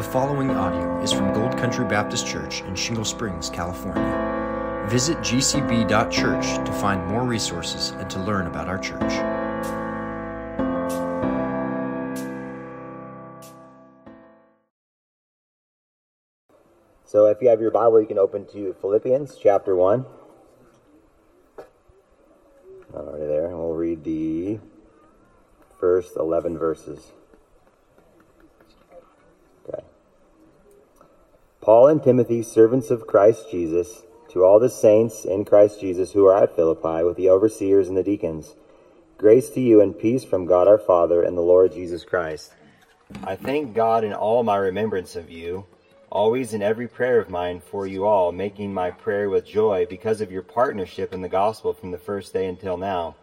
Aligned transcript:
The 0.00 0.06
following 0.06 0.50
audio 0.50 0.98
is 1.02 1.12
from 1.12 1.34
Gold 1.34 1.58
Country 1.58 1.84
Baptist 1.84 2.26
Church 2.26 2.62
in 2.62 2.74
Shingle 2.74 3.04
Springs, 3.04 3.50
California. 3.50 4.86
Visit 4.88 5.18
gcb.church 5.18 6.66
to 6.66 6.72
find 6.72 7.06
more 7.06 7.22
resources 7.22 7.90
and 7.90 8.08
to 8.08 8.18
learn 8.20 8.46
about 8.46 8.66
our 8.66 8.78
church. 8.78 9.12
So 17.04 17.26
if 17.26 17.42
you 17.42 17.50
have 17.50 17.60
your 17.60 17.70
Bible, 17.70 18.00
you 18.00 18.06
can 18.06 18.18
open 18.18 18.46
to 18.54 18.74
Philippians 18.80 19.36
chapter 19.36 19.76
1. 19.76 20.06
Already 22.94 23.26
there, 23.26 23.48
and 23.48 23.58
we'll 23.58 23.74
read 23.74 24.02
the 24.04 24.60
first 25.78 26.16
11 26.16 26.56
verses. 26.56 27.12
Paul 31.60 31.88
and 31.88 32.02
Timothy, 32.02 32.42
servants 32.42 32.90
of 32.90 33.06
Christ 33.06 33.50
Jesus, 33.50 34.00
to 34.30 34.42
all 34.42 34.58
the 34.58 34.70
saints 34.70 35.26
in 35.26 35.44
Christ 35.44 35.78
Jesus 35.78 36.12
who 36.12 36.24
are 36.24 36.42
at 36.42 36.56
Philippi, 36.56 37.04
with 37.04 37.18
the 37.18 37.28
overseers 37.28 37.86
and 37.86 37.94
the 37.98 38.02
deacons, 38.02 38.54
grace 39.18 39.50
to 39.50 39.60
you 39.60 39.82
and 39.82 39.98
peace 39.98 40.24
from 40.24 40.46
God 40.46 40.66
our 40.66 40.78
Father 40.78 41.22
and 41.22 41.36
the 41.36 41.42
Lord 41.42 41.74
Jesus 41.74 42.02
Christ. 42.02 42.54
I 43.24 43.36
thank 43.36 43.74
God 43.74 44.04
in 44.04 44.14
all 44.14 44.42
my 44.42 44.56
remembrance 44.56 45.16
of 45.16 45.30
you, 45.30 45.66
always 46.08 46.54
in 46.54 46.62
every 46.62 46.88
prayer 46.88 47.20
of 47.20 47.28
mine 47.28 47.60
for 47.60 47.86
you 47.86 48.06
all, 48.06 48.32
making 48.32 48.72
my 48.72 48.90
prayer 48.90 49.28
with 49.28 49.44
joy 49.44 49.84
because 49.84 50.22
of 50.22 50.32
your 50.32 50.42
partnership 50.42 51.12
in 51.12 51.20
the 51.20 51.28
gospel 51.28 51.74
from 51.74 51.90
the 51.90 51.98
first 51.98 52.32
day 52.32 52.46
until 52.46 52.78
now. 52.78 53.16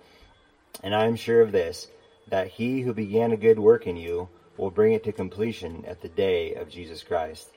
And 0.83 0.93
I 0.93 1.07
am 1.07 1.15
sure 1.15 1.41
of 1.41 1.51
this, 1.51 1.87
that 2.27 2.49
he 2.49 2.81
who 2.81 2.93
began 2.93 3.31
a 3.31 3.37
good 3.37 3.57
work 3.57 3.87
in 3.87 3.97
you 3.97 4.29
will 4.57 4.69
bring 4.69 4.93
it 4.93 5.03
to 5.05 5.11
completion 5.11 5.83
at 5.87 6.01
the 6.03 6.09
day 6.09 6.53
of 6.53 6.69
Jesus 6.69 7.01
Christ. 7.01 7.56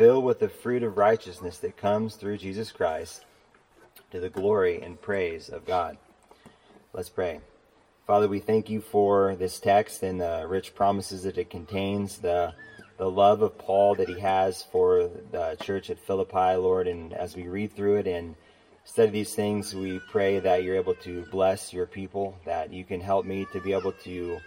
filled 0.00 0.24
with 0.24 0.38
the 0.38 0.48
fruit 0.48 0.82
of 0.82 0.96
righteousness 0.96 1.58
that 1.58 1.76
comes 1.76 2.14
through 2.14 2.38
Jesus 2.38 2.72
Christ, 2.72 3.22
to 4.10 4.18
the 4.18 4.30
glory 4.30 4.80
and 4.80 4.98
praise 4.98 5.50
of 5.50 5.66
God. 5.66 5.98
Let's 6.94 7.10
pray. 7.10 7.40
Father, 8.06 8.26
we 8.26 8.38
thank 8.38 8.70
you 8.70 8.80
for 8.80 9.36
this 9.36 9.60
text 9.60 10.02
and 10.02 10.18
the 10.18 10.46
rich 10.48 10.74
promises 10.74 11.24
that 11.24 11.36
it 11.36 11.50
contains, 11.50 12.16
the 12.16 12.54
the 12.96 13.10
love 13.10 13.42
of 13.42 13.58
Paul 13.58 13.94
that 13.96 14.08
he 14.08 14.18
has 14.20 14.62
for 14.62 15.10
the 15.32 15.58
church 15.60 15.90
at 15.90 15.98
Philippi, 15.98 16.54
Lord. 16.56 16.88
And 16.88 17.12
as 17.12 17.36
we 17.36 17.48
read 17.48 17.74
through 17.74 17.96
it 17.96 18.06
and 18.06 18.36
study 18.84 19.10
these 19.10 19.34
things, 19.34 19.74
we 19.74 20.00
pray 20.10 20.40
that 20.40 20.62
you're 20.62 20.76
able 20.76 20.94
to 20.94 21.26
bless 21.30 21.74
your 21.74 21.84
people, 21.84 22.38
that 22.46 22.72
you 22.72 22.84
can 22.84 23.02
help 23.02 23.26
me 23.26 23.46
to 23.52 23.60
be 23.60 23.74
able 23.74 23.92
to 23.92 24.38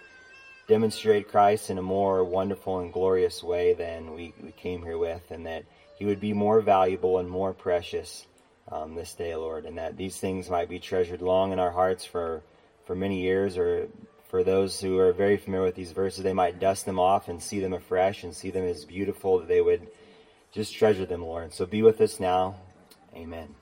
demonstrate 0.68 1.30
Christ 1.30 1.70
in 1.70 1.78
a 1.78 1.82
more 1.82 2.24
wonderful 2.24 2.80
and 2.80 2.92
glorious 2.92 3.44
way 3.44 3.74
than 3.74 4.14
we, 4.14 4.34
we 4.42 4.52
came 4.52 4.82
here 4.82 4.98
with, 4.98 5.32
and 5.32 5.46
that 5.46 5.66
he 5.98 6.06
would 6.06 6.20
be 6.20 6.34
more 6.34 6.62
valuable 6.62 7.20
and 7.20 7.30
more 7.30 7.54
precious 7.54 8.26
um, 8.72 8.96
this 8.96 9.14
day, 9.14 9.36
Lord, 9.36 9.66
and 9.66 9.78
that 9.78 9.98
these 9.98 10.18
things 10.18 10.50
might 10.50 10.70
be 10.70 10.80
treasured 10.80 11.22
long 11.22 11.52
in 11.52 11.60
our 11.60 11.72
hearts 11.72 12.06
for, 12.06 12.42
for 12.86 12.96
many 12.96 13.22
years 13.22 13.58
or 13.58 13.88
for 14.30 14.44
those 14.44 14.82
who 14.82 14.98
are 14.98 15.14
very 15.14 15.38
familiar 15.38 15.66
with 15.66 15.76
these 15.76 15.92
verses, 15.92 16.24
they 16.24 16.34
might 16.34 16.60
dust 16.60 16.86
them 16.86 16.98
off 16.98 17.28
and 17.28 17.42
see 17.42 17.60
them 17.60 17.74
afresh 17.74 18.24
and 18.24 18.36
see 18.36 18.50
them 18.50 18.66
as 18.66 18.84
beautiful 18.84 19.38
that 19.40 19.48
they 19.48 19.62
would 19.62 19.88
just 20.52 20.74
treasure 20.74 21.06
them, 21.06 21.22
Lord. 21.22 21.54
So 21.54 21.68
be 21.68 21.84
with 21.84 22.02
us 22.02 22.20
now. 22.20 22.56
Amen. 23.16 23.54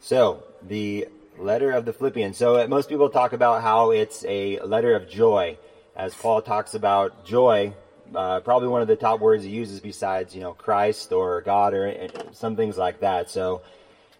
So, 0.00 0.42
the 0.62 1.06
letter 1.38 1.70
of 1.70 1.84
the 1.84 1.92
Philippians. 1.92 2.36
So, 2.36 2.56
uh, 2.56 2.66
most 2.66 2.88
people 2.88 3.10
talk 3.10 3.32
about 3.32 3.62
how 3.62 3.90
it's 3.92 4.24
a 4.24 4.58
letter 4.60 4.96
of 4.96 5.08
joy, 5.08 5.56
as 6.00 6.14
Paul 6.14 6.40
talks 6.40 6.72
about 6.72 7.26
joy. 7.26 7.74
Uh, 8.14 8.40
probably 8.40 8.68
one 8.68 8.80
of 8.80 8.88
the 8.88 8.96
top 8.96 9.20
words 9.20 9.44
he 9.44 9.50
uses 9.50 9.80
besides, 9.80 10.34
you 10.34 10.40
know, 10.40 10.54
Christ 10.54 11.12
or 11.12 11.42
God 11.42 11.74
or 11.74 12.08
some 12.32 12.56
things 12.56 12.78
like 12.78 13.00
that. 13.00 13.28
So, 13.28 13.60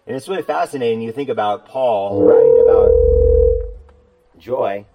and 0.05 0.15
it's 0.15 0.29
really 0.29 0.43
fascinating. 0.43 1.01
You 1.01 1.11
think 1.11 1.29
about 1.29 1.65
Paul 1.65 2.23
writing 2.23 2.63
about 2.63 2.91
joy 4.37 4.85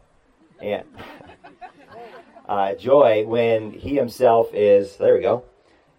and 0.63 0.85
uh, 2.49 2.75
joy 2.75 3.25
when 3.27 3.73
he 3.73 3.97
himself 3.97 4.55
is 4.55 4.97
there 4.97 5.15
we 5.15 5.21
go 5.21 5.45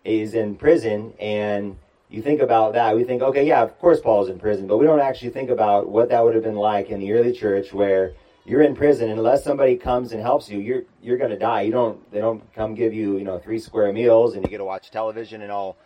is 0.03 0.33
in 0.33 0.55
prison 0.55 1.13
and 1.19 1.77
you 2.09 2.21
think 2.21 2.41
about 2.41 2.73
that 2.73 2.95
we 2.95 3.03
think 3.03 3.21
okay 3.21 3.45
yeah 3.45 3.61
of 3.61 3.77
course 3.79 3.99
paul's 4.01 4.29
in 4.29 4.39
prison 4.39 4.67
but 4.67 4.77
we 4.77 4.85
don't 4.85 4.99
actually 4.99 5.29
think 5.29 5.49
about 5.49 5.89
what 5.89 6.09
that 6.09 6.23
would 6.23 6.33
have 6.33 6.43
been 6.43 6.55
like 6.55 6.89
in 6.89 6.99
the 6.99 7.11
early 7.13 7.31
church 7.31 7.73
where 7.73 8.13
you're 8.47 8.61
in 8.61 8.75
prison 8.75 9.09
and 9.09 9.19
unless 9.19 9.43
somebody 9.43 9.75
comes 9.75 10.13
and 10.13 10.21
helps 10.21 10.49
you 10.49 10.59
you're 10.59 10.83
you're 11.01 11.17
going 11.17 11.29
to 11.29 11.37
die 11.37 11.61
you 11.61 11.71
don't 11.71 12.11
they 12.11 12.19
don't 12.19 12.41
come 12.53 12.73
give 12.73 12.93
you 12.93 13.17
you 13.17 13.23
know 13.23 13.37
three 13.37 13.59
square 13.59 13.91
meals 13.93 14.33
and 14.33 14.43
you 14.43 14.49
get 14.49 14.57
to 14.57 14.65
watch 14.65 14.89
television 14.89 15.41
and 15.41 15.51
all 15.51 15.77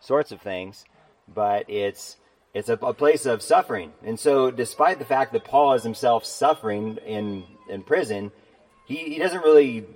sorts 0.00 0.30
of 0.30 0.40
things 0.40 0.84
but 1.34 1.68
it's 1.68 2.16
it's 2.52 2.68
a, 2.68 2.74
a 2.74 2.94
place 2.94 3.26
of 3.26 3.42
suffering 3.42 3.92
and 4.04 4.20
so 4.20 4.50
despite 4.50 4.98
the 4.98 5.04
fact 5.04 5.32
that 5.32 5.44
paul 5.44 5.72
is 5.72 5.82
himself 5.82 6.24
suffering 6.24 6.98
in 7.06 7.44
in 7.70 7.82
prison, 7.82 8.32
he, 8.84 8.96
he 8.96 9.18
doesn't 9.18 9.42
really 9.42 9.86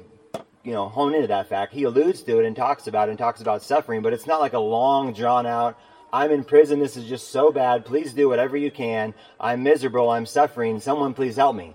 you 0.63 0.73
know 0.73 0.89
hone 0.89 1.15
into 1.15 1.27
that 1.27 1.49
fact. 1.49 1.75
He 1.75 1.83
alludes 1.83 2.23
to 2.23 2.39
it 2.39 2.47
and 2.47 2.57
talks 2.57 2.87
about 2.87 3.09
it 3.09 3.11
and 3.11 3.19
talks 3.19 3.41
about 3.41 3.63
suffering, 3.63 4.01
but 4.01 4.13
it's 4.13 4.27
not 4.27 4.41
like 4.41 4.55
a 4.55 4.59
long 4.59 5.13
drawn 5.13 5.47
out. 5.47 5.79
I'm 6.13 6.31
in 6.31 6.45
prison. 6.45 6.79
This 6.79 6.97
is 6.97 7.07
just 7.07 7.31
so 7.31 7.51
bad. 7.51 7.85
Please 7.85 8.13
do 8.13 8.29
whatever 8.29 8.57
you 8.57 8.71
can. 8.71 9.15
I'm 9.41 9.65
miserable. 9.65 10.11
I'm 10.11 10.27
suffering. 10.27 10.81
Someone 10.81 11.13
please 11.13 11.37
help 11.37 11.57
me. 11.57 11.75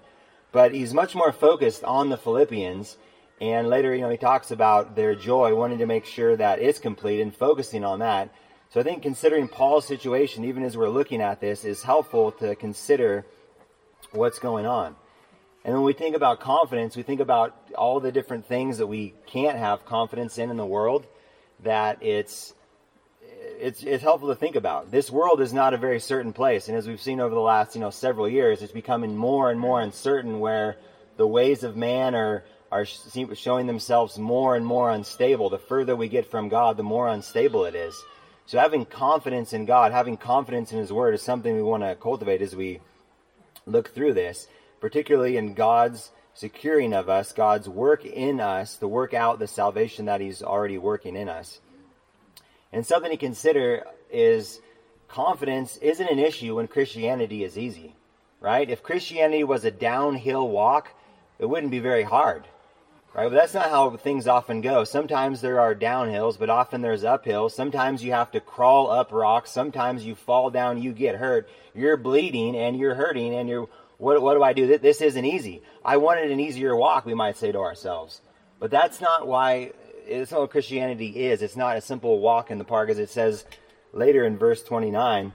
But 0.51 0.73
he's 0.73 0.93
much 0.93 1.15
more 1.15 1.31
focused 1.31 1.83
on 1.83 2.09
the 2.09 2.17
Philippians. 2.17 2.97
And 3.41 3.69
later, 3.69 3.93
you 3.93 4.01
know, 4.01 4.09
he 4.09 4.17
talks 4.17 4.51
about 4.51 4.95
their 4.95 5.15
joy, 5.15 5.55
wanting 5.55 5.77
to 5.79 5.85
make 5.85 6.05
sure 6.05 6.35
that 6.35 6.59
it's 6.59 6.79
complete 6.79 7.21
and 7.21 7.33
focusing 7.35 7.83
on 7.83 7.99
that. 7.99 8.33
So 8.69 8.79
I 8.79 8.83
think 8.83 9.01
considering 9.01 9.47
Paul's 9.47 9.87
situation, 9.87 10.43
even 10.45 10.63
as 10.63 10.77
we're 10.77 10.89
looking 10.89 11.21
at 11.21 11.39
this, 11.39 11.65
is 11.65 11.83
helpful 11.83 12.31
to 12.33 12.55
consider 12.55 13.25
what's 14.11 14.39
going 14.39 14.65
on. 14.65 14.95
And 15.63 15.73
when 15.73 15.83
we 15.83 15.93
think 15.93 16.15
about 16.15 16.39
confidence, 16.39 16.95
we 16.95 17.03
think 17.03 17.19
about 17.19 17.55
all 17.75 17.99
the 17.99 18.11
different 18.11 18.45
things 18.45 18.77
that 18.77 18.87
we 18.87 19.13
can't 19.25 19.57
have 19.57 19.85
confidence 19.85 20.37
in 20.37 20.49
in 20.49 20.57
the 20.57 20.65
world. 20.65 21.05
That 21.63 22.01
it's 22.01 22.53
it's 23.59 23.83
it's 23.83 24.03
helpful 24.03 24.29
to 24.29 24.35
think 24.35 24.55
about. 24.55 24.91
This 24.91 25.11
world 25.11 25.41
is 25.41 25.53
not 25.53 25.73
a 25.73 25.77
very 25.77 25.99
certain 25.99 26.33
place, 26.33 26.67
and 26.67 26.77
as 26.77 26.87
we've 26.87 27.01
seen 27.01 27.19
over 27.19 27.33
the 27.33 27.41
last 27.41 27.75
you 27.75 27.81
know 27.81 27.89
several 27.89 28.27
years, 28.27 28.61
it's 28.61 28.71
becoming 28.71 29.15
more 29.15 29.51
and 29.51 29.59
more 29.59 29.81
uncertain. 29.81 30.39
Where 30.39 30.77
the 31.17 31.27
ways 31.27 31.63
of 31.63 31.75
man 31.75 32.15
are 32.15 32.43
are 32.71 32.85
showing 32.85 33.67
themselves 33.67 34.17
more 34.17 34.55
and 34.55 34.65
more 34.65 34.91
unstable. 34.91 35.49
The 35.49 35.57
further 35.57 35.95
we 35.95 36.07
get 36.07 36.29
from 36.29 36.49
God, 36.49 36.77
the 36.77 36.83
more 36.83 37.07
unstable 37.07 37.65
it 37.65 37.75
is. 37.75 37.99
So 38.45 38.59
having 38.59 38.85
confidence 38.85 39.53
in 39.53 39.65
God, 39.65 39.91
having 39.91 40.17
confidence 40.17 40.71
in 40.71 40.79
His 40.79 40.91
Word, 40.91 41.13
is 41.13 41.21
something 41.21 41.55
we 41.55 41.61
want 41.61 41.83
to 41.83 41.95
cultivate 41.95 42.41
as 42.41 42.55
we 42.55 42.79
look 43.65 43.93
through 43.93 44.13
this 44.13 44.47
particularly 44.79 45.37
in 45.37 45.53
God's 45.53 46.11
securing 46.33 46.93
of 46.93 47.09
us, 47.09 47.33
God's 47.33 47.67
work 47.67 48.05
in 48.05 48.39
us 48.39 48.77
to 48.77 48.87
work 48.87 49.13
out 49.13 49.39
the 49.39 49.47
salvation 49.47 50.05
that 50.05 50.21
He's 50.21 50.41
already 50.41 50.77
working 50.77 51.15
in 51.15 51.29
us. 51.29 51.59
And 52.71 52.85
something 52.85 53.11
to 53.11 53.17
consider 53.17 53.85
is 54.11 54.59
confidence 55.07 55.77
isn't 55.77 56.07
an 56.07 56.19
issue 56.19 56.55
when 56.55 56.67
Christianity 56.67 57.43
is 57.43 57.57
easy, 57.57 57.95
right? 58.39 58.69
If 58.69 58.83
Christianity 58.83 59.43
was 59.43 59.65
a 59.65 59.71
downhill 59.71 60.47
walk, 60.47 60.89
it 61.39 61.45
wouldn't 61.45 61.71
be 61.71 61.79
very 61.79 62.03
hard, 62.03 62.43
right? 63.13 63.29
But 63.29 63.35
that's 63.35 63.53
not 63.53 63.69
how 63.69 63.97
things 63.97 64.27
often 64.27 64.61
go. 64.61 64.83
Sometimes 64.83 65.41
there 65.41 65.59
are 65.59 65.73
downhills, 65.73 66.37
but 66.37 66.49
often 66.49 66.81
there's 66.81 67.03
uphills. 67.03 67.51
Sometimes 67.51 68.03
you 68.03 68.11
have 68.11 68.31
to 68.31 68.39
crawl 68.39 68.91
up 68.91 69.11
rocks. 69.11 69.51
Sometimes 69.51 70.05
you 70.05 70.15
fall 70.15 70.49
down, 70.51 70.81
you 70.81 70.91
get 70.91 71.15
hurt. 71.15 71.49
You're 71.73 71.97
bleeding 71.97 72.55
and 72.55 72.77
you're 72.77 72.95
hurting 72.95 73.33
and 73.33 73.49
you're 73.49 73.67
what, 73.99 74.21
what 74.21 74.35
do 74.35 74.43
I 74.43 74.53
do? 74.53 74.77
This 74.77 75.01
isn't 75.01 75.25
easy. 75.25 75.61
I 75.83 75.97
wanted 75.97 76.31
an 76.31 76.39
easier 76.39 76.73
walk, 76.73 77.05
we 77.05 77.13
might 77.13 77.35
say 77.35 77.51
to 77.51 77.59
ourselves. 77.59 78.21
But 78.57 78.71
that's 78.71 79.01
not 79.01 79.27
why, 79.27 79.73
it's 80.09 80.31
not 80.31 80.49
Christianity 80.49 81.25
is. 81.25 81.41
It's 81.41 81.55
not 81.55 81.77
a 81.77 81.81
simple 81.81 82.19
walk 82.19 82.51
in 82.51 82.57
the 82.57 82.63
park, 82.63 82.89
as 82.89 82.99
it 82.99 83.09
says 83.09 83.45
later 83.93 84.25
in 84.25 84.37
verse 84.37 84.63
29 84.63 85.33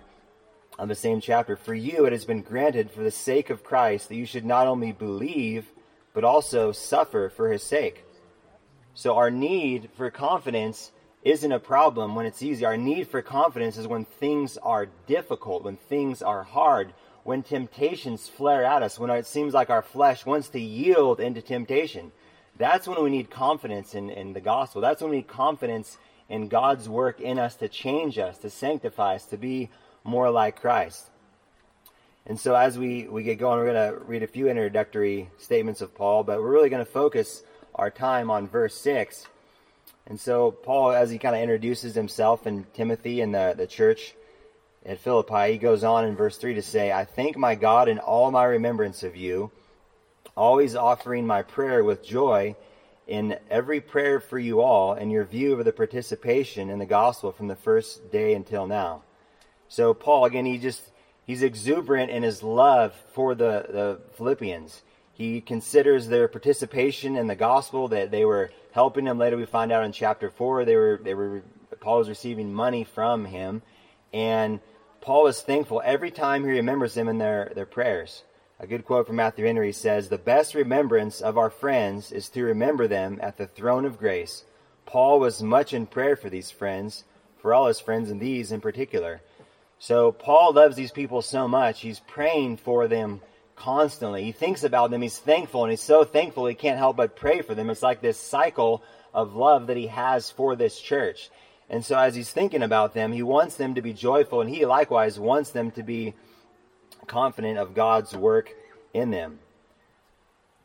of 0.79 0.89
the 0.89 0.95
same 0.95 1.21
chapter. 1.21 1.57
For 1.57 1.75
you 1.75 2.05
it 2.05 2.13
has 2.13 2.25
been 2.25 2.43
granted 2.43 2.91
for 2.91 3.03
the 3.03 3.11
sake 3.11 3.51
of 3.51 3.65
Christ 3.65 4.09
that 4.09 4.17
you 4.17 4.27
should 4.27 4.45
not 4.45 4.67
only 4.67 4.93
believe, 4.93 5.67
but 6.13 6.25
also 6.25 6.73
suffer 6.73 7.29
for 7.29 7.51
his 7.51 7.63
sake. 7.63 8.05
So 8.95 9.17
our 9.17 9.31
need 9.31 9.91
for 9.97 10.11
confidence 10.11 10.93
isn't 11.23 11.53
a 11.53 11.59
problem 11.59 12.15
when 12.15 12.27
it's 12.27 12.43
easy. 12.43 12.65
Our 12.65 12.77
need 12.77 13.09
for 13.09 13.23
confidence 13.23 13.77
is 13.77 13.87
when 13.87 14.05
things 14.05 14.57
are 14.59 14.89
difficult, 15.07 15.65
when 15.65 15.77
things 15.77 16.21
are 16.23 16.43
hard, 16.43 16.93
when 17.23 17.43
temptations 17.43 18.29
flare 18.29 18.65
at 18.65 18.83
us, 18.83 18.99
when 18.99 19.11
it 19.11 19.27
seems 19.27 19.55
like 19.55 19.71
our 19.71 19.83
flesh 19.83 20.27
wants 20.27 20.49
to 20.51 20.61
yield 20.61 21.21
into 21.21 21.41
temptation. 21.41 22.13
That's 22.57 22.87
when 22.87 23.03
we 23.03 23.11
need 23.11 23.31
confidence 23.31 23.95
in, 23.95 24.11
in 24.11 24.33
the 24.33 24.41
gospel. 24.41 24.81
That's 24.81 25.03
when 25.03 25.11
we 25.11 25.17
need 25.19 25.29
confidence 25.29 25.99
in 26.29 26.49
God's 26.49 26.89
work 26.89 27.21
in 27.21 27.39
us 27.39 27.57
to 27.57 27.69
change 27.69 28.19
us, 28.19 28.39
to 28.39 28.51
sanctify 28.51 29.17
us, 29.17 29.27
to 29.27 29.37
be 29.37 29.71
more 30.05 30.31
like 30.31 30.61
Christ. 30.61 31.11
And 32.27 32.41
so 32.41 32.55
as 32.55 32.79
we, 32.79 33.07
we 33.07 33.23
get 33.23 33.39
going, 33.39 33.59
we're 33.59 33.73
going 33.73 33.93
to 33.93 34.05
read 34.05 34.23
a 34.23 34.27
few 34.27 34.49
introductory 34.49 35.29
statements 35.39 35.83
of 35.83 35.95
Paul, 35.95 36.25
but 36.25 36.41
we're 36.41 36.53
really 36.53 36.71
going 36.71 36.85
to 36.85 36.91
focus 36.91 37.43
our 37.75 37.91
time 37.91 38.31
on 38.31 38.49
verse 38.49 38.75
6. 38.77 39.27
And 40.07 40.19
so 40.19 40.51
Paul, 40.51 40.93
as 40.93 41.11
he 41.11 41.19
kind 41.19 41.35
of 41.35 41.43
introduces 41.43 41.95
himself 41.95 42.47
and 42.47 42.73
Timothy 42.73 43.21
and 43.21 43.35
the, 43.35 43.55
the 43.57 43.67
church 43.67 44.15
at 44.87 45.01
Philippi, 45.01 45.53
he 45.53 45.59
goes 45.59 45.85
on 45.85 46.07
in 46.07 46.17
verse 46.17 46.39
3 46.39 46.55
to 46.55 46.63
say, 46.63 46.93
I 46.93 47.05
thank 47.05 47.37
my 47.37 47.55
God 47.55 47.89
in 47.89 47.99
all 47.99 48.31
my 48.31 48.45
remembrance 48.45 49.03
of 49.03 49.17
you, 49.17 49.51
always 50.37 50.75
offering 50.75 51.27
my 51.27 51.43
prayer 51.43 51.85
with 51.85 52.05
joy 52.05 52.57
in 53.07 53.39
every 53.51 53.81
prayer 53.81 54.21
for 54.21 54.39
you 54.39 54.61
all 54.61 54.95
and 54.95 55.13
your 55.13 55.25
view 55.25 55.55
of 55.55 55.65
the 55.65 55.73
participation 55.73 56.71
in 56.71 56.79
the 56.79 56.87
gospel 56.87 57.33
from 57.33 57.49
the 57.49 57.57
first 57.57 58.11
day 58.11 58.35
until 58.35 58.67
now. 58.67 59.03
So 59.69 59.95
Paul, 59.95 60.25
again, 60.25 60.47
he 60.47 60.59
just 60.59 60.83
He's 61.27 61.43
exuberant 61.43 62.11
in 62.11 62.23
his 62.23 62.43
love 62.43 62.95
for 63.13 63.35
the, 63.35 63.67
the 63.69 64.01
Philippians. 64.17 64.83
He 65.15 65.41
considers 65.41 66.09
their 66.09 66.29
participation 66.29 67.17
in 67.17 67.29
the 67.29 67.35
gospel 67.35 67.89
that 67.89 68.11
they 68.11 68.25
were 68.25 68.51
helping 68.73 69.07
him. 69.07 69.19
Later, 69.19 69.37
we 69.37 69.47
find 69.47 69.73
out 69.73 69.85
in 69.85 69.93
chapter 69.93 70.29
four 70.29 70.65
they 70.65 70.77
were 70.77 71.01
they 71.03 71.15
were 71.15 71.43
Paul 71.81 71.99
was 71.99 72.09
receiving 72.09 72.53
money 72.53 72.85
from 72.85 73.25
him, 73.25 73.63
and 74.13 74.61
Paul 75.01 75.27
is 75.27 75.41
thankful 75.41 75.83
every 75.85 76.11
time 76.11 76.45
he 76.45 76.51
remembers 76.51 76.95
them 76.95 77.09
in 77.09 77.19
their 77.19 77.53
their 77.55 77.67
prayers. 77.67 78.23
A 78.61 78.69
good 78.69 78.85
quote 78.85 79.09
from 79.09 79.17
Matthew 79.17 79.47
Henry 79.47 79.73
says, 79.73 80.09
"The 80.09 80.17
best 80.17 80.55
remembrance 80.55 81.21
of 81.21 81.37
our 81.37 81.51
friends 81.51 82.13
is 82.13 82.29
to 82.31 82.45
remember 82.45 82.87
them 82.87 83.19
at 83.21 83.37
the 83.37 83.49
throne 83.49 83.85
of 83.85 83.99
grace." 83.99 84.45
Paul 84.87 85.19
was 85.19 85.43
much 85.43 85.75
in 85.75 85.87
prayer 85.87 86.15
for 86.15 86.31
these 86.31 86.53
friends, 86.53 87.03
for 87.37 87.53
all 87.53 87.67
his 87.67 87.81
friends, 87.81 88.11
and 88.11 88.21
these 88.21 88.53
in 88.53 88.61
particular. 88.61 89.23
So 89.81 90.13
Paul 90.13 90.53
loves 90.53 90.77
these 90.77 90.93
people 90.93 91.21
so 91.21 91.49
much, 91.49 91.81
he's 91.81 91.99
praying 91.99 92.59
for 92.59 92.87
them 92.87 93.23
constantly. 93.57 94.23
He 94.23 94.33
thinks 94.33 94.63
about 94.63 94.93
them, 94.93 95.03
he's 95.03 95.19
thankful, 95.19 95.65
and 95.65 95.73
he's 95.73 95.81
so 95.81 96.05
thankful 96.05 96.47
he 96.47 96.55
can't 96.55 96.79
help 96.79 96.97
but 96.97 97.17
pray 97.17 97.43
for 97.43 97.57
them. 97.57 97.71
It's 97.71 97.83
like 97.83 98.03
this 98.03 98.19
cycle 98.19 98.83
of 99.13 99.35
love 99.35 99.67
that 99.67 99.77
he 99.77 99.89
has 99.89 100.31
for 100.31 100.55
this 100.55 100.81
church. 100.81 101.29
And 101.69 101.85
so 101.85 101.99
as 101.99 102.15
he's 102.15 102.31
thinking 102.31 102.63
about 102.63 102.95
them, 102.95 103.13
he 103.13 103.23
wants 103.23 103.57
them 103.57 103.75
to 103.75 103.83
be 103.83 103.93
joyful, 103.93 104.41
and 104.41 104.49
he 104.49 104.65
likewise 104.65 105.19
wants 105.19 105.51
them 105.51 105.73
to 105.73 105.83
be 105.83 106.15
confident 107.05 107.59
of 107.59 107.75
God's 107.75 108.15
work 108.15 108.55
in 108.93 109.11
them. 109.11 109.39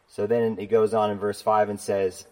So 0.08 0.26
then 0.26 0.58
he 0.58 0.66
goes 0.66 0.94
on 0.94 1.12
in 1.12 1.20
verse 1.20 1.42
5 1.42 1.70
and 1.70 1.80
says, 1.80 2.26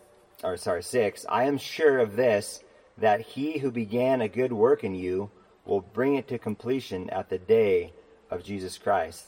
or 0.44 0.58
sorry, 0.58 0.84
6, 0.84 1.26
I 1.30 1.44
am 1.46 1.58
sure 1.58 2.00
of 2.00 2.16
this, 2.16 2.64
that 2.98 3.22
he 3.22 3.60
who 3.60 3.72
began 3.72 4.22
a 4.22 4.28
good 4.28 4.52
work 4.52 4.84
in 4.84 4.96
you 4.96 5.30
will 5.66 5.82
bring 5.82 6.16
it 6.16 6.28
to 6.30 6.40
completion 6.40 7.10
at 7.10 7.30
the 7.30 7.38
day 7.38 7.94
of 8.32 8.44
Jesus 8.44 8.78
Christ. 8.78 9.26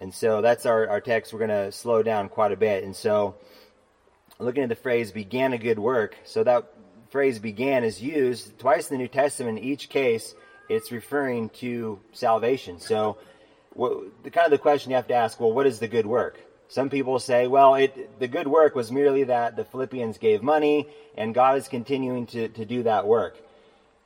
And 0.00 0.12
so 0.12 0.40
that's 0.40 0.66
our, 0.66 0.88
our 0.88 1.00
text. 1.00 1.32
We're 1.32 1.46
going 1.46 1.50
to 1.50 1.72
slow 1.72 2.02
down 2.02 2.28
quite 2.28 2.52
a 2.52 2.56
bit. 2.56 2.84
And 2.84 2.94
so, 2.94 3.34
looking 4.38 4.62
at 4.62 4.68
the 4.68 4.74
phrase 4.74 5.10
began 5.10 5.52
a 5.52 5.58
good 5.58 5.78
work, 5.78 6.16
so 6.24 6.44
that 6.44 6.72
phrase 7.10 7.38
began 7.38 7.82
is 7.82 8.02
used 8.02 8.58
twice 8.58 8.90
in 8.90 8.96
the 8.96 9.02
New 9.02 9.08
Testament. 9.08 9.58
In 9.58 9.64
each 9.64 9.88
case, 9.88 10.34
it's 10.68 10.92
referring 10.92 11.48
to 11.60 11.98
salvation. 12.12 12.78
So, 12.78 13.16
what, 13.76 14.24
the 14.24 14.30
kind 14.30 14.46
of 14.46 14.50
the 14.50 14.58
question 14.58 14.90
you 14.90 14.96
have 14.96 15.08
to 15.08 15.14
ask 15.14 15.38
well, 15.38 15.52
what 15.52 15.66
is 15.66 15.78
the 15.78 15.88
good 15.88 16.06
work? 16.06 16.40
Some 16.68 16.90
people 16.90 17.20
say, 17.20 17.46
well, 17.46 17.74
it, 17.76 18.18
the 18.18 18.26
good 18.26 18.48
work 18.48 18.74
was 18.74 18.90
merely 18.90 19.24
that 19.24 19.54
the 19.54 19.64
Philippians 19.64 20.18
gave 20.18 20.42
money 20.42 20.88
and 21.16 21.34
God 21.34 21.58
is 21.58 21.68
continuing 21.68 22.26
to, 22.28 22.48
to 22.48 22.64
do 22.64 22.82
that 22.82 23.06
work. 23.06 23.36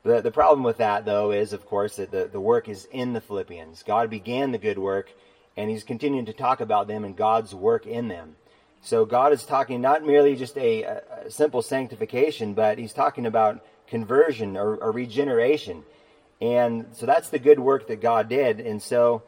The, 0.03 0.21
the 0.21 0.31
problem 0.31 0.63
with 0.63 0.77
that, 0.77 1.05
though, 1.05 1.31
is, 1.31 1.53
of 1.53 1.65
course, 1.65 1.95
that 1.97 2.11
the, 2.11 2.29
the 2.31 2.39
work 2.39 2.67
is 2.67 2.85
in 2.91 3.13
the 3.13 3.21
Philippians. 3.21 3.83
God 3.83 4.09
began 4.09 4.51
the 4.51 4.57
good 4.57 4.79
work, 4.79 5.11
and 5.55 5.69
He's 5.69 5.83
continuing 5.83 6.25
to 6.25 6.33
talk 6.33 6.59
about 6.59 6.87
them 6.87 7.03
and 7.03 7.15
God's 7.15 7.53
work 7.53 7.85
in 7.85 8.07
them. 8.07 8.35
So 8.81 9.05
God 9.05 9.31
is 9.31 9.45
talking 9.45 9.79
not 9.79 10.03
merely 10.03 10.35
just 10.35 10.57
a, 10.57 10.83
a 10.83 11.29
simple 11.29 11.61
sanctification, 11.61 12.55
but 12.55 12.79
He's 12.79 12.93
talking 12.93 13.27
about 13.27 13.63
conversion 13.87 14.57
or, 14.57 14.75
or 14.77 14.91
regeneration. 14.91 15.83
And 16.41 16.87
so 16.93 17.05
that's 17.05 17.29
the 17.29 17.37
good 17.37 17.59
work 17.59 17.87
that 17.87 18.01
God 18.01 18.27
did. 18.27 18.59
And 18.59 18.81
so, 18.81 19.21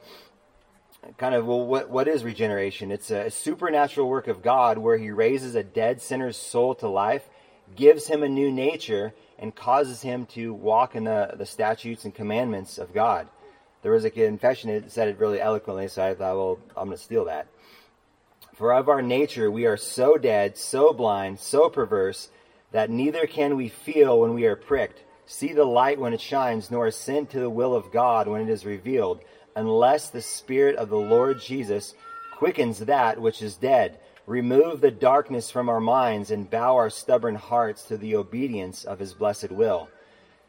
kind 1.18 1.36
of, 1.36 1.46
well, 1.46 1.66
what, 1.66 1.90
what 1.90 2.08
is 2.08 2.24
regeneration? 2.24 2.92
It's 2.92 3.12
a 3.12 3.30
supernatural 3.30 4.10
work 4.10 4.28
of 4.28 4.42
God 4.42 4.78
where 4.78 4.98
He 4.98 5.12
raises 5.12 5.56
a 5.56 5.64
dead 5.64 6.02
sinner's 6.02 6.38
soul 6.38 6.76
to 6.76 6.88
life, 6.88 7.24
gives 7.76 8.08
him 8.08 8.24
a 8.24 8.30
new 8.30 8.52
nature, 8.52 9.14
and 9.40 9.56
causes 9.56 10.02
him 10.02 10.26
to 10.28 10.54
walk 10.54 10.96
in 10.96 11.06
the, 11.06 11.34
the 11.36 11.46
statutes 11.46 12.06
and 12.06 12.14
commandments 12.14 12.78
of 12.78 12.94
God. 12.94 13.28
There 13.82 13.92
was 13.92 14.06
a 14.06 14.10
confession 14.10 14.70
that 14.74 14.92
said 14.92 15.10
it 15.10 15.20
really 15.20 15.42
eloquently, 15.42 15.88
so 15.88 16.04
I 16.04 16.16
thought, 16.16 16.36
well, 16.36 16.60
I'm 16.78 16.86
going 16.88 16.98
to 16.98 17.04
steal 17.04 17.26
that. 17.26 17.48
For 18.54 18.74
of 18.74 18.88
our 18.88 19.02
nature 19.02 19.50
we 19.50 19.66
are 19.66 19.78
so 19.78 20.18
dead, 20.18 20.58
so 20.58 20.94
blind, 20.94 21.40
so 21.40 21.70
perverse, 21.70 22.30
that 22.72 22.90
neither 22.90 23.26
can 23.28 23.58
we 23.58 23.68
feel 23.68 24.20
when 24.20 24.34
we 24.34 24.46
are 24.46 24.56
pricked, 24.56 25.04
see 25.26 25.54
the 25.54 25.66
light 25.66 26.00
when 26.00 26.14
it 26.14 26.22
shines, 26.22 26.72
nor 26.72 26.88
assent 26.88 27.32
to 27.32 27.40
the 27.40 27.50
will 27.50 27.76
of 27.76 27.92
God 27.92 28.28
when 28.28 28.42
it 28.42 28.50
is 28.50 28.66
revealed, 28.66 29.22
unless 29.56 30.10
the 30.10 30.22
Spirit 30.22 30.76
of 30.76 30.90
the 30.90 30.98
Lord 30.98 31.40
Jesus 31.40 31.96
quickens 32.36 32.80
that 32.80 33.20
which 33.20 33.42
is 33.42 33.56
dead 33.56 34.00
remove 34.26 34.80
the 34.80 34.92
darkness 34.92 35.52
from 35.52 35.70
our 35.70 35.82
minds 35.82 36.32
and 36.32 36.50
bow 36.50 36.76
our 36.76 36.90
stubborn 36.90 37.36
hearts 37.36 37.84
to 37.84 37.98
the 37.98 38.16
obedience 38.16 38.86
of 38.86 39.00
his 39.00 39.14
blessed 39.14 39.52
will. 39.52 39.90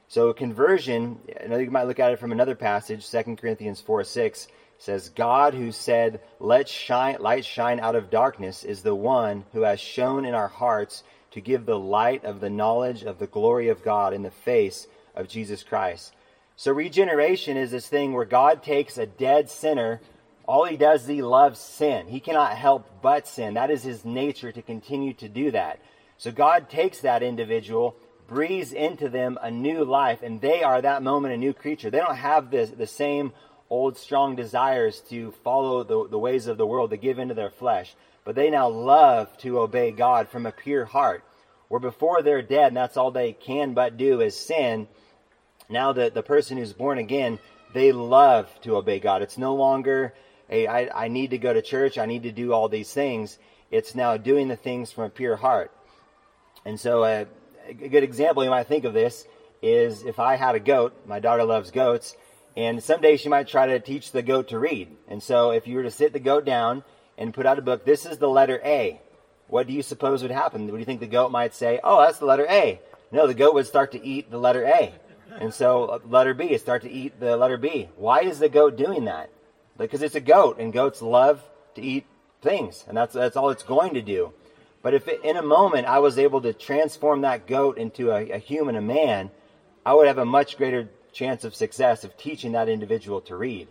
So 0.08 0.32
conversion, 0.32 1.18
I 1.40 1.56
you 1.58 1.70
might 1.70 1.88
look 1.88 1.98
at 1.98 2.12
it 2.12 2.18
from 2.18 2.32
another 2.32 2.54
passage, 2.54 3.08
2 3.10 3.36
Corinthians 3.36 3.80
4 3.80 4.04
6 4.04 4.48
says, 4.78 5.08
God 5.08 5.54
who 5.54 5.72
said, 5.72 6.20
Let 6.40 6.68
shine, 6.68 7.16
light 7.20 7.44
shine 7.44 7.80
out 7.80 7.96
of 7.96 8.10
darkness, 8.10 8.64
is 8.64 8.82
the 8.82 8.94
one 8.94 9.44
who 9.52 9.62
has 9.62 9.80
shone 9.80 10.24
in 10.24 10.34
our 10.34 10.48
hearts 10.48 11.02
to 11.30 11.40
give 11.40 11.64
the 11.64 11.78
light 11.78 12.24
of 12.24 12.40
the 12.40 12.50
knowledge 12.50 13.02
of 13.02 13.18
the 13.18 13.26
glory 13.26 13.68
of 13.68 13.82
God 13.82 14.12
in 14.12 14.22
the 14.22 14.30
face 14.30 14.86
of 15.14 15.28
Jesus 15.28 15.62
Christ. 15.62 16.12
So 16.56 16.72
regeneration 16.72 17.56
is 17.56 17.70
this 17.70 17.88
thing 17.88 18.12
where 18.12 18.24
God 18.24 18.62
takes 18.62 18.98
a 18.98 19.06
dead 19.06 19.50
sinner 19.50 20.00
all 20.46 20.64
he 20.64 20.76
does 20.76 21.02
is 21.02 21.08
he 21.08 21.22
loves 21.22 21.58
sin. 21.58 22.06
He 22.06 22.20
cannot 22.20 22.56
help 22.56 22.86
but 23.00 23.26
sin. 23.26 23.55
That 23.55 23.70
is 23.70 23.82
his 23.82 24.05
nature 24.05 24.52
to 24.52 24.62
continue 24.62 25.14
to 25.14 25.29
do 25.29 25.50
that. 25.52 25.81
So 26.19 26.31
God 26.31 26.69
takes 26.69 27.00
that 27.00 27.22
individual, 27.22 27.96
breathes 28.29 28.72
into 28.72 29.08
them 29.08 29.38
a 29.40 29.50
new 29.50 29.84
life, 29.84 30.22
and 30.22 30.40
they 30.40 30.62
are 30.62 30.81
that 30.82 31.02
moment 31.02 31.34
a 31.34 31.38
new 31.38 31.55
creature. 31.55 31.90
They 31.90 31.98
don't 31.98 32.17
have 32.17 32.50
the, 32.50 32.67
the 32.67 32.86
same 32.86 33.32
old 33.70 33.96
strong 33.96 34.36
desires 34.36 35.00
to 35.08 35.32
follow 35.43 35.82
the, 35.82 36.08
the 36.08 36.19
ways 36.19 36.46
of 36.46 36.58
the 36.58 36.67
world, 36.67 36.90
to 36.90 36.96
give 36.98 37.19
into 37.19 37.34
their 37.34 37.50
flesh. 37.50 37.94
But 38.24 38.34
they 38.34 38.50
now 38.50 38.69
love 38.69 39.36
to 39.38 39.60
obey 39.60 39.93
God 39.93 40.29
from 40.29 40.46
a 40.46 40.52
pure 40.52 40.84
heart. 40.84 41.24
Where 41.69 41.81
before 41.81 42.22
they're 42.22 42.43
dead, 42.43 42.69
and 42.69 42.76
that's 42.76 42.98
all 42.98 43.10
they 43.10 43.32
can 43.32 43.72
but 43.72 43.96
do 43.96 44.20
is 44.20 44.38
sin. 44.38 44.86
Now 45.68 45.92
that 45.92 46.14
the 46.14 46.22
person 46.22 46.58
who's 46.58 46.72
born 46.72 46.98
again, 46.98 47.38
they 47.72 47.92
love 47.92 48.48
to 48.62 48.76
obey 48.76 49.00
God. 49.00 49.22
It's 49.22 49.38
no 49.38 49.54
longer 49.54 50.14
I 50.50 51.08
need 51.08 51.30
to 51.30 51.38
go 51.38 51.52
to 51.52 51.62
church, 51.62 51.98
I 51.98 52.06
need 52.06 52.24
to 52.24 52.32
do 52.32 52.52
all 52.52 52.68
these 52.68 52.92
things. 52.92 53.38
It's 53.70 53.94
now 53.94 54.16
doing 54.16 54.48
the 54.48 54.56
things 54.56 54.92
from 54.92 55.04
a 55.04 55.10
pure 55.10 55.36
heart. 55.36 55.72
And 56.64 56.78
so, 56.78 57.02
uh, 57.02 57.24
a 57.68 57.74
good 57.74 58.04
example 58.04 58.44
you 58.44 58.50
might 58.50 58.68
think 58.68 58.84
of 58.84 58.94
this 58.94 59.26
is 59.62 60.04
if 60.04 60.18
I 60.18 60.36
had 60.36 60.54
a 60.54 60.60
goat, 60.60 60.94
my 61.06 61.18
daughter 61.18 61.44
loves 61.44 61.70
goats, 61.70 62.14
and 62.56 62.82
someday 62.82 63.16
she 63.16 63.28
might 63.28 63.48
try 63.48 63.66
to 63.66 63.80
teach 63.80 64.12
the 64.12 64.22
goat 64.22 64.48
to 64.48 64.58
read. 64.58 64.96
And 65.08 65.22
so, 65.22 65.50
if 65.50 65.66
you 65.66 65.76
were 65.76 65.82
to 65.82 65.90
sit 65.90 66.12
the 66.12 66.20
goat 66.20 66.44
down 66.44 66.84
and 67.18 67.34
put 67.34 67.46
out 67.46 67.58
a 67.58 67.62
book, 67.62 67.84
this 67.84 68.06
is 68.06 68.18
the 68.18 68.28
letter 68.28 68.60
A. 68.64 69.00
What 69.48 69.66
do 69.66 69.72
you 69.72 69.82
suppose 69.82 70.22
would 70.22 70.30
happen? 70.30 70.66
What 70.66 70.72
do 70.72 70.78
you 70.78 70.84
think 70.84 71.00
the 71.00 71.06
goat 71.06 71.30
might 71.30 71.54
say? 71.54 71.80
Oh, 71.82 72.00
that's 72.02 72.18
the 72.18 72.26
letter 72.26 72.46
A. 72.48 72.80
No, 73.10 73.26
the 73.26 73.34
goat 73.34 73.54
would 73.54 73.66
start 73.66 73.92
to 73.92 74.04
eat 74.04 74.30
the 74.30 74.38
letter 74.38 74.64
A. 74.64 74.92
And 75.40 75.52
so, 75.52 75.86
uh, 75.86 75.98
letter 76.08 76.34
B, 76.34 76.56
start 76.58 76.82
to 76.82 76.90
eat 76.90 77.19
the 77.20 77.36
letter 77.36 77.56
B. 77.56 77.88
Why 77.96 78.20
is 78.20 78.38
the 78.38 78.48
goat 78.48 78.76
doing 78.76 79.04
that? 79.06 79.31
because 79.78 80.02
it's 80.02 80.14
a 80.14 80.20
goat 80.20 80.58
and 80.58 80.72
goats 80.72 81.02
love 81.02 81.43
to 81.74 81.82
eat 81.82 82.06
things 82.43 82.84
and 82.88 82.96
that's 82.96 83.14
that's 83.14 83.36
all 83.36 83.50
it's 83.50 83.62
going 83.62 83.94
to 83.94 84.02
do 84.02 84.32
but 84.82 84.94
if 84.94 85.08
it, 85.08 85.24
in 85.24 85.36
a 85.36 85.43
moment 85.43 85.86
i 85.86 85.98
was 85.98 86.19
able 86.19 86.40
to 86.40 86.52
transform 86.52 87.22
that 87.22 87.46
goat 87.46 87.78
into 87.78 88.10
a, 88.10 88.31
a 88.31 88.38
human 88.38 88.76
a 88.76 88.81
man 88.81 89.31
i 89.84 89.94
would 89.94 90.06
have 90.06 90.19
a 90.19 90.24
much 90.24 90.56
greater 90.56 90.88
chance 91.12 91.44
of 91.44 91.54
success 91.54 92.04
of 92.04 92.16
teaching 92.16 92.52
that 92.52 92.69
individual 92.69 93.20
to 93.20 93.34
read 93.36 93.66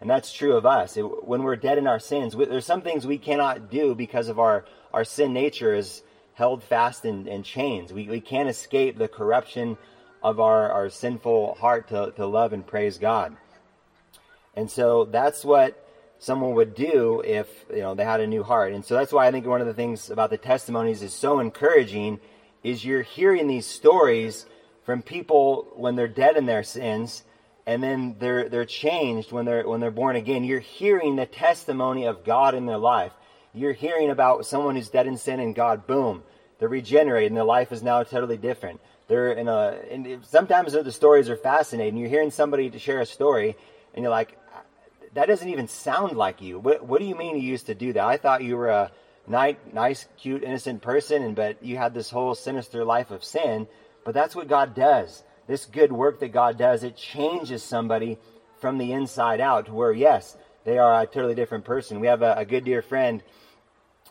and 0.00 0.08
that's 0.08 0.32
true 0.32 0.56
of 0.56 0.64
us 0.64 0.96
it, 0.96 1.26
when 1.26 1.42
we're 1.42 1.56
dead 1.56 1.78
in 1.78 1.86
our 1.86 1.98
sins 1.98 2.36
we, 2.36 2.44
there's 2.44 2.66
some 2.66 2.82
things 2.82 3.06
we 3.06 3.18
cannot 3.18 3.70
do 3.70 3.94
because 3.94 4.28
of 4.28 4.38
our 4.38 4.64
our 4.92 5.04
sin 5.04 5.32
nature 5.32 5.74
is 5.74 6.02
held 6.34 6.62
fast 6.62 7.04
in, 7.04 7.26
in 7.26 7.42
chains 7.42 7.92
we, 7.92 8.08
we 8.08 8.20
can't 8.20 8.48
escape 8.48 8.96
the 8.96 9.08
corruption 9.08 9.76
of 10.22 10.40
our, 10.40 10.70
our 10.70 10.88
sinful 10.88 11.54
heart 11.54 11.88
to, 11.88 12.12
to 12.16 12.26
love 12.26 12.52
and 12.52 12.66
praise 12.66 12.98
God. 12.98 13.36
And 14.54 14.70
so 14.70 15.04
that's 15.04 15.44
what 15.44 15.78
someone 16.18 16.54
would 16.54 16.74
do 16.74 17.20
if 17.26 17.48
you 17.70 17.80
know 17.80 17.94
they 17.94 18.04
had 18.04 18.20
a 18.20 18.26
new 18.26 18.42
heart. 18.42 18.72
And 18.72 18.84
so 18.84 18.94
that's 18.94 19.12
why 19.12 19.26
I 19.26 19.30
think 19.30 19.46
one 19.46 19.60
of 19.60 19.66
the 19.66 19.74
things 19.74 20.10
about 20.10 20.30
the 20.30 20.38
testimonies 20.38 21.02
is 21.02 21.12
so 21.12 21.40
encouraging 21.40 22.20
is 22.62 22.84
you're 22.84 23.02
hearing 23.02 23.48
these 23.48 23.66
stories 23.66 24.46
from 24.84 25.02
people 25.02 25.68
when 25.74 25.96
they're 25.96 26.08
dead 26.08 26.36
in 26.36 26.46
their 26.46 26.62
sins 26.62 27.24
and 27.66 27.82
then 27.82 28.16
they're 28.18 28.48
they're 28.48 28.64
changed 28.64 29.32
when 29.32 29.44
they're 29.44 29.66
when 29.66 29.80
they're 29.80 29.90
born 29.90 30.16
again. 30.16 30.44
You're 30.44 30.60
hearing 30.60 31.16
the 31.16 31.26
testimony 31.26 32.06
of 32.06 32.24
God 32.24 32.54
in 32.54 32.66
their 32.66 32.78
life. 32.78 33.12
You're 33.54 33.72
hearing 33.72 34.10
about 34.10 34.46
someone 34.46 34.76
who's 34.76 34.88
dead 34.88 35.06
in 35.06 35.16
sin 35.16 35.38
and 35.38 35.54
God, 35.54 35.86
boom, 35.86 36.22
they're 36.58 36.68
regenerated 36.68 37.30
and 37.30 37.36
their 37.36 37.44
life 37.44 37.70
is 37.72 37.82
now 37.82 38.02
totally 38.02 38.36
different. 38.38 38.80
They're 39.12 39.32
in 39.32 39.46
a 39.46 39.78
and 39.90 40.24
sometimes 40.24 40.72
the 40.72 40.90
stories 40.90 41.28
are 41.28 41.36
fascinating. 41.36 41.98
You're 41.98 42.08
hearing 42.08 42.30
somebody 42.30 42.70
to 42.70 42.78
share 42.78 43.00
a 43.00 43.04
story 43.04 43.56
and 43.92 44.02
you're 44.02 44.10
like, 44.10 44.38
that 45.12 45.28
doesn't 45.28 45.50
even 45.50 45.68
sound 45.68 46.16
like 46.16 46.40
you. 46.40 46.58
What, 46.58 46.86
what 46.86 46.98
do 46.98 47.04
you 47.04 47.14
mean 47.14 47.36
you 47.36 47.42
used 47.42 47.66
to 47.66 47.74
do 47.74 47.92
that? 47.92 48.02
I 48.02 48.16
thought 48.16 48.42
you 48.42 48.56
were 48.56 48.70
a 48.70 48.90
nice, 49.26 49.56
nice, 49.70 50.06
cute, 50.16 50.42
innocent 50.42 50.80
person, 50.80 51.22
and 51.22 51.36
but 51.36 51.62
you 51.62 51.76
had 51.76 51.92
this 51.92 52.08
whole 52.08 52.34
sinister 52.34 52.86
life 52.86 53.10
of 53.10 53.22
sin. 53.22 53.68
But 54.02 54.14
that's 54.14 54.34
what 54.34 54.48
God 54.48 54.74
does. 54.74 55.22
This 55.46 55.66
good 55.66 55.92
work 55.92 56.20
that 56.20 56.32
God 56.32 56.56
does, 56.56 56.82
it 56.82 56.96
changes 56.96 57.62
somebody 57.62 58.16
from 58.62 58.78
the 58.78 58.92
inside 58.92 59.42
out 59.42 59.66
to 59.66 59.74
where, 59.74 59.92
yes, 59.92 60.38
they 60.64 60.78
are 60.78 61.02
a 61.02 61.06
totally 61.06 61.34
different 61.34 61.66
person. 61.66 62.00
We 62.00 62.06
have 62.06 62.22
a, 62.22 62.32
a 62.38 62.46
good 62.46 62.64
dear 62.64 62.80
friend, 62.80 63.22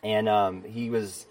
and 0.03 0.29
um, 0.29 0.63
he 0.63 0.91
was 0.91 1.25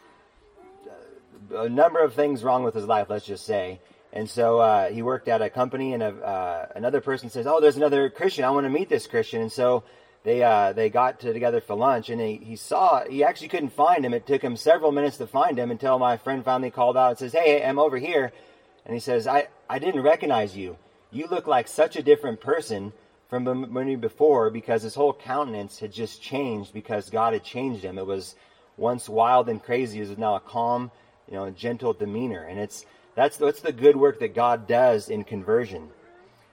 a 1.55 1.69
number 1.69 2.01
of 2.01 2.15
things 2.15 2.43
wrong 2.43 2.63
with 2.63 2.75
his 2.75 2.87
life, 2.87 3.09
let's 3.11 3.27
just 3.27 3.45
say. 3.45 3.81
And 4.13 4.29
so 4.29 4.59
uh, 4.59 4.91
he 4.91 5.03
worked 5.03 5.29
at 5.29 5.41
a 5.41 5.51
company, 5.51 5.95
and 5.95 6.03
a, 6.03 6.09
uh, 6.09 6.67
another 6.75 7.01
person 7.01 7.31
says, 7.31 7.47
"Oh, 7.47 7.61
there's 7.61 7.77
another 7.77 8.11
Christian. 8.11 8.45
I 8.45 8.51
want 8.51 8.65
to 8.65 8.71
meet 8.71 8.89
this 8.89 9.07
Christian." 9.07 9.43
And 9.43 9.53
so 9.53 9.85
they 10.25 10.43
uh, 10.43 10.73
they 10.73 10.91
got 10.91 11.21
to, 11.21 11.33
together 11.33 11.61
for 11.61 11.77
lunch, 11.77 12.11
and 12.11 12.21
he, 12.21 12.37
he 12.37 12.57
saw 12.57 13.05
he 13.05 13.23
actually 13.23 13.49
couldn't 13.49 13.71
find 13.71 14.05
him. 14.05 14.13
It 14.13 14.27
took 14.27 14.43
him 14.43 14.57
several 14.57 14.91
minutes 14.91 15.17
to 15.19 15.27
find 15.27 15.59
him 15.59 15.71
until 15.71 15.99
my 15.99 16.17
friend 16.17 16.45
finally 16.45 16.71
called 16.71 16.97
out 16.97 17.11
and 17.11 17.19
says, 17.19 17.33
"Hey, 17.33 17.65
I'm 17.65 17.79
over 17.79 17.99
here." 17.99 18.33
And 18.85 18.95
he 18.95 19.01
says, 19.01 19.29
"I 19.29 19.49
I 19.69 19.79
didn't 19.79 20.03
recognize 20.03 20.57
you. 20.57 20.77
You 21.13 21.27
look 21.29 21.47
like 21.47 21.69
such 21.69 21.97
a 21.97 22.03
different 22.03 22.41
person 22.41 22.93
from 23.29 23.73
when 23.73 23.87
you 23.87 23.97
before 23.97 24.51
because 24.51 24.83
his 24.83 24.97
whole 24.97 25.13
countenance 25.13 25.79
had 25.79 25.93
just 25.93 26.21
changed 26.21 26.73
because 26.73 27.11
God 27.11 27.33
had 27.33 27.45
changed 27.45 27.85
him. 27.85 27.97
It 27.97 28.07
was 28.07 28.35
once 28.77 29.09
wild 29.09 29.49
and 29.49 29.63
crazy, 29.63 30.01
is 30.01 30.19
now 30.19 30.35
a 30.35 30.41
calm, 30.41 30.91
you 31.31 31.37
know, 31.37 31.49
gentle 31.51 31.93
demeanor, 31.93 32.43
and 32.43 32.59
it's." 32.59 32.85
That's, 33.17 33.37
that's 33.37 33.61
the 33.61 33.73
good 33.73 33.97
work 33.97 34.21
that 34.21 34.35
God 34.35 34.67
does 34.67 35.09
in 35.09 35.25
conversion. 35.25 35.91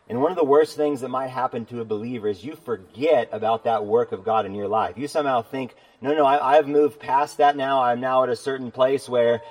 And 0.10 0.22
one 0.22 0.32
of 0.32 0.38
the 0.38 0.44
worst 0.44 0.78
things 0.78 1.02
that 1.02 1.10
might 1.10 1.28
happen 1.28 1.66
to 1.66 1.82
a 1.82 1.86
believer 1.86 2.30
is 2.30 2.44
you 2.44 2.56
forget 2.56 3.30
about 3.32 3.66
that 3.66 3.86
work 3.86 4.12
of 4.12 4.24
God 4.24 4.46
in 4.46 4.56
your 4.56 4.68
life. 4.68 4.98
You 4.98 5.08
somehow 5.08 5.42
think, 5.42 5.76
no, 6.02 6.14
no, 6.14 6.26
I, 6.26 6.56
have 6.56 6.68
moved 6.68 7.00
past 7.00 7.38
that 7.38 7.58
now. 7.58 7.84
I'm 7.84 8.00
now 8.00 8.24
at 8.24 8.30
a 8.30 8.36
certain 8.36 8.72
place 8.72 9.10
where, 9.10 9.42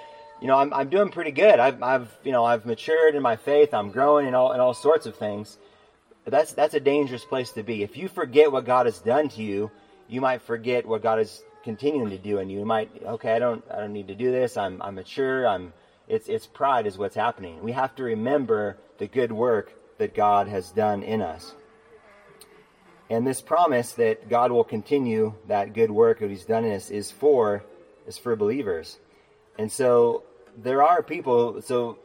you 0.41 0.47
know, 0.47 0.57
I'm, 0.57 0.73
I'm 0.73 0.89
doing 0.89 1.11
pretty 1.11 1.31
good. 1.31 1.61
I've, 1.61 1.83
I've, 1.83 2.11
you 2.25 2.33
know, 2.33 2.45
I've 2.45 2.65
matured 2.65 3.15
in 3.15 3.23
my 3.23 3.37
faith. 3.37 3.75
I'm 3.75 3.91
growing 3.91 4.27
in 4.27 4.35
all, 4.35 4.53
in 4.53 4.61
all 4.61 4.73
sorts 4.73 5.05
of 5.07 5.17
things. 5.17 5.59
But 6.25 6.33
that's, 6.33 6.53
that's 6.55 6.75
a 6.75 6.81
dangerous 6.81 7.25
place 7.25 7.53
to 7.53 7.63
be. 7.63 7.83
If 7.83 7.97
you 7.97 8.09
forget 8.09 8.51
what 8.51 8.65
God 8.65 8.87
has 8.87 8.99
done 8.99 9.29
to 9.31 9.43
you, 9.43 9.71
you 10.09 10.21
might 10.21 10.41
forget 10.43 10.87
what 10.87 11.03
God 11.03 11.21
is 11.21 11.43
continuing 11.67 12.11
to 12.11 12.19
do 12.19 12.39
and 12.39 12.51
you. 12.51 12.65
Might, 12.65 12.91
okay, 13.05 13.33
I 13.33 13.41
don't, 13.41 13.65
I 13.69 13.81
don't 13.81 13.93
need 13.93 14.07
to 14.07 14.15
do 14.15 14.31
this. 14.31 14.57
I'm, 14.57 14.81
I'm 14.81 14.95
mature. 14.95 15.49
I'm, 15.49 15.73
it's, 16.07 16.29
it's 16.29 16.47
pride 16.47 16.87
is 16.87 16.97
what's 16.97 17.17
happening. 17.17 17.61
We 17.61 17.73
have 17.73 17.93
to 17.97 18.05
remember 18.05 18.79
the 18.99 19.09
good 19.09 19.33
work 19.33 19.73
that 19.99 20.15
God 20.15 20.47
has 20.47 20.71
done 20.71 21.03
in 21.03 21.21
us. 21.21 21.57
And 23.11 23.27
this 23.27 23.41
promise 23.41 23.93
that 23.95 24.29
God 24.29 24.53
will 24.53 24.63
continue 24.63 25.35
that 25.49 25.75
good 25.75 25.91
work 25.91 26.21
that 26.21 26.31
He's 26.31 26.45
done 26.45 26.65
in 26.65 26.73
us 26.73 26.89
is 26.89 27.11
for 27.11 27.65
is 28.07 28.17
for 28.17 28.37
believers. 28.37 28.99
And 29.59 29.71
so 29.71 30.23
there 30.57 30.85
are 30.85 31.03
people. 31.03 31.63
So 31.63 31.99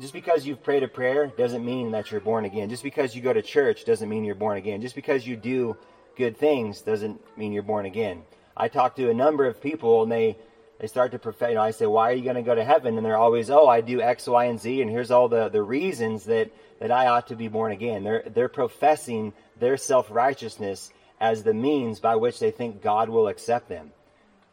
just 0.00 0.12
because 0.12 0.46
you've 0.46 0.62
prayed 0.64 0.82
a 0.82 0.88
prayer 0.88 1.28
doesn't 1.28 1.64
mean 1.64 1.92
that 1.92 2.10
you're 2.10 2.20
born 2.20 2.44
again. 2.44 2.68
Just 2.68 2.82
because 2.82 3.14
you 3.14 3.22
go 3.22 3.32
to 3.32 3.42
church 3.42 3.84
doesn't 3.84 4.08
mean 4.08 4.24
you're 4.24 4.34
born 4.34 4.56
again. 4.56 4.80
Just 4.80 4.96
because 4.96 5.26
you 5.26 5.36
do 5.36 5.76
good 6.16 6.36
things 6.36 6.80
doesn't 6.80 7.20
mean 7.38 7.52
you're 7.52 7.62
born 7.62 7.86
again. 7.86 8.22
I 8.58 8.68
talk 8.68 8.96
to 8.96 9.08
a 9.08 9.14
number 9.14 9.46
of 9.46 9.62
people, 9.62 10.02
and 10.02 10.10
they 10.10 10.36
they 10.80 10.88
start 10.88 11.12
to 11.12 11.18
profess. 11.18 11.50
You 11.50 11.54
know, 11.54 11.62
I 11.62 11.70
say, 11.70 11.86
"Why 11.86 12.10
are 12.10 12.14
you 12.14 12.24
going 12.24 12.36
to 12.36 12.42
go 12.42 12.54
to 12.54 12.64
heaven?" 12.64 12.96
And 12.96 13.06
they're 13.06 13.16
always, 13.16 13.50
"Oh, 13.50 13.68
I 13.68 13.80
do 13.80 14.00
X, 14.00 14.26
Y, 14.26 14.44
and 14.46 14.60
Z, 14.60 14.82
and 14.82 14.90
here's 14.90 15.10
all 15.10 15.28
the, 15.28 15.48
the 15.48 15.62
reasons 15.62 16.24
that 16.24 16.50
that 16.80 16.90
I 16.90 17.06
ought 17.06 17.28
to 17.28 17.36
be 17.36 17.48
born 17.48 17.72
again." 17.72 18.02
They're 18.02 18.24
they're 18.26 18.48
professing 18.48 19.32
their 19.58 19.76
self 19.76 20.10
righteousness 20.10 20.92
as 21.20 21.42
the 21.44 21.54
means 21.54 22.00
by 22.00 22.16
which 22.16 22.38
they 22.40 22.50
think 22.50 22.82
God 22.82 23.08
will 23.08 23.28
accept 23.28 23.68
them. 23.68 23.92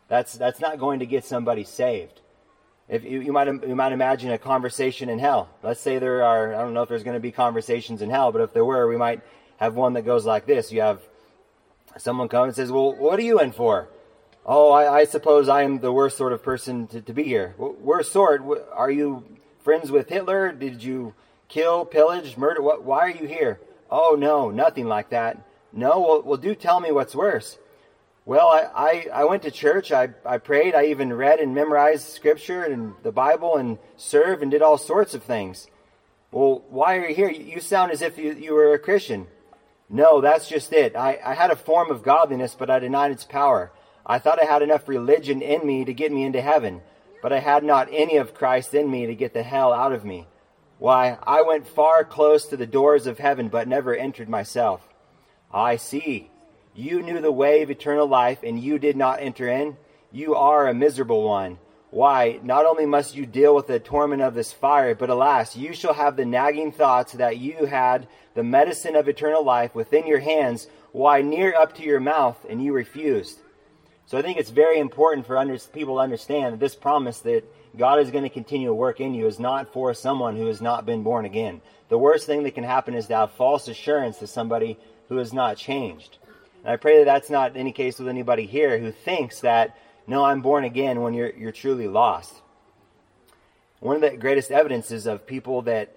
That's 0.07 0.33
that's 0.33 0.59
not 0.59 0.79
going 0.79 1.00
to 1.00 1.05
get 1.07 1.25
somebody 1.25 1.63
saved. 1.63 2.21
If 2.88 3.03
you, 3.03 3.21
you 3.21 3.33
might 3.33 3.47
you 3.47 3.75
might 3.75 3.91
imagine 3.91 4.31
a 4.31 4.38
conversation 4.38 5.09
in 5.09 5.17
hell. 5.17 5.50
Let's 5.63 5.79
say 5.81 5.97
there 5.97 6.24
are 6.24 6.53
I 6.53 6.62
don't 6.62 6.75
know 6.75 6.83
if 6.83 6.89
there's 6.89 7.03
going 7.03 7.15
to 7.15 7.19
be 7.19 7.31
conversations 7.31 8.03
in 8.03 8.12
hell, 8.12 8.31
but 8.31 8.41
if 8.41 8.53
there 8.53 8.65
were, 8.65 8.88
we 8.88 8.97
might 8.97 9.21
have 9.57 9.74
one 9.74 9.93
that 9.93 10.03
goes 10.03 10.25
like 10.25 10.45
this. 10.45 10.71
You 10.71 10.81
have 10.81 11.01
someone 11.97 12.29
come 12.29 12.45
and 12.45 12.55
says, 12.55 12.71
"Well, 12.71 12.95
what 12.95 13.17
are 13.17 13.24
you 13.24 13.39
in 13.39 13.51
for?" 13.51 13.89
Oh, 14.47 14.71
I, 14.71 14.99
I, 14.99 15.05
suppose 15.05 15.49
I 15.49 15.63
am 15.63 15.79
the 15.79 15.91
worst 15.91 16.17
sort 16.17 16.31
of 16.31 16.43
person 16.43 16.85
to, 16.87 17.01
to 17.01 17.13
be 17.13 17.23
here. 17.23 17.55
Worst 17.57 18.11
sort? 18.11 18.43
Are 18.71 18.91
you 18.91 19.23
friends 19.63 19.89
with 19.89 20.07
Hitler? 20.07 20.51
Did 20.51 20.83
you 20.83 21.15
kill, 21.47 21.83
pillage, 21.83 22.37
murder? 22.37 22.61
What, 22.61 22.83
why 22.83 22.99
are 22.99 23.09
you 23.09 23.25
here? 23.25 23.59
Oh, 23.89 24.15
no, 24.17 24.51
nothing 24.51 24.85
like 24.85 25.09
that. 25.09 25.41
No, 25.73 25.99
well, 25.99 26.21
well 26.21 26.37
do 26.37 26.53
tell 26.53 26.79
me 26.79 26.91
what's 26.91 27.15
worse. 27.15 27.57
Well, 28.23 28.47
I, 28.47 29.07
I, 29.13 29.21
I 29.21 29.23
went 29.25 29.41
to 29.43 29.51
church. 29.51 29.91
I, 29.91 30.09
I 30.23 30.37
prayed. 30.37 30.75
I 30.75 30.85
even 30.85 31.11
read 31.11 31.39
and 31.39 31.55
memorized 31.55 32.07
scripture 32.07 32.63
and 32.63 32.93
the 33.01 33.11
Bible 33.11 33.57
and 33.57 33.79
served 33.97 34.43
and 34.43 34.51
did 34.51 34.61
all 34.61 34.77
sorts 34.77 35.15
of 35.15 35.23
things. 35.23 35.67
Well, 36.31 36.63
why 36.69 36.97
are 36.97 37.07
you 37.07 37.15
here? 37.15 37.31
You 37.31 37.59
sound 37.61 37.91
as 37.91 38.03
if 38.03 38.17
you, 38.19 38.33
you 38.33 38.53
were 38.53 38.73
a 38.73 38.79
Christian. 38.79 39.25
No, 39.89 40.21
that's 40.21 40.47
just 40.47 40.71
it. 40.71 40.95
I, 40.95 41.19
I 41.23 41.33
had 41.33 41.49
a 41.49 41.55
form 41.55 41.89
of 41.89 42.03
godliness, 42.03 42.55
but 42.57 42.69
I 42.69 42.77
denied 42.77 43.11
its 43.11 43.23
power. 43.23 43.71
I 44.05 44.19
thought 44.19 44.41
I 44.41 44.45
had 44.45 44.62
enough 44.62 44.88
religion 44.88 45.41
in 45.41 45.65
me 45.65 45.85
to 45.85 45.93
get 45.93 46.12
me 46.12 46.24
into 46.24 46.41
heaven, 46.41 46.81
but 47.21 47.33
I 47.33 47.39
had 47.39 47.63
not 47.63 47.89
any 47.91 48.17
of 48.17 48.33
Christ 48.33 48.74
in 48.74 48.89
me 48.89 49.07
to 49.07 49.15
get 49.15 49.33
the 49.33 49.43
hell 49.43 49.74
out 49.74 49.93
of 49.93 50.05
me. 50.05 50.27
Why, 50.77 51.17
I 51.24 51.41
went 51.41 51.67
far 51.67 52.03
close 52.03 52.45
to 52.47 52.57
the 52.57 52.67
doors 52.67 53.07
of 53.07 53.17
heaven, 53.17 53.47
but 53.47 53.67
never 53.67 53.95
entered 53.95 54.29
myself. 54.29 54.88
I 55.51 55.77
see. 55.77 56.29
You 56.75 57.01
knew 57.01 57.21
the 57.21 57.31
way 57.31 57.62
of 57.62 57.71
eternal 57.71 58.05
life, 58.05 58.43
and 58.43 58.59
you 58.59 58.77
did 58.77 58.95
not 58.95 59.21
enter 59.21 59.47
in. 59.47 59.77
You 60.12 60.35
are 60.35 60.67
a 60.67 60.74
miserable 60.74 61.24
one. 61.24 61.57
Why, 61.89 62.39
not 62.43 62.65
only 62.65 62.85
must 62.85 63.15
you 63.15 63.25
deal 63.25 63.55
with 63.55 63.67
the 63.67 63.79
torment 63.79 64.21
of 64.21 64.33
this 64.33 64.51
fire, 64.51 64.93
but 64.93 65.09
alas, 65.09 65.55
you 65.55 65.74
shall 65.74 65.93
have 65.93 66.17
the 66.17 66.25
nagging 66.25 66.74
thoughts 66.74 67.13
that 67.13 67.38
you 67.38 67.65
had 67.65 68.07
the 68.33 68.43
medicine 68.43 68.97
of 68.97 69.07
eternal 69.07 69.43
life 69.43 69.74
within 69.74 70.05
your 70.05 70.19
hands, 70.19 70.67
why, 70.91 71.21
near 71.21 71.55
up 71.55 71.74
to 71.75 71.83
your 71.83 72.01
mouth, 72.01 72.45
and 72.50 72.62
you 72.62 72.74
refused. 72.74 73.39
So 74.07 74.17
I 74.17 74.21
think 74.21 74.38
it's 74.38 74.51
very 74.51 74.79
important 74.79 75.25
for 75.25 75.38
under, 75.38 75.57
people 75.57 75.95
to 75.95 76.01
understand 76.01 76.53
that 76.53 76.59
this 76.59 76.75
promise 76.75 77.19
that 77.21 77.43
God 77.77 78.00
is 78.00 78.12
going 78.12 78.24
to 78.24 78.29
continue 78.29 78.67
to 78.67 78.74
work 78.74 79.01
in 79.01 79.13
you 79.13 79.25
is 79.27 79.39
not 79.39 79.74
for 79.74 79.93
someone 79.93 80.38
who 80.38 80.45
has 80.47 80.62
not 80.62 80.85
been 80.85 81.03
born 81.03 81.25
again. 81.25 81.62
The 81.89 81.97
worst 81.97 82.25
thing 82.25 82.43
that 82.43 82.55
can 82.55 82.63
happen 82.63 82.93
is 82.93 83.07
to 83.07 83.15
have 83.15 83.31
false 83.31 83.67
assurance 83.67 84.19
to 84.19 84.27
somebody 84.27 84.77
who 85.09 85.17
has 85.17 85.33
not 85.33 85.57
changed. 85.57 86.17
And 86.63 86.71
I 86.71 86.77
pray 86.77 87.00
that 87.00 87.05
that's 87.05 87.29
not 87.29 87.57
any 87.57 87.71
case 87.71 88.00
with 88.00 88.07
anybody 88.07 88.45
here 88.45 88.77
who 88.77 88.91
thinks 88.91 89.41
that, 89.41 89.77
no, 90.07 90.24
I'm 90.24 90.41
born 90.41 90.63
again 90.63 91.01
when 91.01 91.13
you're, 91.13 91.31
you're 91.31 91.51
truly 91.51 91.88
lost. 91.88 92.33
One 93.79 93.95
of 93.95 94.01
the 94.01 94.17
greatest 94.17 94.51
evidences 94.51 95.05
of 95.05 95.27
people 95.27 95.63
that 95.63 95.95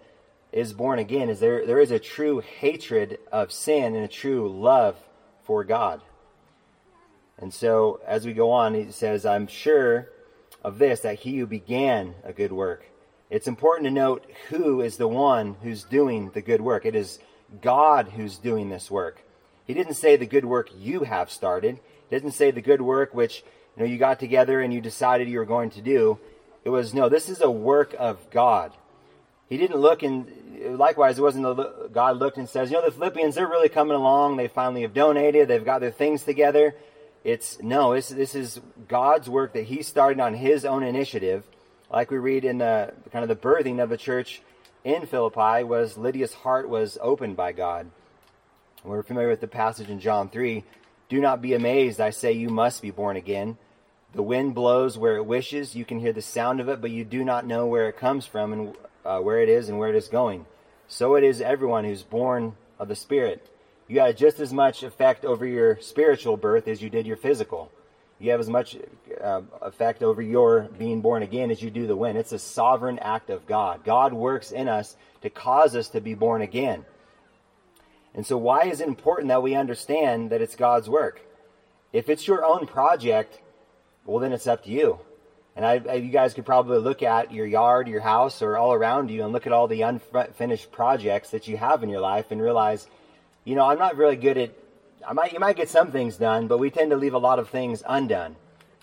is 0.53 0.73
born 0.73 0.99
again 0.99 1.29
is 1.29 1.41
there, 1.41 1.67
there 1.67 1.81
is 1.81 1.91
a 1.91 1.99
true 1.99 2.41
hatred 2.41 3.19
of 3.31 3.53
sin 3.53 3.95
and 3.95 4.05
a 4.05 4.09
true 4.09 4.49
love 4.49 4.97
for 5.45 5.62
God. 5.62 6.00
And 7.38 7.54
so 7.54 8.00
as 8.07 8.26
we 8.26 8.33
go 8.33 8.50
on, 8.50 8.75
he 8.75 8.90
says, 8.90 9.25
I'm 9.25 9.47
sure 9.47 10.09
of 10.62 10.78
this, 10.78 11.00
that 11.00 11.21
he 11.21 11.38
who 11.38 11.47
began 11.47 12.14
a 12.25 12.33
good 12.33 12.52
work. 12.52 12.85
It's 13.30 13.47
important 13.47 13.85
to 13.87 13.90
note 13.90 14.25
who 14.49 14.80
is 14.80 14.97
the 14.97 15.09
one 15.09 15.57
who's 15.62 15.85
doing 15.85 16.30
the 16.30 16.40
good 16.40 16.61
work. 16.61 16.87
It 16.87 16.95
is 16.95 17.18
God 17.61 18.09
who's 18.16 18.38
doing 18.38 18.71
this 18.71 18.90
work. 18.90 19.23
He 19.66 19.75
didn't 19.75 19.95
say 19.95 20.16
the 20.16 20.26
good 20.26 20.47
work 20.47 20.71
you 20.76 21.00
have 21.00 21.30
started. 21.30 21.78
He 22.09 22.16
didn't 22.16 22.33
say 22.33 22.50
the 22.50 22.62
good 22.62 22.80
work 22.80 23.14
which 23.14 23.45
you 23.76 23.83
know 23.83 23.88
you 23.88 23.99
got 23.99 24.18
together 24.18 24.61
and 24.61 24.73
you 24.73 24.80
decided 24.80 25.28
you 25.28 25.38
were 25.38 25.45
going 25.45 25.71
to 25.71 25.83
do. 25.83 26.18
It 26.64 26.71
was 26.71 26.95
no, 26.95 27.09
this 27.09 27.28
is 27.28 27.42
a 27.42 27.50
work 27.50 27.95
of 27.99 28.30
God. 28.30 28.73
He 29.49 29.59
didn't 29.59 29.76
look 29.76 30.02
and 30.02 30.78
likewise 30.78 31.18
it 31.18 31.23
wasn't 31.23 31.45
the, 31.45 31.90
God 31.92 32.16
looked 32.16 32.38
and 32.38 32.49
says, 32.49 32.71
you 32.71 32.78
know, 32.78 32.85
the 32.85 32.90
Philippians 32.90 33.35
they're 33.35 33.47
really 33.47 33.68
coming 33.68 33.97
along. 33.97 34.38
They 34.38 34.49
finally 34.49 34.83
have 34.83 34.95
donated. 34.95 35.49
They've 35.49 35.64
got 35.64 35.80
their 35.80 35.90
things 35.90 36.23
together. 36.23 36.75
It's 37.25 37.61
no, 37.61 37.93
it's, 37.93 38.09
this 38.09 38.35
is 38.35 38.61
God's 38.87 39.29
work 39.29 39.53
that 39.55 39.65
He 39.65 39.83
started 39.83 40.21
on 40.21 40.35
His 40.35 40.65
own 40.65 40.83
initiative. 40.83 41.45
Like 41.91 42.11
we 42.11 42.19
read 42.19 42.45
in 42.45 42.59
the 42.59 42.93
kind 43.13 43.23
of 43.23 43.29
the 43.29 43.49
birthing 43.49 43.83
of 43.83 43.89
the 43.89 43.97
church 43.97 44.43
in 44.85 45.07
Philippi 45.07 45.65
was 45.65 45.99
Lydia's 45.99 46.35
heart 46.35 46.69
was 46.69 46.99
opened 47.01 47.37
by 47.37 47.53
God. 47.53 47.91
We're 48.85 49.03
familiar 49.03 49.29
with 49.29 49.41
the 49.41 49.49
passage 49.49 49.91
in 49.91 50.01
John 50.01 50.29
3. 50.29 50.65
Do 51.09 51.21
not 51.21 51.43
be 51.43 51.55
amazed, 51.55 52.01
I 52.01 52.11
say 52.11 52.33
you 52.33 52.49
must 52.49 52.83
be 52.83 52.91
born 52.91 53.17
again. 53.17 53.57
The 54.15 54.23
wind 54.23 54.55
blows 54.55 54.97
where 54.97 55.17
it 55.17 55.27
wishes. 55.27 55.75
You 55.75 55.85
can 55.85 56.01
hear 56.01 56.13
the 56.13 56.23
sound 56.23 56.61
of 56.61 56.69
it, 56.69 56.81
but 56.81 56.91
you 56.91 57.05
do 57.05 57.25
not 57.25 57.47
know 57.47 57.67
where 57.67 57.89
it 57.89 57.99
comes 57.99 58.25
from 58.27 58.53
and 58.53 58.77
uh, 59.05 59.21
where 59.21 59.41
it 59.43 59.49
is 59.49 59.69
and 59.69 59.79
where 59.79 59.91
it 59.91 59.97
is 59.97 60.09
going. 60.09 60.47
So 60.87 61.15
it 61.15 61.25
is 61.25 61.41
everyone 61.41 61.85
who's 61.85 62.03
born 62.03 62.57
of 62.79 62.89
the 62.89 62.97
Spirit. 62.97 63.47
You 63.88 63.95
got 63.95 64.16
just 64.16 64.38
as 64.38 64.52
much 64.52 64.83
effect 64.83 65.25
over 65.25 65.47
your 65.47 65.80
spiritual 65.80 66.37
birth 66.37 66.68
as 66.68 66.83
you 66.83 66.90
did 66.90 67.07
your 67.07 67.16
physical. 67.16 67.73
You 68.18 68.33
have 68.33 68.40
as 68.40 68.50
much 68.50 68.76
uh, 69.23 69.42
effect 69.62 70.02
over 70.02 70.21
your 70.21 70.68
being 70.78 71.00
born 71.00 71.23
again 71.23 71.50
as 71.50 71.62
you 71.62 71.71
do 71.71 71.87
the 71.87 71.97
wind. 71.97 72.18
It's 72.18 72.33
a 72.33 72.38
sovereign 72.38 72.99
act 72.99 73.30
of 73.30 73.47
God. 73.47 73.85
God 73.85 74.12
works 74.12 74.50
in 74.50 74.68
us 74.68 74.97
to 75.23 75.30
cause 75.30 75.75
us 75.75 75.88
to 75.90 76.00
be 76.00 76.14
born 76.14 76.42
again. 76.42 76.85
And 78.14 78.26
so, 78.26 78.37
why 78.37 78.64
is 78.64 78.80
it 78.80 78.88
important 78.88 79.28
that 79.28 79.42
we 79.42 79.54
understand 79.54 80.30
that 80.30 80.42
it's 80.42 80.57
God's 80.57 80.88
work? 80.88 81.21
If 81.92 82.09
it's 82.09 82.26
your 82.26 82.45
own 82.45 82.66
project, 82.66 83.40
well, 84.04 84.18
then 84.18 84.33
it's 84.33 84.47
up 84.47 84.64
to 84.64 84.71
you. 84.71 84.99
And 85.54 85.64
I, 85.64 85.80
I, 85.88 85.95
you 85.95 86.11
guys 86.11 86.35
could 86.35 86.47
probably 86.47 86.78
look 86.78 87.02
at 87.02 87.33
your 87.33 87.47
yard, 87.47 87.88
your 87.88 88.00
house, 88.00 88.42
or 88.42 88.57
all 88.57 88.73
around 88.73 89.11
you 89.11 89.25
and 89.25 89.33
look 89.33 89.47
at 89.47 89.52
all 89.52 89.68
the 89.68 89.83
unfinished 89.83 90.71
projects 90.71 91.30
that 91.30 91.49
you 91.49 91.57
have 91.57 91.83
in 91.83 91.88
your 91.88 92.00
life 92.00 92.30
and 92.30 92.40
realize, 92.40 92.87
you 93.49 93.55
know, 93.55 93.69
I'm 93.69 93.78
not 93.78 93.97
really 93.97 94.17
good 94.17 94.38
at, 94.38 94.50
I 95.07 95.12
might, 95.12 95.33
you 95.33 95.40
might 95.40 95.57
get 95.57 95.69
some 95.69 95.90
things 95.90 96.17
done, 96.17 96.49
but 96.49 96.59
we 96.59 96.71
tend 96.71 96.90
to 96.90 96.97
leave 96.97 97.14
a 97.14 97.19
lot 97.19 97.38
of 97.38 97.49
things 97.49 97.83
undone. 97.87 98.37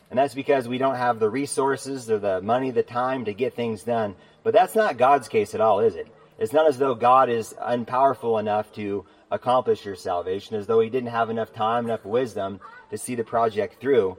And 0.10 0.19
that's 0.19 0.34
because 0.34 0.67
we 0.67 0.77
don't 0.77 0.95
have 0.95 1.19
the 1.19 1.29
resources 1.29 2.10
or 2.10 2.19
the 2.19 2.41
money, 2.41 2.72
the 2.72 2.84
time 2.84 3.25
to 3.25 3.34
get 3.34 3.55
things 3.55 3.84
done. 3.84 4.15
But 4.43 4.53
that's 4.53 4.75
not 4.75 4.98
God's 4.98 5.27
case 5.27 5.55
at 5.55 5.62
all, 5.62 5.79
is 5.79 5.95
it? 5.95 6.07
It's 6.38 6.53
not 6.53 6.67
as 6.67 6.77
though 6.77 6.95
God 6.95 7.29
is 7.29 7.53
unpowerful 7.62 8.39
enough 8.39 8.72
to 8.74 9.05
accomplish 9.31 9.86
your 9.86 9.95
salvation, 9.95 10.55
as 10.55 10.67
though 10.67 10.79
He 10.79 10.89
didn't 10.89 11.10
have 11.10 11.29
enough 11.29 11.53
time, 11.53 11.86
enough 11.86 12.05
wisdom 12.05 12.60
to 12.91 12.98
see 12.98 13.15
the 13.15 13.24
project 13.24 13.79
through 13.79 14.17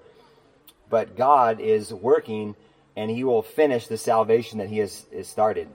but 0.89 1.17
God 1.17 1.61
is 1.61 1.93
working 1.93 2.55
and 2.95 3.11
he 3.11 3.25
will 3.25 3.43
finish 3.43 3.87
the 3.87 3.99
salvation 3.99 4.59
that 4.59 4.69
he 4.69 4.79
has, 4.79 5.07
has 5.13 5.29
started. 5.29 5.69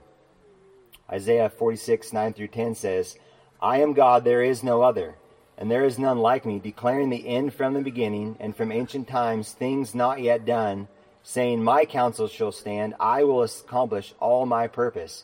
Isaiah 1.10 1.48
46, 1.50 2.12
9 2.12 2.32
through 2.32 2.48
10 2.48 2.74
says, 2.74 3.16
I 3.62 3.78
am 3.78 3.92
God, 3.92 4.24
there 4.24 4.42
is 4.42 4.64
no 4.64 4.82
other, 4.82 5.14
and 5.56 5.70
there 5.70 5.84
is 5.84 5.96
none 5.96 6.18
like 6.18 6.44
me, 6.44 6.58
declaring 6.58 7.10
the 7.10 7.28
end 7.28 7.54
from 7.54 7.74
the 7.74 7.80
beginning, 7.80 8.36
and 8.40 8.56
from 8.56 8.72
ancient 8.72 9.06
times 9.06 9.52
things 9.52 9.94
not 9.94 10.20
yet 10.20 10.44
done, 10.44 10.88
saying, 11.22 11.62
My 11.62 11.84
counsel 11.84 12.26
shall 12.26 12.50
stand, 12.50 12.94
I 12.98 13.22
will 13.22 13.44
accomplish 13.44 14.14
all 14.18 14.46
my 14.46 14.66
purpose. 14.66 15.22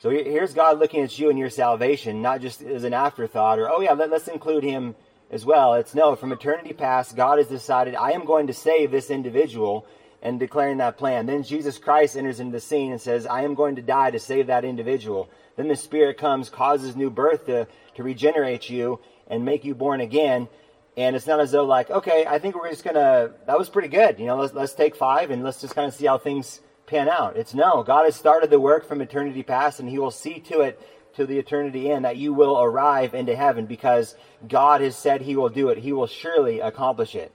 So 0.00 0.10
here's 0.10 0.52
God 0.52 0.80
looking 0.80 1.00
at 1.02 1.18
you 1.18 1.30
and 1.30 1.38
your 1.38 1.48
salvation, 1.48 2.20
not 2.20 2.42
just 2.42 2.60
as 2.60 2.84
an 2.84 2.92
afterthought, 2.92 3.58
or, 3.58 3.70
oh 3.70 3.80
yeah, 3.80 3.94
let, 3.94 4.12
us 4.12 4.28
include 4.28 4.64
him 4.64 4.94
as 5.30 5.46
well. 5.46 5.72
It's 5.72 5.94
no, 5.94 6.14
from 6.14 6.32
eternity 6.32 6.74
past, 6.74 7.16
God 7.16 7.38
has 7.38 7.46
decided, 7.46 7.94
I 7.94 8.10
am 8.10 8.26
going 8.26 8.48
to 8.48 8.52
save 8.52 8.90
this 8.90 9.08
individual 9.08 9.86
and 10.22 10.38
declaring 10.38 10.78
that 10.78 10.96
plan. 10.96 11.26
Then 11.26 11.42
Jesus 11.42 11.78
Christ 11.78 12.16
enters 12.16 12.40
into 12.40 12.52
the 12.52 12.60
scene 12.60 12.92
and 12.92 13.00
says, 13.00 13.26
I 13.26 13.42
am 13.42 13.54
going 13.54 13.76
to 13.76 13.82
die 13.82 14.12
to 14.12 14.20
save 14.20 14.46
that 14.46 14.64
individual. 14.64 15.28
Then 15.56 15.68
the 15.68 15.76
Spirit 15.76 16.16
comes, 16.16 16.48
causes 16.48 16.96
new 16.96 17.10
birth 17.10 17.46
to, 17.46 17.66
to 17.96 18.02
regenerate 18.02 18.70
you 18.70 19.00
and 19.26 19.44
make 19.44 19.64
you 19.64 19.74
born 19.74 20.00
again. 20.00 20.48
And 20.96 21.16
it's 21.16 21.26
not 21.26 21.40
as 21.40 21.50
though 21.50 21.64
like, 21.64 21.90
okay, 21.90 22.24
I 22.26 22.38
think 22.38 22.54
we're 22.54 22.70
just 22.70 22.84
gonna, 22.84 23.32
that 23.46 23.58
was 23.58 23.68
pretty 23.68 23.88
good. 23.88 24.18
You 24.18 24.26
know, 24.26 24.36
let's, 24.36 24.54
let's 24.54 24.74
take 24.74 24.94
five 24.94 25.30
and 25.30 25.42
let's 25.42 25.60
just 25.60 25.74
kind 25.74 25.88
of 25.88 25.94
see 25.94 26.06
how 26.06 26.18
things 26.18 26.60
pan 26.86 27.08
out. 27.08 27.36
It's 27.36 27.54
no, 27.54 27.82
God 27.82 28.04
has 28.04 28.14
started 28.14 28.50
the 28.50 28.60
work 28.60 28.86
from 28.86 29.00
eternity 29.00 29.42
past 29.42 29.80
and 29.80 29.88
he 29.88 29.98
will 29.98 30.10
see 30.10 30.38
to 30.40 30.60
it 30.60 30.80
to 31.14 31.26
the 31.26 31.38
eternity 31.38 31.90
end 31.90 32.04
that 32.04 32.16
you 32.16 32.32
will 32.32 32.60
arrive 32.60 33.14
into 33.14 33.34
heaven 33.34 33.66
because 33.66 34.14
God 34.48 34.80
has 34.80 34.96
said 34.96 35.20
he 35.20 35.36
will 35.36 35.48
do 35.48 35.68
it. 35.68 35.78
He 35.78 35.92
will 35.92 36.06
surely 36.06 36.60
accomplish 36.60 37.14
it. 37.14 37.32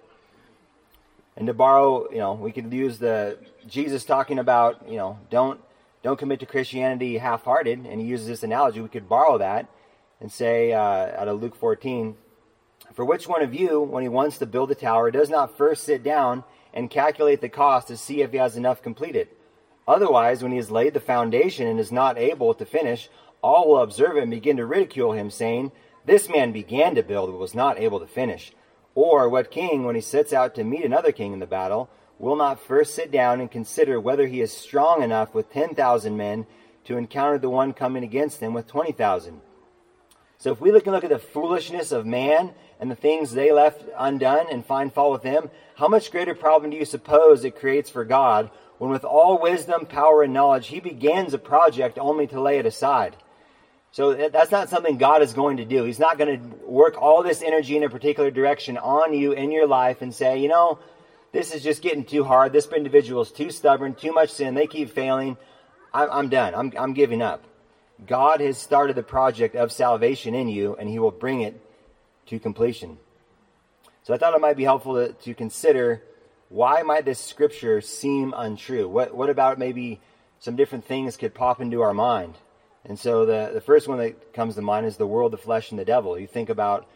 And 1.37 1.45
to 1.47 1.53
borrow, 1.53 2.09
you 2.11 2.17
know, 2.17 2.33
we 2.33 2.51
could 2.51 2.73
use 2.73 2.97
the 2.97 3.37
Jesus 3.67 4.03
talking 4.03 4.39
about, 4.39 4.89
you 4.89 4.97
know, 4.97 5.19
don't 5.29 5.61
don't 6.01 6.17
commit 6.17 6.39
to 6.39 6.45
Christianity 6.45 7.17
half-hearted, 7.17 7.85
and 7.85 8.01
he 8.01 8.07
uses 8.07 8.27
this 8.27 8.43
analogy. 8.43 8.81
We 8.81 8.89
could 8.89 9.09
borrow 9.09 9.37
that 9.37 9.67
and 10.19 10.31
say 10.31 10.73
uh, 10.73 10.79
out 10.79 11.27
of 11.27 11.41
Luke 11.41 11.55
14, 11.55 12.15
for 12.93 13.05
which 13.05 13.27
one 13.27 13.43
of 13.43 13.53
you, 13.53 13.81
when 13.81 14.03
he 14.03 14.09
wants 14.09 14.37
to 14.39 14.45
build 14.45 14.71
a 14.71 14.75
tower, 14.75 15.11
does 15.11 15.29
not 15.29 15.57
first 15.57 15.83
sit 15.83 16.03
down 16.03 16.43
and 16.73 16.89
calculate 16.89 17.41
the 17.41 17.49
cost 17.49 17.87
to 17.87 17.97
see 17.97 18.21
if 18.21 18.31
he 18.31 18.37
has 18.37 18.57
enough 18.57 18.81
completed? 18.81 19.27
Otherwise, 19.87 20.41
when 20.41 20.51
he 20.51 20.57
has 20.57 20.71
laid 20.71 20.93
the 20.93 20.99
foundation 20.99 21.67
and 21.67 21.79
is 21.79 21.91
not 21.91 22.17
able 22.17 22.53
to 22.53 22.65
finish, 22.65 23.09
all 23.41 23.67
will 23.67 23.81
observe 23.81 24.17
it 24.17 24.23
and 24.23 24.31
begin 24.31 24.57
to 24.57 24.65
ridicule 24.65 25.13
him, 25.13 25.29
saying, 25.29 25.71
This 26.05 26.29
man 26.29 26.51
began 26.51 26.95
to 26.95 27.03
build 27.03 27.29
but 27.29 27.37
was 27.37 27.55
not 27.55 27.79
able 27.79 27.99
to 27.99 28.07
finish. 28.07 28.53
Or 28.97 29.29
what 29.29 29.51
king, 29.51 29.83
when 29.83 29.93
he 29.93 30.01
sets 30.01 30.33
out 30.33 30.55
to 30.55 30.63
meet 30.63 30.83
another 30.83 31.11
king 31.11 31.31
in 31.31 31.37
the 31.37 31.45
battle, 31.45 31.87
will 32.17 32.35
not 32.35 32.59
first 32.59 32.95
sit 32.95 33.11
down 33.11 33.39
and 33.39 33.51
consider 33.51 33.99
whether 33.99 34.25
he 34.25 34.41
is 34.41 34.51
strong 34.51 35.03
enough 35.03 35.35
with 35.35 35.53
10,000 35.53 36.17
men 36.17 36.47
to 36.85 36.97
encounter 36.97 37.37
the 37.37 37.47
one 37.47 37.73
coming 37.73 38.03
against 38.03 38.39
him 38.39 38.55
with 38.55 38.65
20,000? 38.65 39.39
So 40.39 40.51
if 40.51 40.59
we 40.59 40.71
look 40.71 40.87
and 40.87 40.95
look 40.95 41.03
at 41.03 41.11
the 41.11 41.19
foolishness 41.19 41.91
of 41.91 42.07
man 42.07 42.55
and 42.79 42.89
the 42.89 42.95
things 42.95 43.33
they 43.33 43.51
left 43.51 43.83
undone 43.99 44.47
and 44.49 44.65
find 44.65 44.91
fault 44.91 45.11
with 45.11 45.21
them, 45.21 45.51
how 45.75 45.87
much 45.87 46.09
greater 46.09 46.33
problem 46.33 46.71
do 46.71 46.77
you 46.77 46.83
suppose 46.83 47.45
it 47.45 47.59
creates 47.59 47.91
for 47.91 48.03
God 48.03 48.49
when 48.79 48.89
with 48.89 49.05
all 49.05 49.39
wisdom, 49.39 49.85
power, 49.85 50.23
and 50.23 50.33
knowledge 50.33 50.69
he 50.69 50.79
begins 50.79 51.35
a 51.35 51.37
project 51.37 51.99
only 51.99 52.25
to 52.25 52.41
lay 52.41 52.57
it 52.57 52.65
aside? 52.65 53.15
So 53.97 54.13
that's 54.13 54.51
not 54.51 54.69
something 54.69 54.99
God 54.99 55.23
is 55.23 55.33
going 55.33 55.57
to 55.57 55.65
do. 55.65 55.83
He's 55.83 55.97
not 55.97 56.19
going 56.19 56.39
to 56.39 56.55
work 56.67 57.01
all 57.01 57.23
this 57.23 57.41
energy 57.41 57.75
in 57.75 57.81
a 57.81 57.89
particular 57.89 58.29
direction 58.29 58.77
on 58.77 59.11
you 59.11 59.31
in 59.31 59.51
your 59.51 59.65
life 59.65 60.03
and 60.03 60.13
say, 60.13 60.39
you 60.39 60.47
know, 60.47 60.77
this 61.31 61.51
is 61.51 61.63
just 61.63 61.81
getting 61.81 62.05
too 62.05 62.23
hard. 62.23 62.53
This 62.53 62.67
individual 62.67 63.23
is 63.23 63.31
too 63.31 63.49
stubborn, 63.49 63.95
too 63.95 64.13
much 64.13 64.29
sin. 64.29 64.53
They 64.53 64.67
keep 64.67 64.91
failing. 64.91 65.35
I'm, 65.91 66.29
done. 66.29 66.53
I'm, 66.53 66.71
I'm 66.77 66.93
giving 66.93 67.23
up. 67.23 67.43
God 68.05 68.39
has 68.39 68.59
started 68.59 68.95
the 68.95 69.01
project 69.01 69.55
of 69.55 69.71
salvation 69.71 70.35
in 70.35 70.47
you, 70.47 70.75
and 70.75 70.87
He 70.87 70.99
will 70.99 71.09
bring 71.09 71.41
it 71.41 71.59
to 72.27 72.37
completion. 72.37 72.99
So 74.03 74.13
I 74.13 74.19
thought 74.19 74.35
it 74.35 74.41
might 74.41 74.57
be 74.57 74.63
helpful 74.63 74.93
to, 74.93 75.13
to 75.13 75.33
consider 75.33 76.03
why 76.49 76.83
might 76.83 77.05
this 77.05 77.19
scripture 77.19 77.81
seem 77.81 78.31
untrue? 78.37 78.87
What, 78.87 79.15
what 79.15 79.31
about 79.31 79.57
maybe 79.57 80.01
some 80.37 80.55
different 80.55 80.85
things 80.85 81.17
could 81.17 81.33
pop 81.33 81.59
into 81.59 81.81
our 81.81 81.95
mind? 81.95 82.35
And 82.85 82.97
so 82.97 83.25
the, 83.25 83.51
the 83.53 83.61
first 83.61 83.87
one 83.87 83.97
that 83.99 84.33
comes 84.33 84.55
to 84.55 84.61
mind 84.61 84.85
is 84.85 84.97
the 84.97 85.07
world, 85.07 85.33
the 85.33 85.37
flesh, 85.37 85.71
and 85.71 85.79
the 85.79 85.85
devil. 85.85 86.17
You 86.17 86.27
think 86.27 86.49
about 86.49 86.87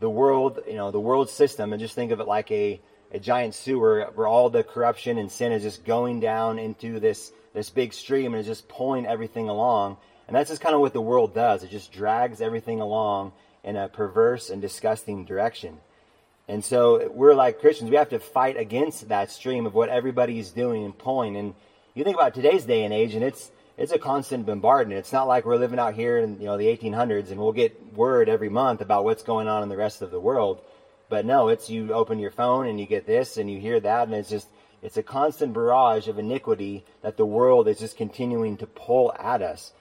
the 0.00 0.10
world, 0.10 0.60
you 0.66 0.74
know, 0.74 0.90
the 0.90 1.00
world 1.00 1.30
system, 1.30 1.72
and 1.72 1.80
just 1.80 1.94
think 1.94 2.12
of 2.12 2.20
it 2.20 2.26
like 2.26 2.50
a, 2.50 2.80
a 3.12 3.18
giant 3.18 3.54
sewer 3.54 4.10
where 4.14 4.26
all 4.26 4.50
the 4.50 4.62
corruption 4.62 5.18
and 5.18 5.30
sin 5.30 5.52
is 5.52 5.62
just 5.62 5.84
going 5.84 6.20
down 6.20 6.58
into 6.58 7.00
this, 7.00 7.32
this 7.54 7.70
big 7.70 7.92
stream 7.92 8.34
and 8.34 8.40
is 8.40 8.46
just 8.46 8.68
pulling 8.68 9.06
everything 9.06 9.48
along. 9.48 9.96
And 10.26 10.36
that's 10.36 10.50
just 10.50 10.60
kind 10.60 10.74
of 10.74 10.80
what 10.80 10.92
the 10.92 11.00
world 11.00 11.34
does. 11.34 11.62
It 11.62 11.70
just 11.70 11.90
drags 11.90 12.40
everything 12.40 12.80
along 12.80 13.32
in 13.64 13.76
a 13.76 13.88
perverse 13.88 14.50
and 14.50 14.60
disgusting 14.60 15.24
direction. 15.24 15.78
And 16.48 16.64
so 16.64 17.10
we're 17.10 17.34
like 17.34 17.60
Christians, 17.60 17.90
we 17.90 17.96
have 17.96 18.10
to 18.10 18.18
fight 18.18 18.56
against 18.56 19.08
that 19.08 19.30
stream 19.30 19.66
of 19.66 19.74
what 19.74 19.88
everybody's 19.88 20.50
doing 20.50 20.84
and 20.84 20.96
pulling. 20.96 21.36
And 21.36 21.54
you 21.94 22.04
think 22.04 22.16
about 22.16 22.34
today's 22.34 22.64
day 22.64 22.84
and 22.84 22.94
age, 22.94 23.14
and 23.14 23.24
it's 23.24 23.50
it's 23.78 23.92
a 23.92 23.98
constant 23.98 24.44
bombardment. 24.44 24.98
It's 24.98 25.12
not 25.12 25.28
like 25.28 25.46
we're 25.46 25.56
living 25.56 25.78
out 25.78 25.94
here 25.94 26.18
in 26.18 26.40
you 26.40 26.46
know 26.46 26.58
the 26.58 26.66
1800s 26.66 27.30
and 27.30 27.38
we'll 27.38 27.52
get 27.52 27.94
word 27.94 28.28
every 28.28 28.48
month 28.48 28.80
about 28.80 29.04
what's 29.04 29.22
going 29.22 29.46
on 29.46 29.62
in 29.62 29.68
the 29.68 29.76
rest 29.76 30.02
of 30.02 30.10
the 30.10 30.18
world. 30.18 30.60
But 31.08 31.24
no, 31.24 31.48
it's 31.48 31.70
you 31.70 31.92
open 31.92 32.18
your 32.18 32.32
phone 32.32 32.66
and 32.66 32.80
you 32.80 32.86
get 32.86 33.06
this 33.06 33.36
and 33.36 33.48
you 33.48 33.60
hear 33.60 33.78
that 33.78 34.08
and 34.08 34.16
it's 34.16 34.28
just 34.28 34.48
it's 34.82 34.96
a 34.96 35.02
constant 35.02 35.54
barrage 35.54 36.08
of 36.08 36.18
iniquity 36.18 36.84
that 37.02 37.16
the 37.16 37.24
world 37.24 37.68
is 37.68 37.78
just 37.78 37.96
continuing 37.96 38.56
to 38.56 38.66
pull 38.66 39.14
at 39.16 39.42
us. 39.42 39.72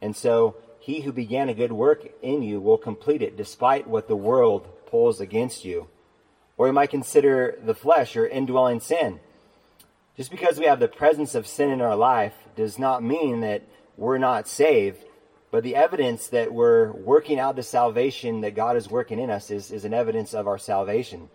And 0.00 0.16
so 0.16 0.56
he 0.78 1.00
who 1.00 1.12
began 1.12 1.48
a 1.48 1.54
good 1.54 1.72
work 1.72 2.06
in 2.22 2.42
you 2.42 2.60
will 2.60 2.78
complete 2.78 3.22
it 3.22 3.36
despite 3.36 3.88
what 3.88 4.06
the 4.06 4.16
world 4.16 4.68
pulls 4.86 5.20
against 5.20 5.64
you. 5.64 5.88
Or 6.56 6.68
you 6.68 6.72
might 6.72 6.90
consider 6.90 7.58
the 7.64 7.74
flesh 7.74 8.16
or 8.16 8.26
indwelling 8.26 8.78
sin. 8.78 9.18
Just 10.16 10.30
because 10.30 10.58
we 10.58 10.66
have 10.66 10.78
the 10.78 10.88
presence 10.88 11.34
of 11.34 11.46
sin 11.46 11.70
in 11.70 11.80
our 11.80 11.96
life 11.96 12.34
does 12.56 12.78
not 12.78 13.02
mean 13.02 13.40
that 13.40 13.62
we're 13.96 14.18
not 14.18 14.48
saved, 14.48 15.04
but 15.50 15.62
the 15.62 15.76
evidence 15.76 16.28
that 16.28 16.52
we're 16.52 16.92
working 16.92 17.38
out 17.38 17.56
the 17.56 17.62
salvation 17.62 18.40
that 18.40 18.54
God 18.54 18.76
is 18.76 18.88
working 18.88 19.18
in 19.18 19.30
us 19.30 19.50
is, 19.50 19.70
is 19.70 19.84
an 19.84 19.94
evidence 19.94 20.34
of 20.34 20.46
our 20.46 20.58
salvation. 20.58 21.28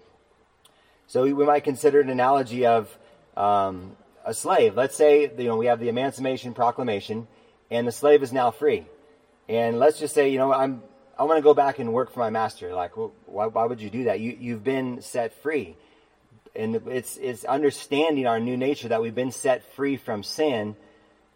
So 1.07 1.23
we 1.23 1.45
might 1.45 1.63
consider 1.63 2.01
an 2.01 2.09
analogy 2.09 2.65
of 2.65 2.97
um, 3.35 3.95
a 4.25 4.33
slave. 4.33 4.75
Let's 4.75 4.95
say 4.95 5.31
you 5.37 5.45
know 5.45 5.57
we 5.57 5.67
have 5.67 5.79
the 5.79 5.89
Emancipation 5.89 6.53
Proclamation, 6.53 7.27
and 7.71 7.87
the 7.87 7.91
slave 7.91 8.23
is 8.23 8.33
now 8.33 8.51
free. 8.51 8.85
And 9.47 9.79
let's 9.79 9.99
just 9.99 10.13
say 10.13 10.29
you 10.29 10.37
know 10.37 10.51
I'm 10.51 10.81
I 11.17 11.23
want 11.23 11.37
to 11.37 11.43
go 11.43 11.53
back 11.53 11.79
and 11.79 11.93
work 11.93 12.11
for 12.11 12.19
my 12.19 12.29
master. 12.29 12.73
Like, 12.73 12.91
why, 13.25 13.47
why 13.47 13.65
would 13.65 13.79
you 13.79 13.89
do 13.89 14.05
that? 14.05 14.19
You 14.19 14.35
you've 14.37 14.63
been 14.63 15.01
set 15.01 15.33
free 15.41 15.77
and 16.57 16.75
it's 16.87 17.17
it's 17.17 17.45
understanding 17.45 18.25
our 18.25 18.39
new 18.39 18.57
nature 18.57 18.87
that 18.89 19.01
we've 19.01 19.15
been 19.15 19.31
set 19.31 19.63
free 19.75 19.95
from 19.95 20.23
sin 20.23 20.75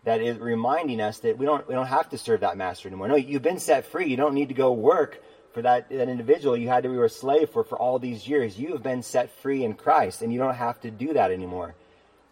that 0.03 0.21
is 0.21 0.39
reminding 0.39 0.99
us 0.99 1.19
that 1.19 1.37
we 1.37 1.45
don't 1.45 1.67
we 1.67 1.75
don't 1.75 1.87
have 1.87 2.09
to 2.09 2.17
serve 2.17 2.41
that 2.41 2.57
master 2.57 2.87
anymore. 2.87 3.07
No, 3.07 3.15
you've 3.15 3.41
been 3.41 3.59
set 3.59 3.85
free. 3.85 4.07
You 4.07 4.17
don't 4.17 4.33
need 4.33 4.49
to 4.49 4.55
go 4.55 4.71
work 4.71 5.21
for 5.53 5.61
that, 5.61 5.89
that 5.89 6.09
individual 6.09 6.55
you 6.55 6.69
had 6.69 6.83
to 6.83 6.89
be 6.89 6.97
a 6.97 7.09
slave 7.09 7.49
for 7.49 7.63
for 7.63 7.77
all 7.77 7.99
these 7.99 8.27
years. 8.27 8.57
You 8.57 8.73
have 8.73 8.83
been 8.83 9.03
set 9.03 9.29
free 9.41 9.63
in 9.63 9.75
Christ, 9.75 10.21
and 10.21 10.33
you 10.33 10.39
don't 10.39 10.55
have 10.55 10.79
to 10.81 10.91
do 10.91 11.13
that 11.13 11.31
anymore. 11.31 11.75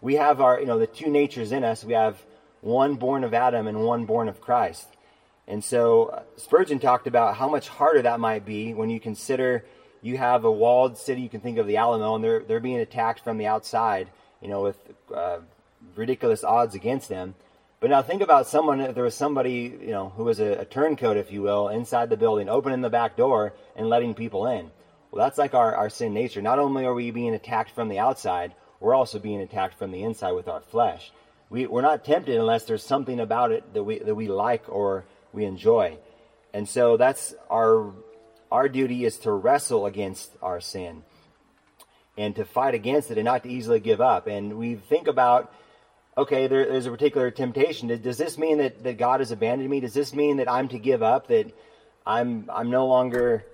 We 0.02 0.16
have 0.16 0.42
our 0.42 0.60
you 0.60 0.66
know 0.66 0.80
the 0.80 0.88
two 0.88 1.10
natures 1.10 1.52
in 1.52 1.64
us. 1.64 1.84
We 1.84 1.94
have 1.94 2.18
one 2.62 2.96
born 2.96 3.24
of 3.24 3.34
Adam 3.34 3.68
and 3.68 3.84
one 3.84 4.06
born 4.06 4.30
of 4.30 4.42
Christ. 4.42 4.88
And 5.48 5.64
so 5.64 6.08
uh, 6.08 6.22
Spurgeon 6.38 6.80
talked 6.80 7.08
about 7.08 7.36
how 7.36 7.50
much 7.50 7.68
harder 7.68 8.04
that 8.04 8.20
might 8.20 8.46
be 8.46 8.74
when 8.74 8.90
you 8.90 9.00
consider 9.00 9.66
you 10.02 10.18
have 10.18 10.46
a 10.46 10.52
walled 10.52 10.98
city. 10.98 11.22
You 11.22 11.30
can 11.30 11.42
think 11.42 11.58
of 11.58 11.68
the 11.68 11.78
Alamo, 11.78 12.16
and 12.16 12.24
they're 12.24 12.40
they're 12.40 12.60
being 12.60 12.80
attacked 12.80 13.24
from 13.24 13.38
the 13.38 13.48
outside. 13.48 14.10
You 14.42 14.48
know, 14.48 14.62
with 14.64 14.78
uh, 15.14 15.40
ridiculous 15.96 16.44
odds 16.44 16.74
against 16.76 17.10
them. 17.10 17.36
But 17.80 17.92
now 17.92 18.02
think 18.02 18.22
about 18.22 18.48
someone, 18.48 18.82
if 18.82 18.94
there 18.94 19.06
was 19.06 19.16
somebody, 19.16 19.78
you 19.82 19.92
know, 19.92 20.10
who 20.10 20.26
was 20.26 20.42
a, 20.42 20.60
a, 20.60 20.66
turncoat, 20.66 21.16
if 21.16 21.32
you 21.32 21.42
will, 21.42 21.70
inside 21.70 22.10
the 22.10 22.18
building, 22.18 22.50
opening 22.50 22.82
the 22.82 22.90
back 22.90 23.16
door 23.16 23.54
and 23.76 23.88
letting 23.88 24.14
people 24.14 24.48
in. 24.48 24.70
Well, 25.12 25.26
that's 25.26 25.38
like 25.38 25.54
our, 25.54 25.74
our 25.76 25.90
sin 25.90 26.14
nature. 26.14 26.42
Not 26.42 26.60
only 26.60 26.86
are 26.86 26.94
we 26.94 27.12
being 27.12 27.34
attacked 27.34 27.72
from 27.72 27.88
the 27.88 28.00
outside, 28.00 28.54
we're 28.82 28.94
also 28.94 29.18
being 29.18 29.40
attacked 29.40 29.78
from 29.78 29.92
the 29.92 30.04
inside 30.04 30.34
with 30.34 30.50
our 30.50 30.60
flesh. 30.60 31.12
We, 31.50 31.68
we're 31.68 31.82
not 31.82 32.04
tempted 32.04 32.38
unless 32.38 32.66
there's 32.66 32.84
something 32.84 33.20
about 33.20 33.52
it 33.52 33.74
that 33.74 33.84
we, 33.84 34.00
that 34.00 34.16
we 34.16 34.28
like 34.28 34.64
or 34.68 35.06
we 35.32 35.46
enjoy. 35.46 35.98
And 36.54 36.68
so 36.68 36.98
that's 36.98 37.34
our, 37.50 37.94
our 38.52 38.68
duty 38.68 39.06
is 39.06 39.18
to 39.20 39.32
wrestle 39.32 39.86
against 39.86 40.36
our 40.42 40.60
sin 40.60 41.04
and 42.18 42.36
to 42.36 42.44
fight 42.44 42.76
against 42.76 43.10
it 43.10 43.18
and 43.18 43.26
not 43.26 43.44
to 43.44 43.50
easily 43.50 43.80
give 43.80 44.02
up. 44.02 44.28
And 44.28 44.58
we 44.58 44.76
think 44.76 45.08
about 45.08 45.54
okay, 46.20 46.48
there, 46.48 46.66
there's 46.66 46.86
a 46.86 46.92
particular 46.92 47.32
temptation. 47.32 47.88
Does 48.02 48.18
this 48.18 48.38
mean 48.38 48.58
that, 48.60 48.84
that 48.84 48.98
God 48.98 49.22
has 49.22 49.32
abandoned 49.32 49.70
me? 49.70 49.80
Does 49.80 49.94
this 49.94 50.14
mean 50.14 50.38
that 50.38 50.50
I'm 50.50 50.68
to 50.70 50.80
give 50.80 51.02
up? 51.02 51.28
That 51.28 51.52
I'm 52.06 52.50
I'm 52.54 52.70
no 52.70 52.88
longer 52.88 53.46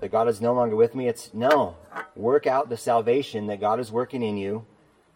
that 0.00 0.10
God 0.10 0.28
is 0.28 0.40
no 0.40 0.54
longer 0.54 0.76
with 0.76 0.94
me? 0.94 1.08
It's 1.08 1.32
no. 1.34 1.76
Work 2.16 2.46
out 2.46 2.68
the 2.68 2.76
salvation 2.76 3.46
that 3.48 3.60
God 3.60 3.80
is 3.80 3.90
working 3.90 4.22
in 4.22 4.36
you, 4.36 4.64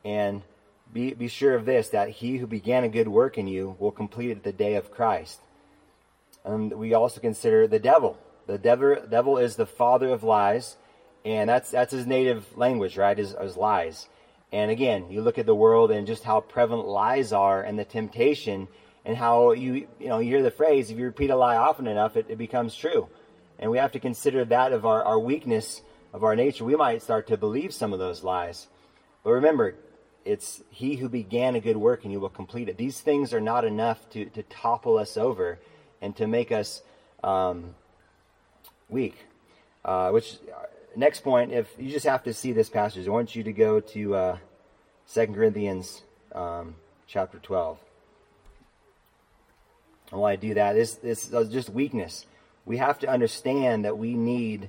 and 0.05 0.43
be 0.93 1.14
be 1.14 1.29
sure 1.29 1.55
of 1.55 1.67
this: 1.67 1.88
that 1.90 2.09
He 2.09 2.38
who 2.38 2.47
began 2.47 2.85
a 2.85 2.88
good 2.88 3.09
work 3.09 3.38
in 3.38 3.47
you 3.47 3.77
will 3.79 3.93
complete 3.93 4.31
it 4.31 4.43
the 4.43 4.53
day 4.53 4.75
of 4.75 4.90
Christ. 4.90 5.40
And 6.45 6.73
we 6.75 6.93
also 6.95 7.21
consider 7.21 7.67
the 7.67 7.79
devil. 7.79 8.19
The 8.47 8.59
devil 8.59 8.97
devil 9.09 9.38
is 9.38 9.57
the 9.57 9.67
father 9.67 10.11
of 10.11 10.23
lies, 10.23 10.77
and 11.25 11.49
that's 11.49 11.71
that's 11.71 11.93
his 11.93 12.07
native 12.07 12.57
language, 12.57 12.97
right? 12.97 13.19
Is, 13.19 13.35
is 13.40 13.57
lies. 13.57 14.09
And 14.52 14.70
again, 14.70 15.11
you 15.11 15.20
look 15.20 15.38
at 15.38 15.46
the 15.46 15.54
world 15.54 15.90
and 15.90 16.07
just 16.07 16.22
how 16.22 16.40
prevalent 16.40 16.88
lies 16.88 17.33
are 17.33 17.62
and 17.62 17.78
the 17.78 17.85
temptation 17.85 18.68
and 19.04 19.16
how 19.16 19.52
you 19.52 19.87
you 19.98 20.09
know 20.09 20.18
you 20.18 20.30
hear 20.30 20.42
the 20.42 20.50
phrase 20.50 20.90
if 20.90 20.98
you 20.98 21.04
repeat 21.04 21.30
a 21.30 21.37
lie 21.37 21.57
often 21.57 21.87
enough 21.87 22.16
it, 22.16 22.26
it 22.28 22.38
becomes 22.38 22.74
true. 22.74 23.09
And 23.59 23.70
we 23.70 23.78
have 23.78 23.92
to 23.92 24.00
consider 24.00 24.44
that 24.46 24.72
of 24.72 24.85
our, 24.85 25.02
our 25.02 25.18
weakness 25.18 25.83
of 26.12 26.24
our 26.24 26.37
nature. 26.37 26.64
We 26.64 26.76
might 26.76 27.02
start 27.02 27.28
to 27.28 27.37
believe 27.37 27.74
some 27.74 27.92
of 27.92 27.98
those 27.98 28.22
lies. 28.22 28.68
But 29.22 29.30
remember, 29.33 29.76
it's 30.24 30.62
he 30.70 30.96
who 30.96 31.09
began 31.09 31.54
a 31.54 31.61
good 31.61 31.76
work 31.76 32.04
and 32.04 32.12
you 32.12 32.20
will 32.20 32.28
complete 32.28 32.68
it. 32.68 32.76
These 32.76 33.00
things 33.00 33.33
are 33.33 33.40
not 33.40 33.64
enough 33.64 34.09
to, 34.11 34.24
to 34.26 34.42
topple 34.44 34.98
us 34.98 35.16
over 35.16 35.59
and 36.00 36.16
to 36.16 36.26
make 36.26 36.50
us 36.50 36.83
um, 37.22 37.74
weak. 38.88 39.16
Uh, 39.85 40.11
which 40.11 40.38
next 40.96 41.20
point, 41.20 41.52
if 41.52 41.72
you 41.78 41.90
just 41.90 42.07
have 42.07 42.22
to 42.24 42.35
see 42.35 42.52
this 42.52 42.68
passage, 42.68 43.07
I 43.07 43.11
want 43.11 43.35
you 43.35 43.42
to 43.44 43.52
go 43.52 43.80
to 43.80 44.14
uh, 44.14 44.38
2 45.12 45.26
Corinthians 45.28 46.02
um, 46.35 46.76
chapter 47.07 47.38
12. 47.38 47.78
And 50.11 50.20
while 50.20 50.30
I 50.30 50.37
do 50.37 50.54
that, 50.54 50.74
this, 50.74 50.94
this 50.94 51.33
is 51.33 51.48
just 51.50 51.70
weakness. 51.70 52.26
We 52.64 52.76
have 52.78 52.98
to 53.00 53.09
understand 53.09 53.85
that 53.85 53.98
we 53.98 54.14
need 54.14 54.68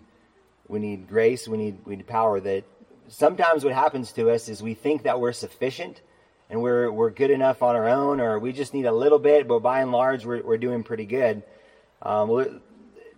we 0.67 0.79
need 0.79 1.07
grace, 1.07 1.47
we 1.47 1.57
need 1.57 1.77
we 1.85 1.95
need 1.95 2.07
power. 2.07 2.39
That 2.39 2.63
sometimes 3.07 3.63
what 3.63 3.73
happens 3.73 4.11
to 4.13 4.31
us 4.31 4.49
is 4.49 4.63
we 4.63 4.73
think 4.73 5.03
that 5.03 5.19
we're 5.19 5.31
sufficient 5.31 6.01
and 6.49 6.61
we're 6.61 6.91
we're 6.91 7.11
good 7.11 7.31
enough 7.31 7.61
on 7.61 7.75
our 7.75 7.87
own, 7.87 8.19
or 8.19 8.39
we 8.39 8.51
just 8.51 8.73
need 8.73 8.85
a 8.85 8.91
little 8.91 9.19
bit, 9.19 9.47
but 9.47 9.59
by 9.59 9.81
and 9.81 9.91
large 9.91 10.25
we're 10.25 10.41
we're 10.41 10.57
doing 10.57 10.83
pretty 10.83 11.05
good. 11.05 11.43
Um, 12.01 12.29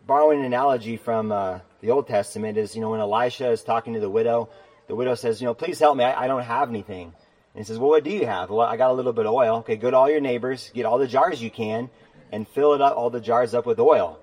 borrowing 0.08 0.40
an 0.40 0.46
analogy 0.46 0.96
from 0.96 1.34
uh, 1.34 1.60
the 1.82 1.92
Old 1.92 2.08
Testament 2.08 2.58
is, 2.58 2.74
you 2.74 2.82
know, 2.82 2.92
when 2.92 3.02
Elisha 3.02 3.52
is 3.52 3.62
talking 3.62 3.94
to 3.94 4.00
the 4.00 4.10
widow, 4.10 4.50
the 4.88 4.96
widow 4.96 5.16
says, 5.16 5.42
you 5.42 5.46
know, 5.46 5.54
please 5.54 5.78
help 5.80 5.98
me. 5.98 6.06
I, 6.06 6.24
I 6.24 6.28
don't 6.28 6.44
have 6.44 6.70
anything. 6.70 7.08
And 7.08 7.14
he 7.56 7.64
says, 7.64 7.78
well, 7.78 7.90
what 7.90 8.06
do 8.06 8.10
you 8.10 8.26
have? 8.26 8.50
Well, 8.50 8.66
I 8.66 8.78
got 8.78 8.90
a 8.90 8.94
little 8.94 9.12
bit 9.12 9.26
of 9.26 9.34
oil. 9.34 9.58
Okay, 9.58 9.76
go 9.76 9.92
to 9.92 9.98
all 9.98 10.10
your 10.10 10.22
neighbors, 10.22 10.72
get 10.74 10.86
all 10.86 10.98
the 10.98 11.08
jars 11.08 11.42
you 11.42 11.52
can, 11.52 11.90
and 12.32 12.48
fill 12.48 12.74
it 12.74 12.82
up, 12.82 12.96
all 12.96 13.10
the 13.10 13.20
jars 13.20 13.54
up 13.54 13.66
with 13.66 13.80
oil. 13.80 14.18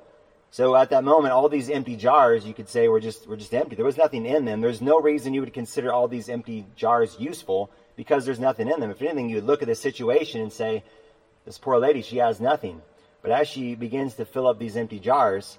So 0.51 0.75
at 0.75 0.91
that 0.91 1.05
moment, 1.05 1.35
all 1.35 1.49
these 1.49 1.69
empty 1.69 1.97
jars, 1.97 2.47
you 2.47 2.55
could 2.55 2.69
say, 2.69 2.89
were 2.89 3.01
just 3.01 3.27
were 3.27 3.37
just 3.37 3.53
empty. 3.53 3.77
There 3.77 3.85
was 3.85 3.97
nothing 3.97 4.25
in 4.25 4.45
them. 4.45 4.61
There's 4.61 4.81
no 4.81 5.01
reason 5.01 5.35
you 5.35 5.41
would 5.41 5.53
consider 5.53 5.93
all 5.93 6.09
these 6.09 6.29
empty 6.29 6.65
jars 6.77 7.17
useful 7.19 7.71
because 7.97 8.25
there's 8.25 8.41
nothing 8.41 8.69
in 8.69 8.81
them. 8.81 8.91
If 8.91 9.03
anything, 9.03 9.29
you 9.29 9.37
would 9.37 9.45
look 9.45 9.63
at 9.63 9.69
the 9.69 9.75
situation 9.75 10.41
and 10.41 10.53
say, 10.53 10.85
this 11.45 11.59
poor 11.59 11.79
lady, 11.79 12.03
she 12.03 12.19
has 12.19 12.41
nothing. 12.41 12.81
But 13.21 13.33
as 13.33 13.49
she 13.49 13.75
begins 13.75 14.15
to 14.15 14.25
fill 14.25 14.47
up 14.47 14.59
these 14.59 14.77
empty 14.77 15.01
jars, 15.01 15.59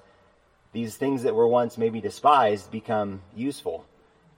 these 0.76 0.98
things 0.98 1.24
that 1.24 1.34
were 1.34 1.48
once 1.48 1.78
maybe 1.78 2.02
despised 2.02 2.70
become 2.70 3.22
useful. 3.34 3.86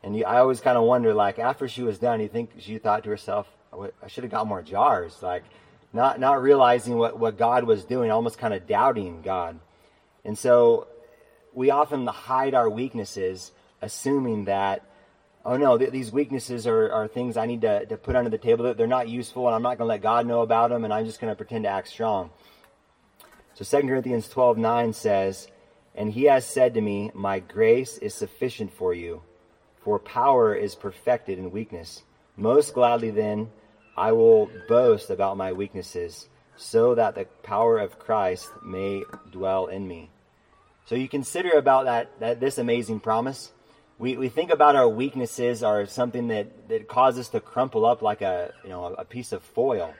And 0.03 0.15
you, 0.15 0.23
I 0.23 0.37
always 0.37 0.61
kind 0.61 0.77
of 0.77 0.83
wonder, 0.83 1.11
like, 1.11 1.39
after 1.39 1.67
she 1.67 1.81
was 1.81 1.97
done, 1.97 2.21
you 2.21 2.27
think 2.27 2.51
she 2.59 2.77
thought 2.77 3.03
to 3.05 3.09
herself, 3.09 3.47
I 3.73 4.07
should 4.07 4.23
have 4.23 4.29
got 4.29 4.45
more 4.45 4.61
jars. 4.61 5.17
Like, 5.23 5.43
not, 5.93 6.19
not 6.19 6.43
realizing 6.43 6.95
what, 6.95 7.17
what 7.17 7.39
God 7.39 7.63
was 7.63 7.85
doing, 7.85 8.11
almost 8.11 8.37
kind 8.37 8.53
of 8.53 8.67
doubting 8.67 9.23
God. 9.23 9.59
And 10.23 10.37
so 10.37 10.87
we 11.55 11.71
often 11.71 12.05
hide 12.05 12.53
our 12.53 12.69
weaknesses, 12.69 13.51
assuming 13.81 14.45
that, 14.45 14.83
oh 15.43 15.57
no, 15.57 15.75
th- 15.75 15.89
these 15.89 16.11
weaknesses 16.11 16.67
are, 16.67 16.91
are 16.91 17.07
things 17.07 17.35
I 17.35 17.47
need 17.47 17.61
to, 17.61 17.87
to 17.87 17.97
put 17.97 18.15
under 18.15 18.29
the 18.29 18.37
table, 18.37 18.75
they're 18.75 18.85
not 18.85 19.09
useful, 19.09 19.47
and 19.47 19.55
I'm 19.55 19.63
not 19.63 19.79
going 19.79 19.87
to 19.87 19.93
let 19.93 20.03
God 20.03 20.27
know 20.27 20.41
about 20.41 20.69
them, 20.69 20.83
and 20.83 20.93
I'm 20.93 21.05
just 21.05 21.19
going 21.19 21.31
to 21.31 21.35
pretend 21.35 21.63
to 21.63 21.69
act 21.69 21.87
strong. 21.87 22.29
So 23.55 23.65
2 23.65 23.87
Corinthians 23.87 24.29
12 24.29 24.59
9 24.59 24.93
says, 24.93 25.47
and 25.97 26.13
he 26.13 26.25
has 26.25 26.45
said 26.45 26.75
to 26.75 26.81
me, 26.81 27.11
My 27.15 27.39
grace 27.39 27.97
is 27.97 28.13
sufficient 28.13 28.71
for 28.71 28.93
you, 28.93 29.23
for 29.83 29.97
power 29.97 30.53
is 30.53 30.75
perfected 30.75 31.39
in 31.39 31.51
weakness. 31.51 32.03
Most 32.37 32.75
gladly, 32.75 33.09
then, 33.09 33.49
I 33.97 34.11
will 34.11 34.49
boast 34.67 35.09
about 35.09 35.37
my 35.37 35.51
weaknesses, 35.53 36.29
so 36.55 36.93
that 36.93 37.15
the 37.15 37.25
power 37.41 37.79
of 37.79 37.97
Christ 37.97 38.47
may 38.63 39.03
dwell 39.31 39.65
in 39.65 39.87
me. 39.87 40.11
So 40.85 40.93
you 40.93 41.09
consider 41.09 41.57
about 41.57 41.85
that, 41.85 42.19
that 42.19 42.39
this 42.39 42.59
amazing 42.59 42.99
promise. 42.99 43.51
We, 43.97 44.15
we 44.15 44.29
think 44.29 44.51
about 44.51 44.75
our 44.75 44.87
weaknesses 44.87 45.63
are 45.63 45.87
something 45.87 46.27
that, 46.27 46.69
that 46.69 46.87
causes 46.87 47.21
us 47.21 47.29
to 47.29 47.39
crumple 47.39 47.87
up 47.87 48.03
like 48.03 48.21
a 48.21 48.53
you 48.63 48.69
know 48.69 48.85
a 48.85 49.03
piece 49.03 49.31
of 49.31 49.41
foil. 49.41 49.95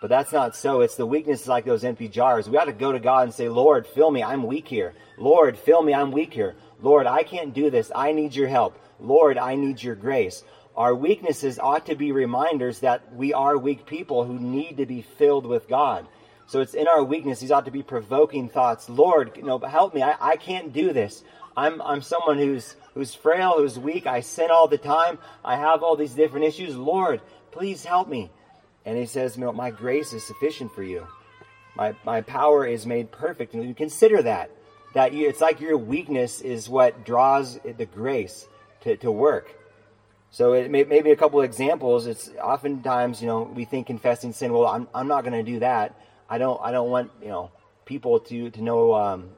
But 0.00 0.08
that's 0.08 0.32
not 0.32 0.56
so. 0.56 0.80
It's 0.80 0.96
the 0.96 1.06
weakness 1.06 1.46
like 1.46 1.66
those 1.66 1.84
empty 1.84 2.08
jars. 2.08 2.48
We 2.48 2.56
ought 2.56 2.64
to 2.64 2.72
go 2.72 2.92
to 2.92 2.98
God 2.98 3.24
and 3.24 3.34
say, 3.34 3.48
Lord, 3.48 3.86
fill 3.86 4.10
me. 4.10 4.22
I'm 4.22 4.44
weak 4.44 4.66
here. 4.66 4.94
Lord, 5.18 5.58
fill 5.58 5.82
me. 5.82 5.92
I'm 5.92 6.10
weak 6.10 6.32
here. 6.32 6.54
Lord, 6.80 7.06
I 7.06 7.22
can't 7.22 7.52
do 7.52 7.68
this. 7.68 7.92
I 7.94 8.12
need 8.12 8.34
your 8.34 8.48
help. 8.48 8.78
Lord, 8.98 9.36
I 9.36 9.56
need 9.56 9.82
your 9.82 9.94
grace. 9.94 10.42
Our 10.74 10.94
weaknesses 10.94 11.58
ought 11.58 11.86
to 11.86 11.94
be 11.96 12.12
reminders 12.12 12.80
that 12.80 13.14
we 13.14 13.34
are 13.34 13.58
weak 13.58 13.84
people 13.84 14.24
who 14.24 14.38
need 14.38 14.78
to 14.78 14.86
be 14.86 15.02
filled 15.02 15.44
with 15.44 15.68
God. 15.68 16.06
So 16.46 16.60
it's 16.60 16.74
in 16.74 16.88
our 16.88 17.04
weakness. 17.04 17.40
These 17.40 17.50
ought 17.50 17.66
to 17.66 17.70
be 17.70 17.82
provoking 17.82 18.48
thoughts. 18.48 18.88
Lord, 18.88 19.36
you 19.36 19.42
know, 19.42 19.58
help 19.58 19.94
me. 19.94 20.02
I, 20.02 20.16
I 20.18 20.36
can't 20.36 20.72
do 20.72 20.94
this. 20.94 21.22
I'm, 21.56 21.82
I'm 21.82 22.00
someone 22.00 22.38
who's, 22.38 22.74
who's 22.94 23.14
frail, 23.14 23.58
who's 23.58 23.78
weak. 23.78 24.06
I 24.06 24.20
sin 24.20 24.50
all 24.50 24.66
the 24.66 24.78
time. 24.78 25.18
I 25.44 25.56
have 25.56 25.82
all 25.82 25.96
these 25.96 26.14
different 26.14 26.46
issues. 26.46 26.74
Lord, 26.74 27.20
please 27.50 27.84
help 27.84 28.08
me. 28.08 28.30
And 28.84 28.96
he 28.96 29.06
says, 29.06 29.38
know, 29.38 29.52
My 29.52 29.70
grace 29.70 30.12
is 30.12 30.26
sufficient 30.26 30.74
for 30.74 30.82
you. 30.82 31.06
My, 31.76 31.94
my 32.04 32.20
power 32.20 32.66
is 32.66 32.86
made 32.86 33.10
perfect. 33.10 33.54
And 33.54 33.66
you 33.66 33.74
consider 33.74 34.22
that. 34.22 34.50
That 34.94 35.12
you, 35.12 35.28
it's 35.28 35.40
like 35.40 35.60
your 35.60 35.76
weakness 35.76 36.40
is 36.40 36.68
what 36.68 37.04
draws 37.04 37.60
the 37.60 37.86
grace 37.86 38.48
to, 38.82 38.96
to 38.98 39.12
work. 39.12 39.56
So 40.32 40.52
it 40.52 40.70
may, 40.70 40.84
maybe 40.84 41.10
a 41.10 41.16
couple 41.16 41.40
examples. 41.42 42.06
It's 42.06 42.30
oftentimes, 42.42 43.20
you 43.20 43.28
know, 43.28 43.42
we 43.42 43.64
think 43.64 43.86
confessing 43.86 44.32
sin. 44.32 44.52
Well, 44.52 44.66
I'm, 44.66 44.88
I'm 44.94 45.06
not 45.06 45.22
going 45.22 45.44
to 45.44 45.48
do 45.48 45.60
that. 45.60 45.94
I 46.30 46.38
don't 46.38 46.60
I 46.62 46.70
don't 46.70 46.88
want 46.90 47.10
you 47.20 47.28
know 47.28 47.50
people 47.84 48.20
to 48.20 48.50
to 48.50 48.62
know 48.62 48.94
um, 48.94 49.30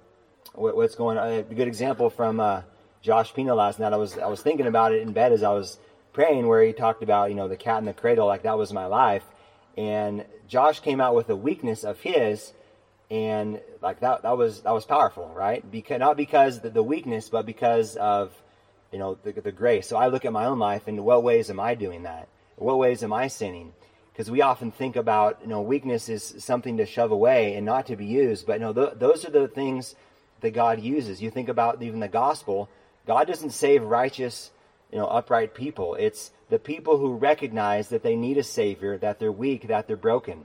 what, 0.54 0.76
what's 0.76 0.94
going 0.94 1.16
on. 1.16 1.32
A 1.32 1.42
good 1.42 1.66
example 1.66 2.10
from 2.10 2.38
uh, 2.38 2.62
Josh 3.00 3.32
Pina 3.32 3.54
last 3.54 3.80
night. 3.80 3.94
I 3.94 3.96
was 3.96 4.18
I 4.18 4.26
was 4.26 4.42
thinking 4.42 4.66
about 4.66 4.92
it 4.92 5.00
in 5.00 5.12
bed 5.12 5.32
as 5.32 5.42
I 5.42 5.52
was 5.52 5.78
praying, 6.12 6.46
where 6.46 6.62
he 6.62 6.74
talked 6.74 7.02
about 7.02 7.30
you 7.30 7.34
know 7.34 7.48
the 7.48 7.56
cat 7.56 7.78
in 7.78 7.86
the 7.86 7.94
cradle, 7.94 8.26
like 8.26 8.42
that 8.42 8.58
was 8.58 8.74
my 8.74 8.84
life. 8.84 9.24
And 9.76 10.24
Josh 10.48 10.80
came 10.80 11.00
out 11.00 11.14
with 11.14 11.30
a 11.30 11.36
weakness 11.36 11.84
of 11.84 12.00
his, 12.00 12.52
and 13.10 13.60
like 13.80 14.00
that 14.00 14.22
that 14.22 14.36
was 14.36 14.60
that 14.62 14.72
was 14.72 14.84
powerful, 14.84 15.32
right? 15.34 15.68
Because 15.70 15.98
not 15.98 16.16
because 16.16 16.60
the, 16.60 16.70
the 16.70 16.82
weakness, 16.82 17.28
but 17.28 17.46
because 17.46 17.96
of 17.96 18.32
you 18.92 18.98
know 18.98 19.18
the, 19.22 19.32
the 19.32 19.52
grace. 19.52 19.86
So 19.86 19.96
I 19.96 20.08
look 20.08 20.24
at 20.24 20.32
my 20.32 20.46
own 20.46 20.58
life 20.58 20.88
and 20.88 21.04
what 21.04 21.22
ways 21.22 21.50
am 21.50 21.60
I 21.60 21.74
doing 21.74 22.02
that? 22.02 22.28
What 22.56 22.78
ways 22.78 23.02
am 23.02 23.12
I 23.12 23.28
sinning? 23.28 23.72
because 24.12 24.30
we 24.30 24.42
often 24.42 24.70
think 24.70 24.96
about 24.96 25.38
you 25.42 25.48
know 25.48 25.60
weakness 25.60 26.08
is 26.08 26.34
something 26.38 26.76
to 26.76 26.86
shove 26.86 27.10
away 27.10 27.54
and 27.54 27.64
not 27.64 27.86
to 27.86 27.96
be 27.96 28.04
used 28.04 28.46
but 28.46 28.60
no 28.60 28.72
th- 28.72 28.94
those 28.96 29.24
are 29.24 29.30
the 29.30 29.48
things 29.48 29.94
that 30.40 30.50
god 30.50 30.80
uses 30.80 31.22
you 31.22 31.30
think 31.30 31.48
about 31.48 31.82
even 31.82 32.00
the 32.00 32.08
gospel 32.08 32.68
god 33.06 33.26
doesn't 33.26 33.50
save 33.50 33.82
righteous 33.82 34.50
you 34.92 34.98
know 34.98 35.06
upright 35.06 35.54
people 35.54 35.94
it's 35.94 36.30
the 36.50 36.58
people 36.58 36.98
who 36.98 37.14
recognize 37.14 37.88
that 37.88 38.02
they 38.02 38.14
need 38.14 38.38
a 38.38 38.42
savior 38.42 38.98
that 38.98 39.18
they're 39.18 39.32
weak 39.32 39.68
that 39.68 39.86
they're 39.86 39.96
broken 39.96 40.44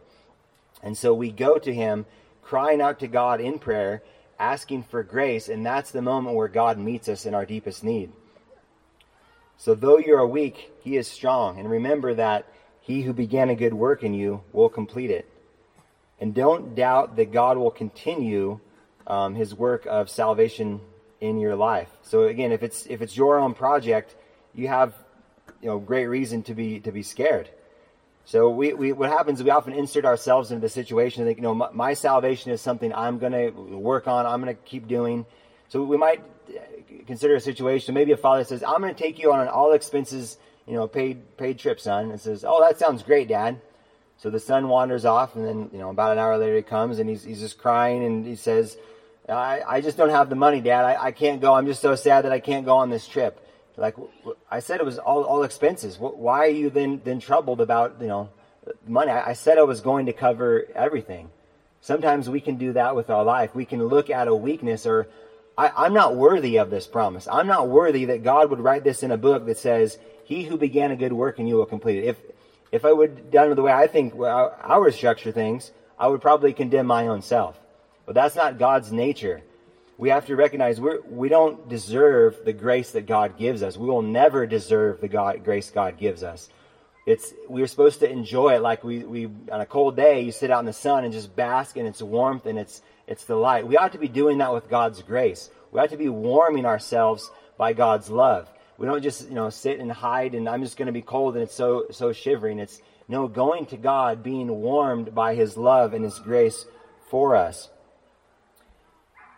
and 0.82 0.98
so 0.98 1.14
we 1.14 1.32
go 1.32 1.58
to 1.58 1.74
him 1.74 2.06
crying 2.42 2.82
out 2.82 3.00
to 3.00 3.08
god 3.08 3.42
in 3.42 3.60
prayer 3.60 4.02
asking 4.40 4.84
for 4.84 5.04
grace 5.04 5.50
and 5.50 5.66
that's 5.66 5.92
the 5.92 6.02
moment 6.02 6.36
where 6.36 6.48
god 6.48 6.78
meets 6.78 7.10
us 7.10 7.26
in 7.26 7.34
our 7.34 7.46
deepest 7.46 7.84
need 7.84 8.12
so 9.58 9.76
though 9.76 9.98
you 9.98 10.16
are 10.16 10.26
weak 10.26 10.72
he 10.82 10.96
is 10.98 11.08
strong 11.08 11.60
and 11.60 11.70
remember 11.70 12.14
that 12.14 12.48
he 12.88 13.02
who 13.02 13.12
began 13.12 13.50
a 13.50 13.56
good 13.56 13.74
work 13.74 14.02
in 14.02 14.14
you 14.14 14.42
will 14.54 14.70
complete 14.70 15.12
it. 15.12 15.30
And 16.22 16.34
don't 16.34 16.74
doubt 16.74 17.18
that 17.18 17.34
God 17.34 17.58
will 17.58 17.70
continue 17.70 18.62
um, 19.06 19.36
his 19.36 19.54
work 19.54 19.86
of 19.86 20.10
salvation 20.10 20.80
in 21.20 21.38
your 21.38 21.58
life. 21.58 21.90
So 22.04 22.24
again, 22.24 22.54
if 22.54 22.64
it's 22.64 22.86
if 22.86 23.02
it's 23.02 23.18
your 23.18 23.40
own 23.40 23.54
project, 23.54 24.16
you 24.58 24.68
have 24.68 24.94
you 25.62 25.68
know 25.68 25.80
great 25.80 26.08
reason 26.08 26.44
to 26.44 26.54
be 26.54 26.80
to 26.82 26.92
be 26.92 27.04
scared. 27.04 27.50
So 28.26 28.50
we, 28.50 28.74
we 28.74 28.92
what 28.92 29.10
happens? 29.10 29.40
Is 29.40 29.46
we 29.46 29.52
often 29.52 29.72
insert 29.72 30.04
ourselves 30.04 30.52
into 30.52 30.62
the 30.62 30.70
situation 30.70 31.22
and 31.22 31.30
think, 31.30 31.38
you 31.38 31.44
know, 31.44 31.56
my, 31.56 31.70
my 31.72 31.94
salvation 31.94 32.52
is 32.52 32.60
something 32.60 32.94
I'm 32.94 33.20
going 33.20 33.32
to 33.32 33.52
work 33.52 34.06
on. 34.06 34.26
I'm 34.26 34.42
going 34.42 34.54
to 34.54 34.62
keep 34.64 34.90
doing. 34.90 35.26
So 35.70 35.82
we 35.84 35.96
might 35.96 36.22
uh, 36.50 36.60
consider 37.06 37.36
a 37.36 37.40
situation. 37.40 37.94
Maybe 37.94 38.12
a 38.12 38.18
father 38.18 38.44
says, 38.44 38.64
"I'm 38.64 38.82
going 38.82 38.94
to 38.94 39.02
take 39.02 39.18
you 39.18 39.32
on 39.32 39.40
an 39.40 39.48
all 39.48 39.72
expenses 39.72 40.38
you 40.68 40.74
know, 40.74 40.88
paid 40.88 41.38
paid 41.38 41.58
trip, 41.58 41.80
son, 41.80 42.12
and 42.12 42.20
says, 42.20 42.44
"Oh, 42.46 42.62
that 42.62 42.78
sounds 42.78 43.02
great, 43.02 43.30
Dad." 43.30 43.62
So 44.18 44.30
the 44.30 44.40
son 44.40 44.68
wanders 44.68 45.06
off, 45.06 45.36
and 45.36 45.46
then 45.46 45.70
you 45.72 45.80
know, 45.80 45.90
about 45.90 46.12
an 46.12 46.20
hour 46.20 46.38
later, 46.38 46.58
he 46.58 46.62
comes 46.62 47.00
and 47.00 47.10
he's 47.10 47.24
he's 47.24 47.40
just 47.40 47.58
crying, 47.58 48.04
and 48.04 48.26
he 48.26 48.36
says, 48.36 48.78
"I 49.30 49.62
I 49.66 49.82
just 49.82 49.98
don't 49.98 50.10
have 50.10 50.30
the 50.30 50.36
money, 50.36 50.60
Dad. 50.60 50.84
I, 50.84 51.06
I 51.06 51.12
can't 51.12 51.40
go. 51.40 51.54
I'm 51.54 51.66
just 51.66 51.82
so 51.82 51.96
sad 51.96 52.26
that 52.26 52.34
I 52.34 52.40
can't 52.40 52.66
go 52.66 52.76
on 52.78 52.90
this 52.90 53.08
trip." 53.08 53.47
Like 53.78 53.96
I 54.50 54.60
said, 54.60 54.80
it 54.80 54.86
was 54.86 54.98
all 54.98 55.24
all 55.24 55.44
expenses. 55.44 55.98
Why 56.00 56.40
are 56.40 56.48
you 56.48 56.70
then 56.70 57.02
then 57.04 57.20
troubled 57.20 57.62
about 57.62 57.98
you 58.02 58.08
know 58.08 58.30
money? 58.88 59.12
I, 59.12 59.34
said 59.34 59.60
I 59.60 59.64
was 59.64 59.82
going 59.82 60.08
to 60.08 60.14
cover 60.14 60.66
everything. 60.74 61.30
Sometimes 61.82 62.28
we 62.28 62.42
can 62.42 62.58
do 62.58 62.74
that 62.74 62.96
with 62.96 63.10
our 63.12 63.24
life. 63.24 63.54
We 63.54 63.66
can 63.66 63.84
look 63.84 64.10
at 64.10 64.28
a 64.28 64.36
weakness 64.36 64.88
or 64.88 65.08
I, 65.58 65.88
am 65.88 65.94
not 65.94 66.16
worthy 66.16 66.58
of 66.58 66.70
this 66.70 66.86
promise. 66.86 67.28
I'm 67.32 67.48
not 67.48 67.68
worthy 67.68 68.06
that 68.06 68.24
God 68.24 68.52
would 68.52 68.60
write 68.60 68.84
this 68.84 69.02
in 69.02 69.12
a 69.12 69.18
book 69.18 69.46
that 69.48 69.58
says, 69.58 69.98
He 70.24 70.44
who 70.44 70.58
began 70.58 70.92
a 70.92 70.96
good 70.96 71.14
work 71.14 71.40
in 71.40 71.48
you 71.48 71.56
will 71.56 71.66
complete 71.66 72.04
it. 72.04 72.08
If, 72.08 72.18
if 72.72 72.86
I 72.86 72.94
would 72.94 73.32
done 73.32 73.56
the 73.56 73.62
way 73.64 73.72
I 73.72 73.88
think 73.88 74.14
well, 74.14 74.56
I 74.62 74.78
would 74.78 74.94
structure 74.94 75.32
things, 75.32 75.72
I 75.98 76.08
would 76.08 76.22
probably 76.22 76.54
condemn 76.54 76.86
my 76.86 77.08
own 77.08 77.24
self. 77.24 77.60
But 78.06 78.14
that's 78.14 78.36
not 78.36 78.60
God's 78.60 78.92
nature. 78.92 79.42
We 79.98 80.10
have 80.10 80.28
to 80.28 80.36
recognize 80.36 80.80
we're, 80.80 81.02
we 81.02 81.28
don't 81.28 81.68
deserve 81.68 82.46
the 82.46 82.54
grace 82.54 82.92
that 82.92 83.08
God 83.08 83.38
gives 83.38 83.64
us. 83.64 83.78
We 83.78 83.88
will 83.88 84.04
never 84.04 84.46
deserve 84.46 85.02
the 85.02 85.08
God, 85.08 85.44
grace 85.44 85.72
God 85.72 85.98
gives 85.98 86.24
us. 86.24 86.50
It's, 87.08 87.34
we're 87.48 87.68
supposed 87.68 88.02
to 88.02 88.10
enjoy 88.10 88.56
it 88.56 88.62
like 88.62 88.84
we, 88.84 89.00
we, 89.00 89.26
on 89.52 89.62
a 89.62 89.66
cold 89.66 89.96
day, 89.96 90.22
you 90.22 90.32
sit 90.32 90.52
out 90.52 90.60
in 90.60 90.66
the 90.66 90.74
sun 90.74 91.04
and 91.04 91.14
just 91.14 91.36
bask 91.36 91.78
in 91.78 91.86
its 91.86 92.02
warmth 92.02 92.46
and 92.46 92.60
its, 92.60 92.82
it's 93.08 93.24
the 93.24 93.36
light. 93.36 93.66
We 93.66 93.78
ought 93.78 93.94
to 93.94 93.98
be 93.98 94.10
doing 94.10 94.38
that 94.40 94.54
with 94.54 94.70
God's 94.70 95.02
grace. 95.02 95.50
We 95.72 95.80
ought 95.80 95.90
to 95.90 95.98
be 95.98 96.10
warming 96.10 96.66
ourselves 96.66 97.32
by 97.58 97.74
God's 97.74 98.10
love. 98.10 98.50
We 98.78 98.86
don't 98.86 99.02
just, 99.02 99.28
you 99.30 99.36
know, 99.36 99.50
sit 99.50 99.80
and 99.80 99.92
hide 99.92 100.36
and 100.36 100.48
I'm 100.48 100.62
just 100.62 100.78
going 100.78 100.88
to 100.88 100.92
be 100.92 101.02
cold 101.02 101.34
and 101.36 101.44
it's 101.44 101.56
so 101.56 101.86
so 101.90 102.14
shivering. 102.14 102.60
It's 102.60 102.82
no 103.08 103.28
going 103.28 103.66
to 103.68 103.78
God, 103.78 104.22
being 104.22 104.50
warmed 104.50 105.16
by 105.16 105.34
his 105.34 105.58
love 105.58 105.94
and 105.94 106.04
his 106.04 106.20
grace 106.20 106.66
for 107.10 107.36
us. 107.36 107.70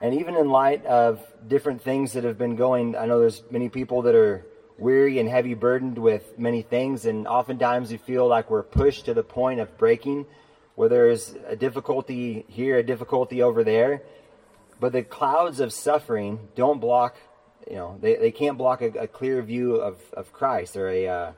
And 0.01 0.13
even 0.15 0.35
in 0.35 0.49
light 0.49 0.85
of 0.85 1.21
different 1.47 1.81
things 1.81 2.13
that 2.13 2.23
have 2.23 2.37
been 2.37 2.55
going, 2.55 2.95
I 2.95 3.05
know 3.05 3.19
there's 3.19 3.43
many 3.51 3.69
people 3.69 4.03
that 4.03 4.15
are 4.15 4.45
weary 4.77 5.19
and 5.19 5.27
heavy 5.27 5.53
burdened 5.53 5.97
with 5.97 6.39
many 6.39 6.61
things, 6.61 7.05
and 7.05 7.27
oftentimes 7.27 7.91
we 7.91 7.97
feel 7.97 8.27
like 8.27 8.49
we're 8.49 8.63
pushed 8.63 9.05
to 9.05 9.13
the 9.13 9.23
point 9.23 9.59
of 9.59 9.77
breaking 9.77 10.25
where 10.75 10.87
there's 10.87 11.35
a 11.45 11.57
difficulty 11.57 12.45
here, 12.47 12.77
a 12.77 12.83
difficulty 12.83 13.41
over 13.41 13.65
there. 13.65 14.01
But 14.79 14.93
the 14.93 15.03
clouds 15.03 15.59
of 15.59 15.73
suffering 15.73 16.39
don't 16.55 16.79
block, 16.79 17.17
you 17.69 17.75
know, 17.75 17.97
they, 17.99 18.15
they 18.15 18.31
can't 18.31 18.57
block 18.57 18.81
a, 18.81 18.87
a 18.99 19.07
clear 19.07 19.41
view 19.41 19.75
of, 19.75 19.97
of 20.13 20.31
Christ 20.31 20.77
or 20.77 20.87
a, 20.87 21.07
uh, 21.07 21.31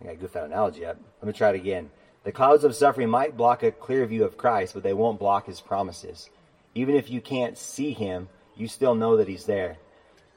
I 0.00 0.04
got 0.04 0.10
to 0.12 0.16
goof 0.16 0.32
that 0.32 0.44
analogy 0.44 0.86
up. 0.86 0.96
Let 1.20 1.26
me 1.26 1.34
try 1.34 1.50
it 1.50 1.56
again. 1.56 1.90
The 2.24 2.32
clouds 2.32 2.64
of 2.64 2.74
suffering 2.74 3.10
might 3.10 3.36
block 3.36 3.62
a 3.62 3.70
clear 3.70 4.06
view 4.06 4.24
of 4.24 4.38
Christ, 4.38 4.72
but 4.72 4.82
they 4.82 4.94
won't 4.94 5.18
block 5.18 5.46
his 5.46 5.60
promises. 5.60 6.30
Even 6.76 6.94
if 6.94 7.10
you 7.10 7.22
can't 7.22 7.56
see 7.56 7.92
him, 7.92 8.28
you 8.54 8.68
still 8.68 8.94
know 8.94 9.16
that 9.16 9.28
he's 9.28 9.46
there. 9.46 9.78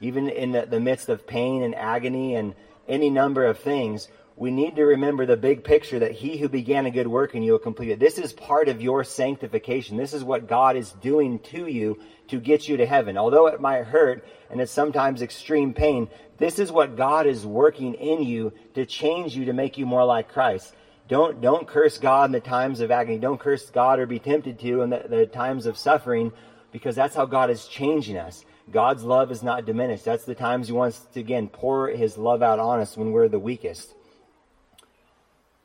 Even 0.00 0.30
in 0.30 0.52
the, 0.52 0.64
the 0.64 0.80
midst 0.80 1.10
of 1.10 1.26
pain 1.26 1.62
and 1.62 1.74
agony 1.74 2.34
and 2.34 2.54
any 2.88 3.10
number 3.10 3.44
of 3.44 3.58
things, 3.58 4.08
we 4.36 4.50
need 4.50 4.76
to 4.76 4.84
remember 4.84 5.26
the 5.26 5.36
big 5.36 5.64
picture 5.64 5.98
that 5.98 6.12
he 6.12 6.38
who 6.38 6.48
began 6.48 6.86
a 6.86 6.90
good 6.90 7.06
work 7.06 7.34
in 7.34 7.42
you 7.42 7.52
will 7.52 7.58
complete 7.58 7.90
it. 7.90 8.00
This 8.00 8.16
is 8.16 8.32
part 8.32 8.68
of 8.68 8.80
your 8.80 9.04
sanctification. 9.04 9.98
This 9.98 10.14
is 10.14 10.24
what 10.24 10.48
God 10.48 10.76
is 10.76 10.92
doing 10.92 11.40
to 11.50 11.66
you 11.66 11.98
to 12.28 12.40
get 12.40 12.66
you 12.66 12.78
to 12.78 12.86
heaven. 12.86 13.18
Although 13.18 13.48
it 13.48 13.60
might 13.60 13.84
hurt 13.84 14.24
and 14.48 14.62
it's 14.62 14.72
sometimes 14.72 15.20
extreme 15.20 15.74
pain, 15.74 16.08
this 16.38 16.58
is 16.58 16.72
what 16.72 16.96
God 16.96 17.26
is 17.26 17.44
working 17.44 17.92
in 17.92 18.22
you 18.22 18.54
to 18.76 18.86
change 18.86 19.36
you 19.36 19.44
to 19.44 19.52
make 19.52 19.76
you 19.76 19.84
more 19.84 20.06
like 20.06 20.32
Christ. 20.32 20.74
Don't, 21.10 21.40
don't 21.40 21.66
curse 21.66 21.98
God 21.98 22.26
in 22.26 22.32
the 22.32 22.38
times 22.38 22.78
of 22.78 22.92
agony. 22.92 23.18
Don't 23.18 23.40
curse 23.40 23.68
God 23.68 23.98
or 23.98 24.06
be 24.06 24.20
tempted 24.20 24.60
to 24.60 24.82
in 24.82 24.90
the, 24.90 25.04
the 25.08 25.26
times 25.26 25.66
of 25.66 25.76
suffering 25.76 26.30
because 26.70 26.94
that's 26.94 27.16
how 27.16 27.26
God 27.26 27.50
is 27.50 27.66
changing 27.66 28.16
us. 28.16 28.44
God's 28.70 29.02
love 29.02 29.32
is 29.32 29.42
not 29.42 29.66
diminished. 29.66 30.04
That's 30.04 30.24
the 30.24 30.36
times 30.36 30.68
He 30.68 30.72
wants 30.72 31.00
to, 31.14 31.18
again, 31.18 31.48
pour 31.48 31.88
His 31.88 32.16
love 32.16 32.44
out 32.44 32.60
on 32.60 32.78
us 32.78 32.96
when 32.96 33.10
we're 33.10 33.26
the 33.26 33.40
weakest. 33.40 33.92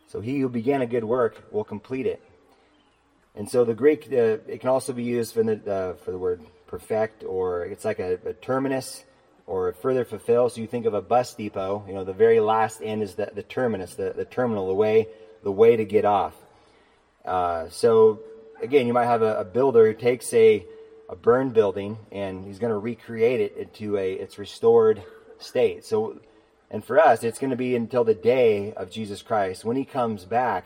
So 0.08 0.19
he 0.19 0.39
who 0.39 0.49
began 0.49 0.81
a 0.81 0.88
good 0.88 1.03
work 1.03 1.43
will 1.51 1.63
complete 1.63 2.08
it. 2.08 2.23
And 3.36 3.47
so 3.47 3.65
the 3.65 3.75
Greek, 3.75 4.08
uh, 4.12 4.38
it 4.47 4.62
can 4.62 4.69
also 4.69 4.93
be 4.93 5.03
used 5.03 5.36
for 5.36 5.43
the, 5.43 5.71
uh, 5.71 5.93
for 5.93 6.10
the 6.10 6.17
word 6.17 6.41
perfect, 6.65 7.23
or 7.23 7.65
it's 7.65 7.86
like 7.86 7.99
a, 7.99 8.17
a, 8.25 8.34
terminus, 8.34 9.03
or 9.45 9.73
further 9.73 10.05
fulfill. 10.05 10.49
So 10.49 10.62
you 10.62 10.67
think 10.67 10.88
of 10.88 10.95
a 10.95 11.01
bus 11.01 11.36
depot, 11.36 11.84
you 11.88 11.93
know, 11.93 12.03
the 12.03 12.13
very 12.13 12.39
last 12.39 12.81
end 12.81 13.03
is 13.03 13.13
the, 13.13 13.29
the 13.31 13.43
terminus, 13.43 13.93
the, 13.93 14.12
the 14.15 14.25
terminal, 14.25 14.67
the 14.67 14.73
way, 14.73 15.08
the 15.45 15.51
way 15.51 15.77
to 15.77 15.86
get 15.86 16.05
off. 16.05 16.34
Uh, 17.23 17.69
so 17.69 18.19
again, 18.62 18.88
you 18.88 18.93
might 18.93 19.05
have 19.05 19.21
a, 19.21 19.39
a, 19.41 19.45
builder 19.45 19.86
who 19.86 19.93
takes 19.93 20.34
a, 20.34 20.65
a 21.08 21.15
burned 21.15 21.53
building 21.53 21.97
and 22.12 22.43
he's 22.43 22.58
going 22.58 22.71
to 22.71 22.77
recreate 22.77 23.39
it 23.39 23.55
into 23.55 23.95
a 23.95 24.13
its 24.13 24.39
restored 24.39 25.03
state. 25.38 25.86
So 25.86 26.19
and 26.71 26.84
for 26.84 26.99
us, 26.99 27.23
it's 27.23 27.38
going 27.38 27.51
to 27.51 27.55
be 27.55 27.75
until 27.75 28.03
the 28.03 28.15
day 28.15 28.73
of 28.73 28.89
Jesus 28.89 29.21
Christ. 29.21 29.63
When 29.63 29.77
he 29.77 29.86
comes 29.86 30.25
back, 30.25 30.65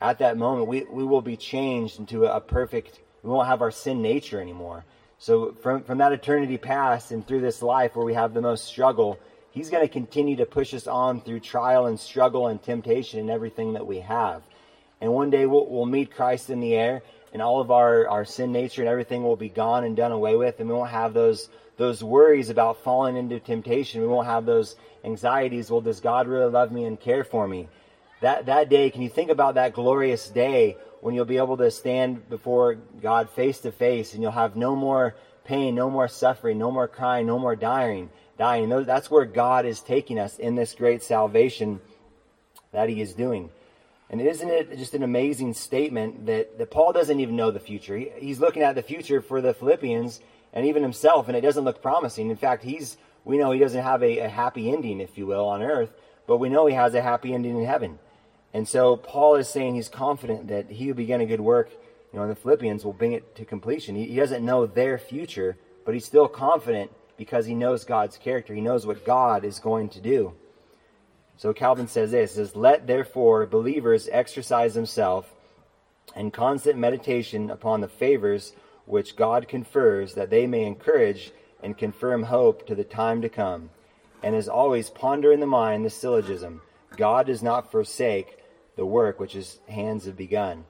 at 0.00 0.18
that 0.18 0.38
moment, 0.38 0.68
we, 0.68 0.84
we 0.84 1.04
will 1.04 1.20
be 1.20 1.36
changed 1.36 1.98
into 1.98 2.24
a 2.24 2.40
perfect, 2.40 3.00
we 3.22 3.30
won't 3.30 3.46
have 3.46 3.60
our 3.60 3.70
sin 3.70 4.00
nature 4.00 4.40
anymore. 4.40 4.84
So 5.18 5.54
from, 5.62 5.84
from 5.84 5.98
that 5.98 6.12
eternity 6.12 6.56
past 6.56 7.10
and 7.12 7.26
through 7.26 7.42
this 7.42 7.62
life 7.62 7.94
where 7.94 8.06
we 8.06 8.14
have 8.14 8.32
the 8.32 8.40
most 8.40 8.64
struggle, 8.64 9.18
he's 9.54 9.70
going 9.70 9.86
to 9.86 9.92
continue 9.92 10.36
to 10.36 10.46
push 10.46 10.74
us 10.74 10.86
on 10.86 11.20
through 11.20 11.40
trial 11.40 11.86
and 11.86 11.98
struggle 11.98 12.48
and 12.48 12.60
temptation 12.62 13.20
and 13.20 13.30
everything 13.30 13.72
that 13.74 13.86
we 13.86 14.00
have. 14.00 14.42
And 15.00 15.12
one 15.12 15.30
day 15.30 15.46
we'll, 15.46 15.66
we'll 15.66 15.86
meet 15.86 16.14
Christ 16.14 16.50
in 16.50 16.60
the 16.60 16.74
air 16.74 17.02
and 17.32 17.40
all 17.40 17.60
of 17.60 17.70
our, 17.70 18.08
our 18.08 18.24
sin 18.24 18.52
nature 18.52 18.82
and 18.82 18.88
everything 18.88 19.22
will 19.22 19.36
be 19.36 19.48
gone 19.48 19.84
and 19.84 19.96
done 19.96 20.12
away 20.12 20.34
with. 20.34 20.58
And 20.58 20.68
we 20.68 20.74
won't 20.74 20.90
have 20.90 21.14
those, 21.14 21.48
those 21.76 22.02
worries 22.02 22.50
about 22.50 22.82
falling 22.82 23.16
into 23.16 23.38
temptation. 23.38 24.00
We 24.00 24.08
won't 24.08 24.26
have 24.26 24.44
those 24.44 24.74
anxieties. 25.04 25.70
Well, 25.70 25.80
does 25.80 26.00
God 26.00 26.26
really 26.26 26.50
love 26.50 26.72
me 26.72 26.84
and 26.84 26.98
care 26.98 27.22
for 27.22 27.46
me? 27.46 27.68
That, 28.22 28.46
that 28.46 28.68
day, 28.68 28.90
can 28.90 29.02
you 29.02 29.08
think 29.08 29.30
about 29.30 29.54
that 29.54 29.72
glorious 29.72 30.28
day 30.28 30.76
when 31.00 31.14
you'll 31.14 31.26
be 31.26 31.36
able 31.36 31.58
to 31.58 31.70
stand 31.70 32.28
before 32.28 32.74
God 32.74 33.30
face 33.30 33.60
to 33.60 33.70
face 33.70 34.14
and 34.14 34.22
you'll 34.22 34.32
have 34.32 34.56
no 34.56 34.74
more 34.74 35.14
pain, 35.44 35.74
no 35.74 35.90
more 35.90 36.08
suffering, 36.08 36.58
no 36.58 36.70
more 36.70 36.88
crying, 36.88 37.26
no 37.26 37.38
more 37.38 37.54
dying, 37.54 38.10
dying. 38.38 38.68
That's 38.68 39.10
where 39.10 39.24
God 39.24 39.66
is 39.66 39.80
taking 39.80 40.18
us 40.18 40.38
in 40.38 40.54
this 40.54 40.74
great 40.74 41.02
salvation 41.02 41.80
that 42.72 42.88
he 42.88 43.00
is 43.00 43.14
doing. 43.14 43.50
And 44.10 44.20
isn't 44.20 44.48
it 44.48 44.76
just 44.76 44.94
an 44.94 45.02
amazing 45.02 45.54
statement 45.54 46.26
that, 46.26 46.58
that 46.58 46.70
Paul 46.70 46.92
doesn't 46.92 47.20
even 47.20 47.36
know 47.36 47.50
the 47.50 47.60
future? 47.60 47.96
He, 47.96 48.10
he's 48.18 48.40
looking 48.40 48.62
at 48.62 48.74
the 48.74 48.82
future 48.82 49.20
for 49.20 49.40
the 49.40 49.54
Philippians 49.54 50.20
and 50.52 50.66
even 50.66 50.82
himself, 50.82 51.28
and 51.28 51.36
it 51.36 51.40
doesn't 51.40 51.64
look 51.64 51.82
promising. 51.82 52.30
In 52.30 52.36
fact, 52.36 52.62
he's 52.62 52.96
we 53.24 53.38
know 53.38 53.50
he 53.50 53.58
doesn't 53.58 53.82
have 53.82 54.02
a, 54.02 54.18
a 54.18 54.28
happy 54.28 54.70
ending, 54.70 55.00
if 55.00 55.16
you 55.16 55.26
will, 55.26 55.46
on 55.46 55.62
earth, 55.62 55.90
but 56.26 56.36
we 56.36 56.48
know 56.48 56.66
he 56.66 56.74
has 56.74 56.94
a 56.94 57.02
happy 57.02 57.32
ending 57.32 57.56
in 57.56 57.64
heaven. 57.64 57.98
And 58.52 58.68
so 58.68 58.96
Paul 58.96 59.36
is 59.36 59.48
saying 59.48 59.74
he's 59.74 59.88
confident 59.88 60.48
that 60.48 60.70
he 60.70 60.86
who 60.86 60.94
began 60.94 61.20
a 61.20 61.26
good 61.26 61.40
work, 61.40 61.70
you 62.12 62.18
know, 62.18 62.24
in 62.24 62.28
the 62.28 62.36
Philippians 62.36 62.84
will 62.84 62.92
bring 62.92 63.12
it 63.12 63.34
to 63.36 63.44
completion. 63.44 63.96
He, 63.96 64.04
he 64.06 64.16
doesn't 64.16 64.44
know 64.44 64.66
their 64.66 64.98
future, 64.98 65.56
but 65.84 65.94
he's 65.94 66.04
still 66.04 66.28
confident 66.28 66.90
because 67.16 67.46
he 67.46 67.54
knows 67.54 67.84
God's 67.84 68.18
character. 68.18 68.54
He 68.54 68.60
knows 68.60 68.86
what 68.86 69.04
God 69.04 69.44
is 69.44 69.58
going 69.58 69.88
to 69.90 70.00
do. 70.00 70.34
So 71.36 71.52
Calvin 71.52 71.88
says 71.88 72.12
this 72.12 72.34
says, 72.34 72.56
Let 72.56 72.86
therefore 72.86 73.46
believers 73.46 74.08
exercise 74.10 74.74
themselves 74.74 75.28
in 76.14 76.30
constant 76.30 76.78
meditation 76.78 77.50
upon 77.50 77.80
the 77.80 77.88
favors 77.88 78.52
which 78.86 79.16
God 79.16 79.48
confers, 79.48 80.14
that 80.14 80.30
they 80.30 80.46
may 80.46 80.64
encourage 80.64 81.32
and 81.62 81.76
confirm 81.76 82.24
hope 82.24 82.66
to 82.66 82.74
the 82.74 82.84
time 82.84 83.22
to 83.22 83.28
come. 83.28 83.70
And 84.22 84.34
as 84.34 84.48
always, 84.48 84.90
ponder 84.90 85.32
in 85.32 85.40
the 85.40 85.46
mind 85.46 85.84
the 85.84 85.90
syllogism 85.90 86.62
God 86.96 87.26
does 87.26 87.42
not 87.42 87.70
forsake 87.70 88.38
the 88.76 88.86
work 88.86 89.18
which 89.18 89.32
his 89.32 89.58
hands 89.68 90.04
have 90.04 90.16
begun. 90.16 90.64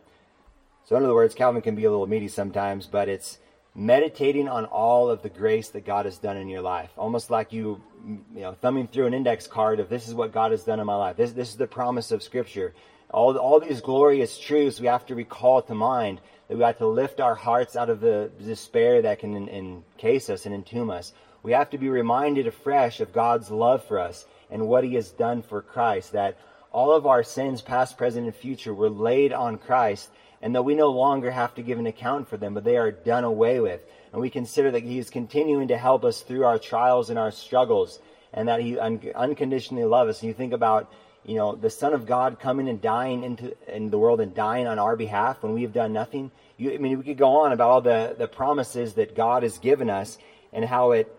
So, 0.85 0.97
in 0.97 1.03
other 1.03 1.15
words, 1.15 1.35
Calvin 1.35 1.63
can 1.63 1.75
be 1.75 1.85
a 1.85 1.91
little 1.91 2.07
meaty 2.07 2.29
sometimes, 2.29 2.87
but 2.87 3.09
it's 3.09 3.39
meditating 3.75 4.49
on 4.49 4.67
all 4.67 5.11
of 5.11 5.23
the 5.23 5.29
grace 5.29 5.71
that 5.71 5.85
God 5.85 6.05
has 6.05 6.19
done 6.19 6.37
in 6.37 6.49
your 6.49 6.61
life. 6.61 6.91
Almost 6.97 7.31
like 7.31 7.53
you, 7.53 7.83
you 8.07 8.41
know, 8.41 8.53
thumbing 8.53 8.87
through 8.87 9.07
an 9.07 9.15
index 9.15 9.47
card 9.47 9.81
of 9.81 9.89
this 9.89 10.07
is 10.07 10.15
what 10.15 10.33
God 10.33 10.53
has 10.53 10.63
done 10.63 10.79
in 10.79 10.87
my 10.87 10.95
life. 10.95 11.17
This, 11.17 11.33
this 11.33 11.49
is 11.51 11.57
the 11.57 11.67
promise 11.67 12.13
of 12.13 12.23
Scripture. 12.23 12.73
All, 13.11 13.37
all 13.37 13.61
these 13.61 13.81
glorious 13.81 14.39
truths 14.39 14.81
we 14.81 14.87
have 14.87 15.07
to 15.07 15.15
recall 15.15 15.63
to 15.63 15.75
mind 15.75 16.21
that 16.49 16.57
we 16.57 16.63
have 16.63 16.79
to 16.79 16.87
lift 16.87 17.21
our 17.21 17.35
hearts 17.35 17.75
out 17.75 17.91
of 17.91 18.01
the 18.01 18.31
despair 18.39 19.03
that 19.03 19.19
can 19.19 19.49
encase 19.49 20.31
us 20.31 20.47
and 20.47 20.55
entomb 20.55 20.91
us. 20.91 21.13
We 21.43 21.53
have 21.53 21.71
to 21.71 21.79
be 21.79 21.89
reminded 21.89 22.47
afresh 22.47 23.01
of 23.01 23.13
God's 23.13 23.51
love 23.51 23.85
for 23.85 23.99
us 23.99 24.27
and 24.51 24.69
what 24.69 24.85
He 24.85 24.95
has 24.95 25.11
done 25.11 25.43
for 25.43 25.63
Christ, 25.63 26.13
that 26.13 26.39
all 26.71 26.93
of 26.93 27.07
our 27.07 27.23
sins, 27.23 27.61
past, 27.61 27.97
present, 27.97 28.27
and 28.27 28.35
future, 28.35 28.75
were 28.75 28.91
laid 28.91 29.33
on 29.33 29.59
Christ 29.59 30.11
and 30.45 30.55
that 30.55 30.63
we 30.63 30.75
no 30.75 30.91
longer 30.91 31.31
have 31.31 31.55
to 31.55 31.63
give 31.63 31.79
an 31.79 31.87
account 31.87 32.29
for 32.29 32.37
them, 32.37 32.53
but 32.53 32.65
they 32.65 32.77
are 32.77 32.91
done 32.91 33.25
away 33.25 33.61
with. 33.61 33.83
And 34.13 34.21
we 34.21 34.29
consider 34.29 34.71
that 34.73 34.83
He 34.83 34.99
is 34.99 35.09
continuing 35.09 35.69
to 35.69 35.79
help 35.79 36.05
us 36.05 36.21
through 36.21 36.45
our 36.45 36.59
trials 36.59 37.09
and 37.09 37.19
our 37.19 37.31
struggles, 37.31 37.99
and 38.31 38.47
that 38.49 38.61
He 38.61 38.79
un- 38.79 39.01
unconditionally 39.15 39.85
loves 39.85 40.11
us. 40.11 40.21
And 40.21 40.29
you 40.29 40.35
think 40.35 40.53
about, 40.53 40.93
you 41.25 41.37
know, 41.37 41.55
the 41.55 41.71
Son 41.71 41.95
of 41.95 42.05
God 42.05 42.39
coming 42.39 42.69
and 42.69 42.79
dying 42.79 43.25
into 43.25 43.57
in 43.75 43.89
the 43.89 43.99
world 43.99 44.21
and 44.21 44.35
dying 44.35 44.67
on 44.67 44.79
our 44.79 44.97
behalf 44.97 45.43
when 45.43 45.55
we 45.55 45.63
have 45.63 45.73
done 45.73 45.95
nothing. 45.95 46.31
You, 46.59 46.75
I 46.75 46.77
mean, 46.77 46.99
we 46.99 47.05
could 47.05 47.17
go 47.17 47.39
on 47.39 47.53
about 47.53 47.71
all 47.71 47.81
the, 47.81 48.15
the 48.19 48.29
promises 48.29 48.93
that 48.95 49.17
God 49.17 49.45
has 49.45 49.57
given 49.57 49.89
us 49.89 50.19
and 50.53 50.63
how 50.63 50.93
it 50.93 51.11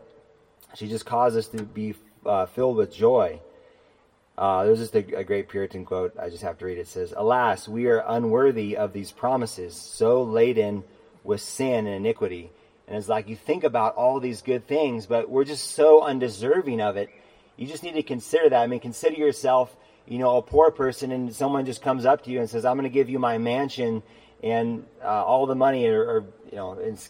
should 0.75 0.89
just 0.89 1.07
cause 1.07 1.35
us 1.35 1.47
to 1.47 1.63
be 1.63 1.95
uh, 2.27 2.45
filled 2.45 2.77
with 2.77 2.93
joy. 2.93 3.41
Uh, 4.37 4.65
there's 4.65 4.79
just 4.79 4.95
a, 4.95 5.19
a, 5.19 5.23
great 5.23 5.47
Puritan 5.47 5.85
quote. 5.85 6.13
I 6.19 6.29
just 6.29 6.43
have 6.43 6.57
to 6.57 6.65
read 6.65 6.77
it. 6.77 6.81
It 6.81 6.87
says, 6.87 7.13
Alas, 7.15 7.69
we 7.69 7.87
are 7.87 8.03
unworthy 8.05 8.75
of 8.75 8.91
these 8.91 9.11
promises, 9.11 9.75
so 9.75 10.23
laden 10.23 10.83
with 11.23 11.39
sin 11.39 11.87
and 11.87 11.95
iniquity. 11.95 12.51
And 12.87 12.97
it's 12.97 13.07
like 13.07 13.29
you 13.29 13.37
think 13.37 13.63
about 13.63 13.95
all 13.95 14.19
these 14.19 14.41
good 14.41 14.67
things, 14.67 15.05
but 15.05 15.29
we're 15.29 15.45
just 15.45 15.71
so 15.71 16.03
undeserving 16.03 16.81
of 16.81 16.97
it. 16.97 17.09
You 17.55 17.65
just 17.65 17.81
need 17.81 17.93
to 17.93 18.03
consider 18.03 18.49
that. 18.49 18.61
I 18.61 18.67
mean, 18.67 18.81
consider 18.81 19.15
yourself, 19.15 19.73
you 20.05 20.19
know, 20.19 20.35
a 20.37 20.41
poor 20.41 20.69
person, 20.69 21.13
and 21.13 21.33
someone 21.33 21.65
just 21.65 21.81
comes 21.81 22.05
up 22.05 22.25
to 22.25 22.29
you 22.29 22.41
and 22.41 22.49
says, 22.49 22.65
I'm 22.65 22.75
going 22.75 22.83
to 22.83 22.93
give 22.93 23.09
you 23.09 23.19
my 23.19 23.37
mansion 23.37 24.03
and 24.43 24.85
uh, 25.01 25.07
all 25.07 25.45
the 25.45 25.55
money, 25.55 25.87
or, 25.87 26.03
or 26.03 26.25
you 26.51 26.57
know, 26.57 26.73
it's, 26.73 27.09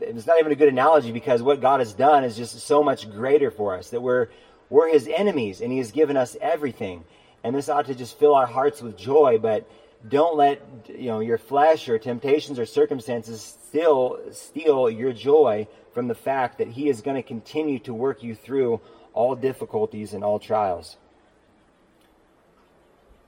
it's 0.00 0.26
not 0.26 0.38
even 0.38 0.52
a 0.52 0.54
good 0.54 0.68
analogy 0.68 1.10
because 1.10 1.42
what 1.42 1.62
God 1.62 1.80
has 1.80 1.94
done 1.94 2.22
is 2.22 2.36
just 2.36 2.60
so 2.60 2.82
much 2.82 3.10
greater 3.10 3.50
for 3.50 3.74
us 3.74 3.90
that 3.90 4.00
we're 4.02 4.28
we're 4.68 4.92
his 4.92 5.08
enemies, 5.08 5.60
and 5.60 5.70
he 5.70 5.78
has 5.78 5.92
given 5.92 6.16
us 6.16 6.36
everything. 6.40 7.04
And 7.44 7.54
this 7.54 7.68
ought 7.68 7.86
to 7.86 7.94
just 7.94 8.18
fill 8.18 8.34
our 8.34 8.46
hearts 8.46 8.82
with 8.82 8.96
joy, 8.96 9.38
but 9.38 9.68
don't 10.08 10.36
let 10.36 10.60
you 10.88 11.06
know 11.06 11.20
your 11.20 11.38
flesh 11.38 11.88
or 11.88 11.98
temptations 11.98 12.58
or 12.58 12.66
circumstances 12.66 13.56
still 13.68 14.18
steal 14.32 14.90
your 14.90 15.12
joy 15.12 15.66
from 15.92 16.08
the 16.08 16.14
fact 16.14 16.58
that 16.58 16.68
he 16.68 16.88
is 16.88 17.00
going 17.00 17.16
to 17.16 17.22
continue 17.22 17.78
to 17.80 17.94
work 17.94 18.22
you 18.22 18.34
through 18.34 18.80
all 19.14 19.34
difficulties 19.34 20.12
and 20.12 20.22
all 20.22 20.38
trials. 20.38 20.96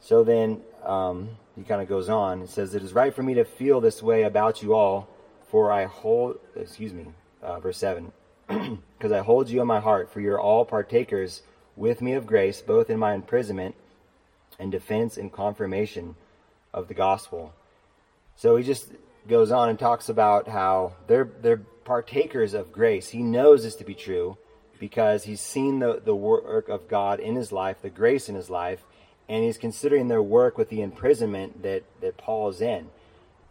So 0.01 0.22
then 0.24 0.61
um, 0.85 1.31
he 1.57 1.62
kind 1.62 1.83
of 1.83 1.88
goes 1.88 2.09
on. 2.09 2.42
It 2.42 2.51
says, 2.51 2.74
It 2.74 2.83
is 2.83 2.92
right 2.92 3.14
for 3.14 3.22
me 3.22 3.35
to 3.35 3.44
feel 3.44 3.81
this 3.81 4.03
way 4.03 4.22
about 4.22 4.62
you 4.62 4.74
all, 4.74 5.09
for 5.51 5.72
I 5.72 5.85
hold, 5.85 6.38
excuse 6.57 6.92
me, 6.92 7.07
uh, 7.42 7.59
verse 7.61 7.79
7 7.79 8.12
because 8.98 9.12
I 9.12 9.20
hold 9.20 9.50
you 9.50 9.61
in 9.61 9.66
my 9.66 9.80
heart, 9.80 10.11
for 10.12 10.20
you're 10.20 10.40
all 10.40 10.64
partakers 10.64 11.42
with 11.76 12.02
me 12.02 12.14
of 12.14 12.26
grace, 12.26 12.61
both 12.61 12.90
in 12.90 12.98
my 12.98 13.14
imprisonment 13.14 13.74
and 14.58 14.72
defense 14.72 15.16
and 15.16 15.32
confirmation 15.32 16.16
of 16.72 16.88
the 16.88 16.94
gospel. 16.94 17.52
So 18.37 18.56
he 18.56 18.64
just 18.64 18.88
goes 19.28 19.50
on 19.50 19.68
and 19.68 19.78
talks 19.78 20.08
about 20.08 20.48
how 20.48 20.94
they're 21.06 21.28
they're 21.40 21.62
partakers 21.84 22.54
of 22.54 22.72
grace. 22.72 23.08
He 23.08 23.22
knows 23.22 23.62
this 23.62 23.76
to 23.76 23.84
be 23.84 23.94
true 23.94 24.37
because 24.78 25.24
he's 25.24 25.40
seen 25.40 25.78
the, 25.78 26.00
the 26.04 26.14
work 26.14 26.68
of 26.68 26.88
God 26.88 27.20
in 27.20 27.34
his 27.34 27.50
life, 27.50 27.82
the 27.82 27.90
grace 27.90 28.28
in 28.28 28.34
his 28.34 28.50
life, 28.50 28.84
and 29.28 29.44
he's 29.44 29.58
considering 29.58 30.08
their 30.08 30.22
work 30.22 30.56
with 30.56 30.68
the 30.68 30.82
imprisonment 30.82 31.62
that, 31.62 31.82
that 32.00 32.16
Paul 32.16 32.48
is 32.50 32.61
in. 32.61 32.88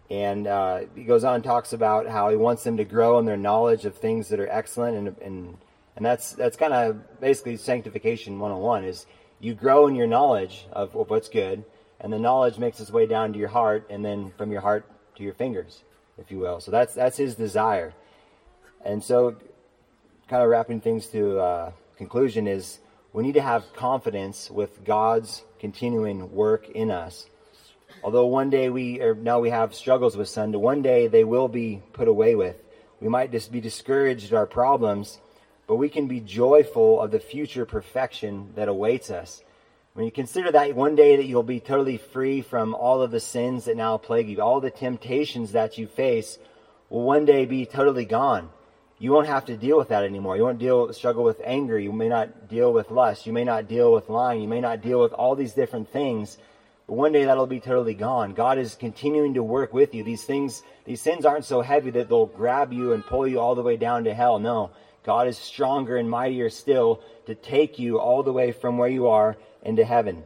And 0.09 0.47
uh, 0.47 0.81
he 0.95 1.03
goes 1.03 1.23
on 1.23 1.35
and 1.35 1.43
talks 1.43 1.73
about 1.73 2.07
how 2.07 2.29
he 2.29 2.37
wants 2.37 2.63
them 2.63 2.77
to 2.77 2.85
grow 2.85 3.19
in 3.19 3.25
their 3.25 3.37
knowledge 3.37 3.85
of 3.85 3.95
things 3.95 4.29
that 4.29 4.39
are 4.39 4.47
excellent, 4.47 4.97
and 4.97 5.17
and 5.21 5.57
and 5.97 6.05
that's 6.05 6.31
that's 6.31 6.55
kind 6.55 6.73
of 6.73 7.19
basically 7.19 7.57
sanctification 7.57 8.39
101 8.39 8.85
is 8.85 9.05
you 9.39 9.53
grow 9.53 9.87
in 9.87 9.95
your 9.95 10.07
knowledge 10.07 10.65
of, 10.71 10.93
what's 10.93 11.29
good, 11.29 11.63
and 11.99 12.11
the 12.11 12.19
knowledge 12.19 12.57
makes 12.57 12.79
its 12.79 12.89
way 12.89 13.05
down 13.05 13.33
to 13.33 13.39
your 13.39 13.49
heart, 13.49 13.85
and 13.89 14.03
then 14.03 14.31
from 14.37 14.51
your 14.51 14.61
heart 14.61 14.85
to 15.15 15.23
your 15.23 15.33
fingers, 15.33 15.83
if 16.17 16.31
you 16.31 16.39
will. 16.39 16.61
So 16.61 16.71
that's 16.71 16.93
that's 16.93 17.17
his 17.17 17.35
desire, 17.35 17.93
and 18.85 19.03
so 19.03 19.35
kind 20.29 20.41
of 20.41 20.49
wrapping 20.49 20.81
things 20.81 21.07
to 21.07 21.39
uh, 21.39 21.71
conclusion 21.97 22.47
is 22.47 22.79
we 23.13 23.23
need 23.23 23.33
to 23.33 23.41
have 23.41 23.73
confidence 23.73 24.51
with 24.51 24.83
God's 24.85 25.43
continuing 25.59 26.31
work 26.33 26.69
in 26.69 26.91
us 26.91 27.27
Although 28.03 28.27
one 28.27 28.49
day 28.49 28.69
we 28.69 29.01
or 29.01 29.15
now 29.15 29.39
we 29.39 29.49
have 29.49 29.73
struggles 29.73 30.15
with 30.15 30.29
sin, 30.29 30.51
one 30.59 30.81
day 30.81 31.07
they 31.07 31.23
will 31.23 31.47
be 31.47 31.81
put 31.93 32.07
away 32.07 32.35
with. 32.35 32.55
We 32.99 33.07
might 33.09 33.31
just 33.31 33.51
be 33.51 33.61
discouraged 33.61 34.31
at 34.31 34.37
our 34.37 34.45
problems, 34.45 35.19
but 35.67 35.75
we 35.75 35.89
can 35.89 36.07
be 36.07 36.19
joyful 36.19 37.01
of 37.01 37.11
the 37.11 37.19
future 37.19 37.65
perfection 37.65 38.51
that 38.55 38.67
awaits 38.67 39.09
us. 39.09 39.43
When 39.93 40.05
you 40.05 40.11
consider 40.11 40.51
that 40.51 40.75
one 40.75 40.95
day 40.95 41.15
that 41.15 41.25
you'll 41.25 41.43
be 41.43 41.59
totally 41.59 41.97
free 41.97 42.41
from 42.41 42.75
all 42.75 43.01
of 43.01 43.11
the 43.11 43.19
sins 43.19 43.65
that 43.65 43.75
now 43.75 43.97
plague 43.97 44.29
you, 44.29 44.41
all 44.41 44.61
the 44.61 44.69
temptations 44.69 45.53
that 45.53 45.77
you 45.77 45.87
face 45.87 46.37
will 46.89 47.03
one 47.03 47.25
day 47.25 47.45
be 47.45 47.65
totally 47.65 48.05
gone. 48.05 48.49
You 48.99 49.11
won't 49.11 49.27
have 49.27 49.45
to 49.45 49.57
deal 49.57 49.77
with 49.77 49.89
that 49.89 50.03
anymore. 50.03 50.37
You 50.37 50.43
won't 50.43 50.59
deal 50.59 50.91
struggle 50.93 51.23
with 51.23 51.41
anger. 51.43 51.77
You 51.77 51.91
may 51.91 52.09
not 52.09 52.47
deal 52.47 52.73
with 52.73 52.89
lust. 52.89 53.25
You 53.27 53.33
may 53.33 53.43
not 53.43 53.67
deal 53.67 53.91
with 53.91 54.09
lying. 54.09 54.41
You 54.41 54.47
may 54.47 54.61
not 54.61 54.81
deal 54.81 54.99
with 54.99 55.13
all 55.13 55.35
these 55.35 55.53
different 55.53 55.89
things 55.89 56.37
one 56.87 57.11
day 57.11 57.25
that'll 57.25 57.47
be 57.47 57.59
totally 57.59 57.93
gone. 57.93 58.33
God 58.33 58.57
is 58.57 58.75
continuing 58.75 59.33
to 59.33 59.43
work 59.43 59.73
with 59.73 59.93
you. 59.93 60.03
These 60.03 60.23
things, 60.23 60.63
these 60.85 61.01
sins 61.01 61.25
aren't 61.25 61.43
so 61.43 61.61
heavy 61.61 61.91
that 61.91 62.07
they'll 62.07 62.25
grab 62.25 62.71
you 62.71 62.93
and 62.93 63.05
pull 63.05 63.27
you 63.27 63.41
all 63.41 63.55
the 63.55 63.61
way 63.61 63.75
down 63.75 64.05
to 64.05 64.13
hell. 64.13 64.39
No. 64.39 64.71
God 65.03 65.27
is 65.27 65.37
stronger 65.37 65.97
and 65.97 66.09
mightier 66.09 66.49
still 66.49 67.01
to 67.25 67.35
take 67.35 67.77
you 67.77 67.99
all 67.99 68.23
the 68.23 68.31
way 68.31 68.53
from 68.53 68.77
where 68.77 68.89
you 68.89 69.07
are 69.07 69.37
into 69.63 69.83
heaven. 69.83 70.23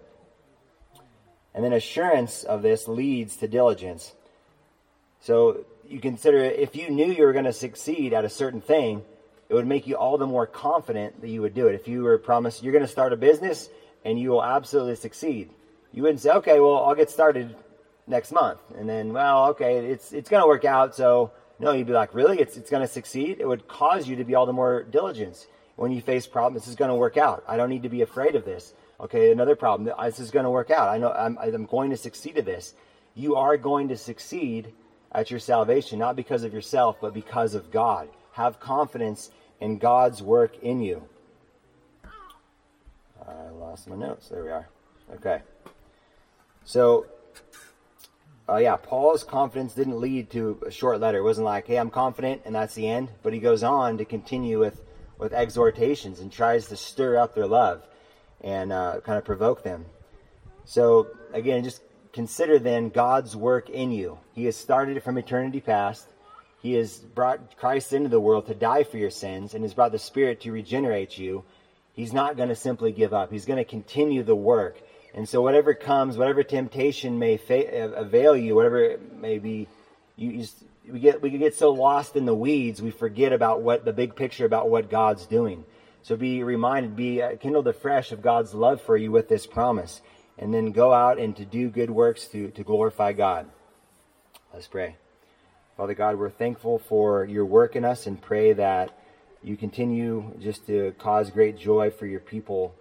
And 1.53 1.63
then 1.63 1.73
assurance 1.73 2.43
of 2.43 2.61
this 2.61 2.87
leads 2.87 3.37
to 3.37 3.47
diligence. 3.47 4.13
So 5.21 5.65
you 5.87 5.99
consider 5.99 6.37
if 6.37 6.75
you 6.75 6.89
knew 6.89 7.11
you 7.11 7.25
were 7.25 7.33
going 7.33 7.45
to 7.45 7.53
succeed 7.53 8.13
at 8.13 8.23
a 8.23 8.29
certain 8.29 8.61
thing, 8.61 9.03
it 9.49 9.55
would 9.55 9.67
make 9.67 9.87
you 9.87 9.95
all 9.95 10.17
the 10.17 10.27
more 10.27 10.47
confident 10.47 11.21
that 11.21 11.29
you 11.29 11.41
would 11.41 11.53
do 11.55 11.67
it. 11.67 11.75
If 11.75 11.87
you 11.87 12.03
were 12.03 12.17
promised 12.17 12.63
you're 12.63 12.71
going 12.71 12.85
to 12.85 12.91
start 12.91 13.13
a 13.13 13.17
business 13.17 13.67
and 14.05 14.19
you 14.19 14.29
will 14.29 14.43
absolutely 14.43 14.95
succeed, 14.95 15.49
you 15.93 16.03
wouldn't 16.03 16.21
say, 16.21 16.31
okay, 16.31 16.59
well, 16.59 16.77
I'll 16.77 16.95
get 16.95 17.09
started 17.09 17.55
next 18.07 18.31
month. 18.31 18.59
And 18.77 18.87
then, 18.87 19.13
well, 19.13 19.47
okay, 19.49 19.77
it's, 19.77 20.13
it's 20.13 20.29
going 20.29 20.41
to 20.41 20.47
work 20.47 20.65
out. 20.65 20.95
So, 20.95 21.31
no, 21.59 21.71
you'd 21.71 21.87
be 21.87 21.93
like, 21.93 22.13
really? 22.13 22.39
It's, 22.39 22.57
it's 22.57 22.69
going 22.69 22.81
to 22.81 22.87
succeed? 22.87 23.37
It 23.39 23.47
would 23.47 23.67
cause 23.67 24.07
you 24.07 24.15
to 24.17 24.23
be 24.23 24.35
all 24.35 24.45
the 24.45 24.53
more 24.53 24.83
diligent 24.83 25.47
when 25.75 25.91
you 25.91 26.01
face 26.01 26.27
problems. 26.27 26.63
This 26.63 26.69
is 26.69 26.75
going 26.75 26.89
to 26.89 26.95
work 26.95 27.17
out. 27.17 27.43
I 27.47 27.57
don't 27.57 27.69
need 27.69 27.83
to 27.83 27.89
be 27.89 28.01
afraid 28.01 28.35
of 28.35 28.45
this. 28.45 28.73
Okay, 28.99 29.31
another 29.31 29.55
problem. 29.55 29.91
Uh, 29.97 30.05
this 30.05 30.19
is 30.19 30.31
going 30.31 30.45
to 30.45 30.51
work 30.51 30.69
out. 30.69 30.89
I 30.89 30.97
know 30.97 31.11
I'm, 31.11 31.37
I'm 31.39 31.65
going 31.65 31.89
to 31.89 31.97
succeed 31.97 32.37
at 32.37 32.45
this. 32.45 32.73
You 33.15 33.35
are 33.35 33.57
going 33.57 33.89
to 33.89 33.97
succeed 33.97 34.71
at 35.11 35.31
your 35.31 35.39
salvation, 35.39 35.99
not 35.99 36.15
because 36.15 36.43
of 36.43 36.53
yourself, 36.53 36.97
but 37.01 37.13
because 37.13 37.55
of 37.55 37.71
God. 37.71 38.07
Have 38.33 38.59
confidence 38.59 39.29
in 39.59 39.77
God's 39.77 40.21
work 40.21 40.57
in 40.59 40.81
you. 40.81 41.03
I 43.27 43.49
lost 43.49 43.87
my 43.89 43.95
notes. 43.95 44.29
There 44.29 44.43
we 44.43 44.49
are. 44.49 44.67
Okay. 45.15 45.41
So, 46.71 47.05
uh, 48.47 48.55
yeah, 48.55 48.77
Paul's 48.77 49.25
confidence 49.25 49.73
didn't 49.73 49.99
lead 49.99 50.29
to 50.29 50.57
a 50.65 50.71
short 50.71 51.01
letter. 51.01 51.17
It 51.17 51.23
wasn't 51.23 51.43
like, 51.43 51.67
hey, 51.67 51.75
I'm 51.75 51.89
confident 51.89 52.43
and 52.45 52.55
that's 52.55 52.75
the 52.75 52.87
end. 52.87 53.09
But 53.23 53.33
he 53.33 53.39
goes 53.39 53.61
on 53.61 53.97
to 53.97 54.05
continue 54.05 54.57
with, 54.57 54.81
with 55.17 55.33
exhortations 55.33 56.21
and 56.21 56.31
tries 56.31 56.67
to 56.67 56.77
stir 56.77 57.17
up 57.17 57.35
their 57.35 57.45
love 57.45 57.85
and 58.39 58.71
uh, 58.71 59.01
kind 59.03 59.17
of 59.17 59.25
provoke 59.25 59.63
them. 59.63 59.83
So, 60.63 61.09
again, 61.33 61.65
just 61.65 61.81
consider 62.13 62.57
then 62.57 62.87
God's 62.87 63.35
work 63.35 63.69
in 63.69 63.91
you. 63.91 64.17
He 64.33 64.45
has 64.45 64.55
started 64.55 64.95
it 64.95 65.03
from 65.03 65.17
eternity 65.17 65.59
past. 65.59 66.07
He 66.61 66.75
has 66.75 66.99
brought 66.99 67.57
Christ 67.57 67.91
into 67.91 68.07
the 68.07 68.21
world 68.21 68.47
to 68.47 68.55
die 68.55 68.83
for 68.83 68.95
your 68.95 69.09
sins 69.09 69.55
and 69.55 69.65
has 69.65 69.73
brought 69.73 69.91
the 69.91 69.99
Spirit 69.99 70.39
to 70.41 70.53
regenerate 70.53 71.17
you. 71.17 71.43
He's 71.91 72.13
not 72.13 72.37
going 72.37 72.47
to 72.47 72.55
simply 72.55 72.93
give 72.93 73.13
up. 73.13 73.29
He's 73.29 73.45
going 73.45 73.57
to 73.57 73.69
continue 73.69 74.23
the 74.23 74.37
work. 74.37 74.81
And 75.13 75.27
so, 75.27 75.41
whatever 75.41 75.73
comes, 75.73 76.17
whatever 76.17 76.43
temptation 76.43 77.19
may 77.19 77.37
fa- 77.37 77.93
avail 77.95 78.35
you, 78.35 78.55
whatever 78.55 78.83
it 78.83 79.13
may 79.13 79.39
be, 79.39 79.67
you, 80.15 80.31
you 80.31 80.39
just, 80.39 80.63
we 80.89 80.99
get 80.99 81.21
we 81.21 81.29
get 81.31 81.55
so 81.55 81.71
lost 81.71 82.15
in 82.15 82.25
the 82.25 82.35
weeds, 82.35 82.81
we 82.81 82.91
forget 82.91 83.33
about 83.33 83.61
what 83.61 83.85
the 83.85 83.93
big 83.93 84.15
picture 84.15 84.45
about 84.45 84.69
what 84.69 84.89
God's 84.89 85.25
doing. 85.25 85.65
So 86.03 86.15
be 86.15 86.43
reminded, 86.43 86.95
be 86.95 87.21
uh, 87.21 87.35
kindled 87.35 87.67
afresh 87.67 88.11
of 88.11 88.21
God's 88.21 88.53
love 88.53 88.81
for 88.81 88.97
you 88.97 89.11
with 89.11 89.27
this 89.27 89.45
promise, 89.45 90.01
and 90.37 90.53
then 90.53 90.71
go 90.71 90.93
out 90.93 91.19
and 91.19 91.35
to 91.37 91.45
do 91.45 91.69
good 91.69 91.89
works 91.89 92.25
to 92.29 92.49
to 92.51 92.63
glorify 92.63 93.13
God. 93.13 93.47
Let's 94.53 94.67
pray. 94.67 94.95
Father 95.77 95.93
God, 95.93 96.17
we're 96.17 96.29
thankful 96.29 96.79
for 96.79 97.25
your 97.25 97.45
work 97.45 97.75
in 97.75 97.85
us, 97.85 98.07
and 98.07 98.21
pray 98.21 98.53
that 98.53 98.97
you 99.43 99.57
continue 99.57 100.33
just 100.39 100.67
to 100.67 100.93
cause 100.99 101.31
great 101.31 101.57
joy 101.57 101.89
for 101.89 102.05
your 102.05 102.19
people, 102.19 102.75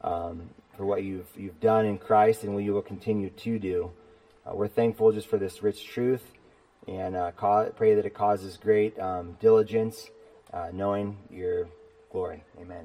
um, 0.00 0.48
for 0.76 0.84
what 0.84 1.02
you've 1.02 1.28
you've 1.36 1.60
done 1.60 1.86
in 1.86 1.98
Christ, 1.98 2.44
and 2.44 2.54
what 2.54 2.64
you 2.64 2.72
will 2.72 2.82
continue 2.82 3.30
to 3.30 3.58
do. 3.58 3.90
Uh, 4.46 4.54
we're 4.54 4.68
thankful 4.68 5.12
just 5.12 5.28
for 5.28 5.38
this 5.38 5.62
rich 5.62 5.84
truth 5.86 6.22
and 6.88 7.16
uh, 7.16 7.32
pray 7.76 7.94
that 7.94 8.06
it 8.06 8.14
causes 8.14 8.56
great 8.56 8.98
um, 8.98 9.36
diligence, 9.40 10.10
uh, 10.52 10.68
knowing 10.72 11.16
your 11.30 11.68
glory. 12.12 12.44
Amen. 12.60 12.84